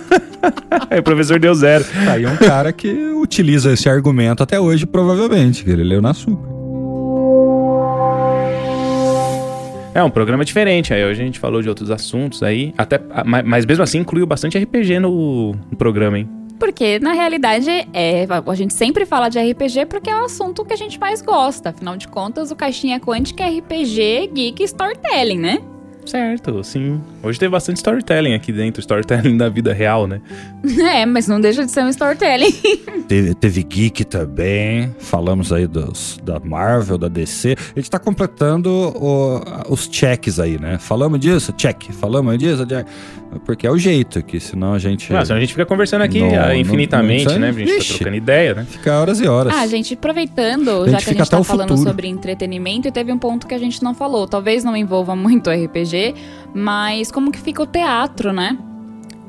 Aí 0.90 0.98
o 1.00 1.04
professor 1.04 1.38
deu 1.40 1.54
zero. 1.54 1.84
Tá 2.06 2.14
aí 2.14 2.26
um 2.26 2.36
cara 2.38 2.74
que 2.74 2.92
utiliza 3.14 3.72
esse 3.72 3.88
argumento 3.88 4.42
até 4.42 4.60
hoje, 4.60 4.86
provavelmente, 4.88 5.64
que 5.64 5.70
ele 5.70 5.84
leu 5.84 6.02
na 6.02 6.12
Super. 6.16 6.50
É 9.94 10.04
um 10.04 10.10
programa 10.10 10.44
diferente. 10.44 10.92
Aí 10.94 11.06
hoje 11.06 11.22
a 11.22 11.26
gente 11.26 11.40
falou 11.40 11.62
de 11.62 11.70
outros 11.70 11.90
assuntos 11.92 12.42
aí. 12.44 12.74
Até, 12.78 13.00
ah, 13.12 13.24
ma- 13.24 13.44
mas 13.44 13.64
mesmo 13.66 13.84
assim 13.84 14.00
incluiu 14.00 14.26
bastante 14.26 14.58
RPG 14.58 15.00
no, 15.00 15.52
no 15.72 15.78
programa, 15.78 16.18
hein? 16.20 16.28
Porque, 16.60 17.00
na 17.00 17.14
realidade, 17.14 17.70
é, 17.94 18.26
a 18.46 18.56
gente 18.56 18.74
sempre 18.74 19.06
fala 19.06 19.30
de 19.30 19.40
RPG 19.40 19.86
porque 19.88 20.10
é 20.10 20.16
o 20.16 20.26
assunto 20.26 20.64
que 20.64 20.74
a 20.74 20.78
gente 20.78 21.00
mais 21.00 21.22
gosta. 21.22 21.70
Afinal 21.70 21.98
de 21.98 22.08
contas, 22.08 22.52
o 22.52 22.56
Caixinha 22.56 23.00
Quântica 23.00 23.44
é 23.44 23.60
RPG, 23.60 24.32
geek 24.34 24.64
storytelling, 24.64 25.40
né? 25.40 25.60
Certo, 26.06 26.64
sim. 26.64 27.02
Hoje 27.26 27.40
teve 27.40 27.52
bastante 27.52 27.78
storytelling 27.78 28.34
aqui 28.34 28.52
dentro, 28.52 28.80
storytelling 28.80 29.36
da 29.38 29.50
vida 29.50 29.74
real, 29.74 30.08
né? 30.08 30.22
É, 30.96 31.06
mas 31.06 31.28
não 31.28 31.40
deixa 31.42 31.66
de 31.66 31.72
ser 31.72 31.84
um 31.84 31.90
storytelling. 31.90 32.52
Teve, 33.08 33.36
teve 33.36 33.62
Geek 33.62 34.04
também. 34.04 34.96
Falamos 34.98 35.54
aí 35.54 35.68
dos, 35.68 36.20
da 36.24 36.40
Marvel, 36.40 36.98
da 36.98 37.08
DC. 37.08 37.56
A 37.76 37.80
gente 37.80 37.88
tá 37.92 38.00
completando 38.00 38.72
o- 38.72 39.40
os 39.70 39.88
checks 39.92 40.40
aí, 40.40 40.60
né? 40.60 40.80
Falamos 40.80 41.20
disso? 41.20 41.54
Check. 41.54 41.92
Falamos 41.92 42.36
disso? 42.40 42.66
Check. 42.66 42.88
Porque 43.46 43.68
é 43.68 43.72
o 43.72 43.78
jeito 43.78 44.24
que 44.24 44.40
senão 44.40 44.74
a 44.74 44.80
gente 44.80 45.14
Ah, 45.14 45.24
senão 45.24 45.38
a 45.38 45.40
gente 45.40 45.52
fica 45.54 45.68
conversando 45.68 46.02
aqui 46.02 46.20
Não, 46.20 46.30
ah, 46.36 46.48
não- 46.48 46.56
infinitamente, 46.56 47.26
não- 47.26 47.38
né? 47.38 47.50
A 47.50 47.52
gente 47.52 47.70
Ixi. 47.78 47.90
tá 47.92 47.96
trocando 48.00 48.18
ideia, 48.18 48.54
né? 48.56 48.66
fica 48.68 49.00
horas 49.00 49.20
e 49.20 49.28
horas. 49.28 49.54
Ah, 49.56 49.68
gente, 49.68 49.94
aproveitando, 49.94 50.70
A 50.86 50.90
já 50.90 50.98
que 50.98 51.10
a 51.12 51.14
gente 51.14 51.30
tá 51.30 51.44
falando 51.44 51.68
futuro. 51.70 51.88
sobre 51.88 52.08
entretenimento, 52.08 52.88
e 52.88 52.92
teve 52.92 53.12
um 53.12 53.20
ponto 53.20 53.46
que 53.46 53.54
a 53.54 53.60
gente 53.60 53.84
não 53.84 53.94
falou. 53.94 54.28
Talvez 54.28 54.64
não 54.64 54.76
envolva 54.76 55.16
muito 55.16 55.52
RPG, 55.52 56.16
mas 56.56 57.12
como 57.16 57.32
que 57.32 57.40
fica 57.40 57.64
o 57.64 57.66
teatro, 57.66 58.34
né? 58.34 58.58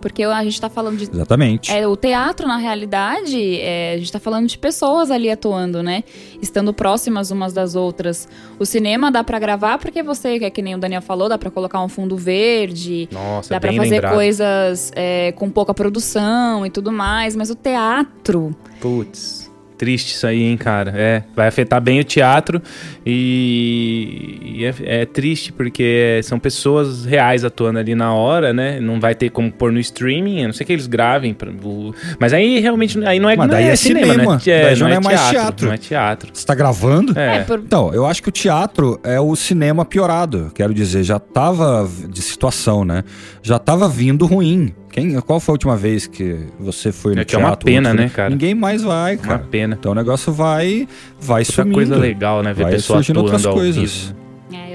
Porque 0.00 0.24
a 0.24 0.42
gente 0.42 0.60
tá 0.60 0.68
falando 0.68 0.98
de 0.98 1.04
Exatamente. 1.04 1.72
É, 1.72 1.86
o 1.86 1.96
teatro, 1.96 2.46
na 2.46 2.56
realidade, 2.56 3.60
é, 3.60 3.94
a 3.94 3.98
gente 3.98 4.10
tá 4.10 4.18
falando 4.18 4.48
de 4.48 4.58
pessoas 4.58 5.08
ali 5.08 5.30
atuando, 5.30 5.84
né? 5.84 6.02
Estando 6.42 6.74
próximas 6.74 7.30
umas 7.30 7.52
das 7.52 7.76
outras. 7.76 8.28
O 8.58 8.66
cinema 8.66 9.10
dá 9.10 9.22
pra 9.22 9.38
gravar 9.38 9.78
porque 9.78 10.02
você, 10.02 10.36
que 10.38 10.44
é 10.44 10.50
que 10.50 10.60
nem 10.62 10.74
o 10.74 10.78
Daniel 10.78 11.00
falou, 11.00 11.28
dá 11.28 11.38
pra 11.38 11.48
colocar 11.48 11.80
um 11.80 11.88
fundo 11.88 12.16
verde, 12.16 13.08
Nossa, 13.12 13.50
dá 13.50 13.60
bem 13.60 13.76
fazer 13.76 13.90
lembrado. 13.90 14.14
coisas 14.14 14.90
é, 14.96 15.30
com 15.32 15.48
pouca 15.48 15.72
produção 15.72 16.66
e 16.66 16.70
tudo 16.70 16.90
mais. 16.90 17.36
Mas 17.36 17.50
o 17.50 17.54
teatro, 17.54 18.54
Putz, 18.80 19.45
triste 19.76 20.14
isso 20.14 20.26
aí, 20.26 20.42
hein, 20.42 20.56
cara. 20.56 20.92
É, 20.96 21.22
vai 21.34 21.46
afetar 21.48 21.80
bem 21.80 22.00
o 22.00 22.04
teatro 22.04 22.60
e, 23.04 24.38
e 24.58 24.64
é, 24.64 24.74
é 25.02 25.06
triste 25.06 25.52
porque 25.52 26.20
são 26.22 26.38
pessoas 26.38 27.04
reais 27.04 27.44
atuando 27.44 27.78
ali 27.78 27.94
na 27.94 28.12
hora, 28.12 28.52
né? 28.52 28.80
Não 28.80 28.98
vai 29.00 29.14
ter 29.14 29.30
como 29.30 29.50
pôr 29.50 29.72
no 29.72 29.78
streaming, 29.80 30.42
a 30.44 30.46
não 30.46 30.52
ser 30.54 30.64
que 30.64 30.72
eles 30.72 30.86
gravem. 30.86 31.34
pra- 31.34 31.50
o- 31.50 31.94
Mas 32.18 32.32
aí 32.32 32.58
realmente 32.60 32.98
aí 33.04 33.18
não 33.18 33.28
é, 33.30 33.36
Mas 33.36 33.46
não 33.48 33.54
daí 33.54 33.64
é 33.66 33.76
cinema, 33.76 34.12
cinema, 34.12 34.34
né? 34.34 34.40
daí 34.44 34.74
já 34.76 34.88
não 34.88 34.94
é 34.96 35.00
mais 35.00 35.28
teatro. 35.30 35.66
Não 35.66 35.72
é 35.74 35.76
teatro. 35.78 36.30
Você 36.32 36.46
tá 36.46 36.54
gravando? 36.54 37.18
É. 37.18 37.36
é, 37.38 37.44
por- 37.44 37.58
Então, 37.60 37.92
eu 37.92 38.06
acho 38.06 38.22
que 38.22 38.28
o 38.28 38.32
teatro 38.32 39.00
é 39.02 39.20
o 39.20 39.34
cinema 39.36 39.84
piorado. 39.84 40.50
Quero 40.54 40.72
dizer, 40.74 41.02
já 41.02 41.18
tava 41.18 41.88
de 42.08 42.22
situação, 42.22 42.84
né? 42.84 43.02
Já 43.42 43.58
tava 43.58 43.88
vindo 43.88 44.26
ruim. 44.26 44.74
Quem, 44.96 45.20
qual 45.20 45.38
foi 45.38 45.52
a 45.52 45.54
última 45.56 45.76
vez 45.76 46.06
que 46.06 46.38
você 46.58 46.90
foi 46.90 47.14
no 47.14 47.20
É 47.20 47.24
que 47.24 47.36
é 47.36 47.38
teatro? 47.38 47.50
uma 47.50 47.56
pena, 47.58 47.92
né, 47.92 48.08
cara? 48.08 48.30
Ninguém 48.30 48.54
mais 48.54 48.82
vai, 48.82 49.16
Uma 49.16 49.22
cara. 49.22 49.38
pena. 49.50 49.76
Então 49.78 49.92
o 49.92 49.94
negócio 49.94 50.32
vai, 50.32 50.88
vai 51.20 51.42
Outra 51.42 51.52
sumindo. 51.54 51.74
coisa 51.74 51.96
legal, 51.96 52.42
né? 52.42 52.54
Ver 52.54 52.62
Vai 52.62 52.72
pessoas 52.72 53.04
surgindo 53.04 53.20
outras 53.20 53.44
coisas. 53.44 54.06
vivo. 54.06 54.25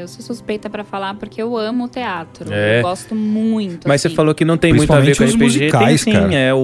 Eu 0.01 0.07
sou 0.07 0.21
suspeita 0.23 0.69
pra 0.69 0.83
falar 0.83 1.13
porque 1.15 1.41
eu 1.41 1.57
amo 1.57 1.85
o 1.85 1.87
teatro. 1.87 2.51
É. 2.53 2.79
Eu 2.79 2.83
gosto 2.83 3.15
muito. 3.15 3.87
Mas 3.87 4.01
você 4.01 4.07
assim. 4.07 4.15
falou 4.15 4.33
que 4.35 4.43
não 4.43 4.57
tem 4.57 4.73
muito 4.73 4.91
a 4.91 4.99
ver 4.99 5.15
com 5.15 5.23
Principalmente 5.23 5.45
os 5.47 5.55
RPG. 5.55 5.63
musicais, 5.65 6.03
tem 6.03 6.13
sim, 6.13 6.19
cara. 6.19 6.33
é 6.35 6.53
o, 6.53 6.57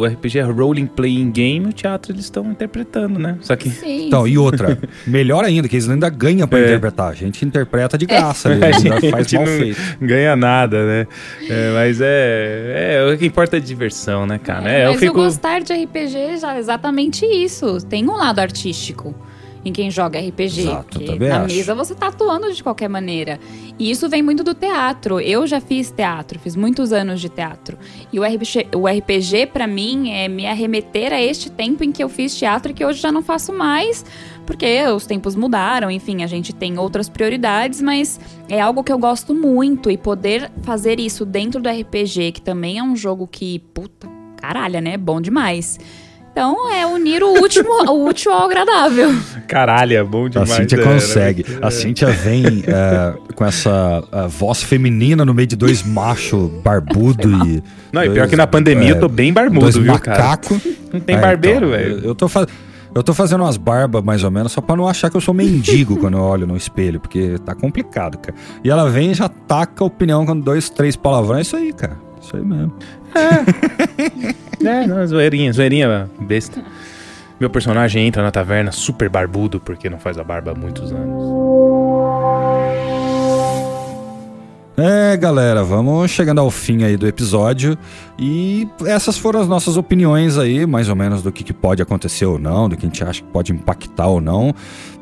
o 0.00 0.04
RPG 0.06 0.38
é 0.38 0.42
Role 0.42 0.86
Playing 0.86 1.30
Game, 1.30 1.66
o 1.68 1.72
teatro 1.72 2.12
eles 2.12 2.24
estão 2.24 2.50
interpretando, 2.50 3.18
né? 3.18 3.36
Só 3.40 3.54
que 3.56 3.70
Sim. 3.70 4.06
Então, 4.06 4.26
e 4.26 4.36
outra, 4.38 4.78
melhor 5.06 5.44
ainda, 5.44 5.68
que 5.68 5.76
eles 5.76 5.88
ainda 5.88 6.08
ganham 6.08 6.48
pra 6.48 6.58
É. 6.58 6.64
interpretar. 6.64 7.10
A 7.10 7.14
gente 7.14 7.44
interpreta 7.44 7.96
de 7.98 8.06
graça 8.06 8.48
ali, 8.48 8.60
A 8.64 8.66
ainda 8.66 8.78
gente 9.00 9.10
faz 9.10 9.32
mal 9.32 9.44
não 9.46 9.52
feito. 9.58 9.80
ganha 10.00 10.34
nada, 10.36 10.84
né? 10.86 11.06
É, 11.48 11.72
mas 11.74 12.00
é, 12.00 12.94
é. 13.08 13.14
O 13.14 13.18
que 13.18 13.26
importa 13.26 13.56
é 13.56 13.60
diversão, 13.60 14.26
né, 14.26 14.38
cara? 14.38 14.68
É, 14.70 14.84
mas 14.86 14.94
eu 14.94 14.98
fico. 15.00 15.18
o 15.20 15.22
gostar 15.24 15.60
de 15.60 15.72
RPG 15.72 16.38
já 16.40 16.54
é 16.54 16.58
exatamente 16.58 17.24
isso. 17.26 17.78
Tem 17.86 18.08
um 18.08 18.16
lado 18.16 18.38
artístico 18.38 19.14
em 19.64 19.72
quem 19.72 19.90
joga 19.90 20.18
RPG. 20.18 20.60
Exato, 20.62 20.98
que 20.98 21.04
também 21.04 21.28
na 21.28 21.42
acho. 21.42 21.54
mesa 21.54 21.74
você 21.74 21.94
tá 21.94 22.08
atuando 22.08 22.52
de 22.52 22.62
qualquer 22.62 22.88
maneira. 22.88 23.38
E 23.78 23.90
isso 23.90 24.08
vem 24.08 24.22
muito 24.22 24.42
do 24.42 24.54
teatro. 24.54 25.20
Eu 25.20 25.46
já 25.46 25.60
fiz 25.60 25.90
teatro, 25.90 26.38
fiz 26.38 26.56
muitos 26.56 26.92
anos 26.92 27.20
de 27.20 27.28
teatro. 27.28 27.78
E 28.12 28.18
o 28.18 28.24
RPG, 28.24 28.68
o 28.74 28.86
RPG 28.86 29.46
para 29.52 29.66
mim 29.66 30.10
é 30.10 30.28
me 30.28 30.46
arremeter 30.46 31.12
a 31.12 31.20
este 31.20 31.50
tempo 31.50 31.84
em 31.84 31.92
que 31.92 32.02
eu 32.02 32.08
fiz 32.08 32.36
teatro 32.36 32.72
e 32.72 32.74
que 32.74 32.84
hoje 32.84 33.00
já 33.00 33.12
não 33.12 33.22
faço 33.22 33.52
mais, 33.52 34.04
porque 34.46 34.82
os 34.88 35.06
tempos 35.06 35.36
mudaram, 35.36 35.90
enfim, 35.90 36.22
a 36.22 36.26
gente 36.26 36.52
tem 36.52 36.78
outras 36.78 37.08
prioridades, 37.08 37.80
mas 37.80 38.18
é 38.48 38.60
algo 38.60 38.82
que 38.82 38.92
eu 38.92 38.98
gosto 38.98 39.34
muito 39.34 39.90
e 39.90 39.96
poder 39.96 40.50
fazer 40.62 40.98
isso 40.98 41.24
dentro 41.24 41.60
do 41.60 41.68
RPG, 41.68 42.32
que 42.32 42.42
também 42.42 42.78
é 42.78 42.82
um 42.82 42.96
jogo 42.96 43.26
que, 43.26 43.58
puta, 43.72 44.08
caralho, 44.36 44.80
né? 44.80 44.94
É 44.94 44.98
bom 44.98 45.20
demais. 45.20 45.78
Então 46.32 46.72
é 46.72 46.86
unir 46.86 47.22
o 47.22 47.28
último, 47.40 47.70
o 47.90 48.06
útil 48.06 48.32
ao 48.32 48.44
agradável. 48.44 49.12
Caralho, 49.48 49.96
é 49.96 50.04
bom 50.04 50.26
A 50.26 50.28
demais. 50.28 50.50
Cíntia 50.50 50.76
é, 50.80 50.82
consegue. 50.84 51.44
né? 51.48 51.58
A 51.60 51.70
Cíntia 51.70 52.06
vem 52.08 52.62
é, 52.68 53.14
com 53.34 53.44
essa 53.44 54.02
é, 54.12 54.28
voz 54.28 54.62
feminina 54.62 55.24
no 55.24 55.34
meio 55.34 55.48
de 55.48 55.56
dois 55.56 55.82
machos 55.82 56.48
barbudo 56.62 57.28
e. 57.28 57.62
Não, 57.92 58.02
e 58.02 58.06
dois, 58.06 58.12
pior 58.14 58.28
que 58.28 58.36
na 58.36 58.46
pandemia 58.46 58.88
é, 58.88 58.92
eu 58.92 59.00
tô 59.00 59.08
bem 59.08 59.32
barbudo, 59.32 59.60
dois 59.60 59.76
viu, 59.76 59.98
cara? 59.98 60.18
macaco. 60.18 60.60
Não 60.92 61.00
tem 61.00 61.16
É, 61.16 61.20
barbeiro, 61.20 61.66
então, 61.66 61.70
velho. 61.70 61.98
Eu, 61.98 62.04
eu 62.10 62.14
tô 62.14 62.28
fazendo. 62.28 62.52
Eu 62.92 63.04
tô 63.04 63.14
fazendo 63.14 63.44
umas 63.44 63.56
barbas, 63.56 64.02
mais 64.02 64.24
ou 64.24 64.32
menos, 64.32 64.50
só 64.50 64.60
pra 64.60 64.74
não 64.74 64.88
achar 64.88 65.08
que 65.08 65.16
eu 65.16 65.20
sou 65.20 65.32
mendigo 65.32 65.96
quando 65.96 66.16
eu 66.16 66.24
olho 66.24 66.44
no 66.44 66.56
espelho, 66.56 66.98
porque 66.98 67.38
tá 67.44 67.54
complicado, 67.54 68.18
cara. 68.18 68.36
E 68.64 68.68
ela 68.70 68.90
vem 68.90 69.12
e 69.12 69.14
já 69.14 69.28
taca 69.28 69.84
a 69.84 69.86
opinião 69.86 70.26
com 70.26 70.36
dois, 70.36 70.68
três 70.68 70.96
palavrões. 70.96 71.38
É 71.38 71.42
isso 71.42 71.56
aí, 71.56 71.72
cara. 71.72 71.96
Isso 72.20 72.36
aí 72.36 72.44
mesmo. 72.44 72.72
É, 74.62 74.86
não, 74.86 75.06
zoeirinha, 75.06 75.50
zoeirinha 75.54 76.10
besta. 76.20 76.62
Meu 77.40 77.48
personagem 77.48 78.06
entra 78.06 78.22
na 78.22 78.30
taverna 78.30 78.70
super 78.70 79.08
barbudo, 79.08 79.58
porque 79.58 79.88
não 79.88 79.98
faz 79.98 80.18
a 80.18 80.22
barba 80.22 80.50
há 80.50 80.54
muitos 80.54 80.92
anos. 80.92 82.29
É, 84.82 85.14
galera, 85.14 85.62
vamos 85.62 86.10
chegando 86.10 86.40
ao 86.40 86.50
fim 86.50 86.84
aí 86.84 86.96
do 86.96 87.06
episódio 87.06 87.76
e 88.18 88.66
essas 88.86 89.18
foram 89.18 89.38
as 89.38 89.46
nossas 89.46 89.76
opiniões 89.76 90.38
aí, 90.38 90.64
mais 90.64 90.88
ou 90.88 90.96
menos 90.96 91.22
do 91.22 91.30
que, 91.30 91.44
que 91.44 91.52
pode 91.52 91.82
acontecer 91.82 92.24
ou 92.24 92.38
não, 92.38 92.66
do 92.66 92.78
que 92.78 92.86
a 92.86 92.88
gente 92.88 93.04
acha 93.04 93.22
que 93.22 93.28
pode 93.28 93.52
impactar 93.52 94.06
ou 94.06 94.22
não. 94.22 94.54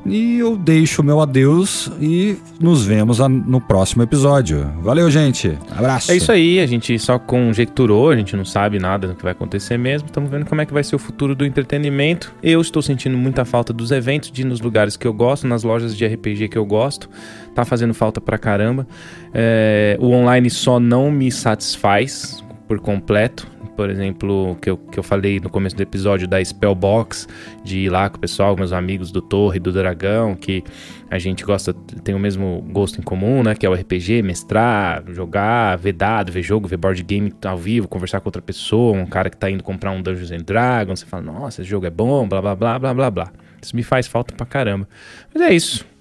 E 0.07 0.39
eu 0.39 0.57
deixo 0.57 1.03
o 1.03 1.05
meu 1.05 1.21
adeus 1.21 1.91
e 2.01 2.39
nos 2.59 2.85
vemos 2.85 3.19
no 3.19 3.61
próximo 3.61 4.03
episódio. 4.03 4.67
Valeu, 4.81 5.11
gente. 5.11 5.59
Abraço. 5.71 6.11
É 6.11 6.17
isso 6.17 6.33
aí, 6.33 6.61
a 6.61 6.67
gente 6.67 6.99
só 6.99 7.19
conjecturou, 7.19 8.11
a 8.11 8.17
gente 8.17 8.35
não 8.35 8.45
sabe 8.45 8.79
nada 8.79 9.09
do 9.09 9.15
que 9.15 9.23
vai 9.23 9.33
acontecer 9.33 9.77
mesmo. 9.77 10.07
Estamos 10.07 10.31
vendo 10.31 10.47
como 10.47 10.61
é 10.61 10.67
que 10.67 10.73
vai 10.73 10.83
ser 10.83 10.97
o 10.97 10.99
futuro 10.99 11.35
do 11.35 11.45
entretenimento. 11.45 12.33
Eu 12.43 12.61
estou 12.61 12.81
sentindo 12.81 13.19
muita 13.19 13.45
falta 13.45 13.73
dos 13.73 13.91
eventos, 13.91 14.31
de 14.31 14.43
ir 14.43 14.45
nos 14.45 14.61
lugares 14.61 14.97
que 14.97 15.07
eu 15.07 15.13
gosto, 15.13 15.47
nas 15.47 15.63
lojas 15.63 15.95
de 15.95 16.07
RPG 16.07 16.49
que 16.49 16.57
eu 16.57 16.65
gosto. 16.65 17.11
Tá 17.59 17.65
fazendo 17.65 17.93
falta 17.93 18.21
pra 18.21 18.39
caramba. 18.39 18.87
É, 19.35 19.97
o 19.99 20.13
online 20.13 20.49
só 20.49 20.79
não 20.79 21.11
me 21.11 21.29
satisfaz 21.33 22.41
por 22.69 22.79
completo. 22.79 23.49
Por 23.75 23.91
exemplo, 23.91 24.57
que 24.63 24.71
eu, 24.71 24.77
que 24.77 24.97
eu 24.97 25.03
falei 25.03 25.41
no 25.41 25.51
começo 25.51 25.75
do 25.75 25.83
episódio 25.83 26.29
da 26.29 26.41
Spellbox, 26.41 27.27
de 27.65 27.81
ir 27.81 27.89
lá 27.89 28.09
com 28.09 28.17
o 28.17 28.21
pessoal, 28.21 28.55
meus 28.57 28.73
amigos 28.73 29.11
do 29.11 29.21
Torre, 29.21 29.59
do 29.59 29.73
Dragão, 29.73 30.37
que 30.37 30.63
a 31.11 31.19
gente 31.19 31.45
gosta, 31.45 31.75
tem 31.75 32.15
o 32.15 32.19
mesmo 32.21 32.65
gosto 32.71 33.01
em 33.01 33.03
comum, 33.03 33.43
né? 33.43 33.57
Que 33.57 33.67
é 33.67 33.69
o 33.69 33.75
RPG, 33.75 34.23
mestrar, 34.23 35.03
jogar, 35.09 35.77
ver 35.79 35.95
dado, 35.95 36.31
ver 36.31 36.43
jogo, 36.45 36.69
ver 36.69 36.77
board 36.77 37.03
game 37.03 37.35
ao 37.45 37.59
vivo, 37.59 37.89
conversar 37.89 38.21
com 38.21 38.29
outra 38.29 38.41
pessoa, 38.41 38.97
um 38.97 39.07
cara 39.07 39.29
que 39.29 39.37
tá 39.37 39.51
indo 39.51 39.65
comprar 39.65 39.91
um 39.91 40.01
Dungeons 40.01 40.31
and 40.31 40.45
Dragons, 40.45 41.01
você 41.01 41.07
fala, 41.07 41.25
nossa, 41.25 41.61
esse 41.61 41.69
jogo 41.69 41.87
é 41.87 41.91
bom, 41.91 42.29
blá 42.29 42.41
blá 42.41 42.55
blá 42.55 42.79
blá 42.79 42.95
blá 42.95 43.11
blá. 43.11 43.33
Isso 43.61 43.75
me 43.75 43.83
faz 43.83 44.07
falta 44.07 44.33
pra 44.33 44.47
caramba. 44.47 44.89
Mas 45.35 45.43
é 45.43 45.53
isso. 45.53 45.98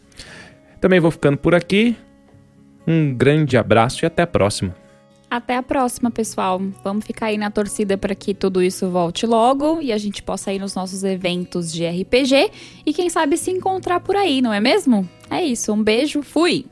Também 0.87 1.01
vou 1.01 1.11
ficando 1.11 1.37
por 1.37 1.53
aqui. 1.53 1.97
Um 2.87 3.13
grande 3.13 3.57
abraço 3.57 4.05
e 4.05 4.07
até 4.07 4.21
a 4.21 4.27
próxima. 4.27 4.73
Até 5.29 5.57
a 5.57 5.61
próxima, 5.61 6.09
pessoal. 6.09 6.61
Vamos 6.81 7.05
ficar 7.05 7.25
aí 7.25 7.37
na 7.37 7.51
torcida 7.51 7.97
para 7.97 8.15
que 8.15 8.33
tudo 8.33 8.63
isso 8.63 8.89
volte 8.89 9.25
logo 9.25 9.81
e 9.81 9.91
a 9.91 9.97
gente 9.97 10.23
possa 10.23 10.53
ir 10.53 10.59
nos 10.59 10.75
nossos 10.75 11.03
eventos 11.03 11.73
de 11.73 11.85
RPG 11.85 12.51
e 12.85 12.93
quem 12.93 13.09
sabe 13.09 13.35
se 13.35 13.51
encontrar 13.51 13.99
por 13.99 14.15
aí, 14.15 14.41
não 14.41 14.53
é 14.53 14.61
mesmo? 14.61 15.05
É 15.29 15.43
isso, 15.43 15.73
um 15.73 15.83
beijo, 15.83 16.23
fui! 16.23 16.65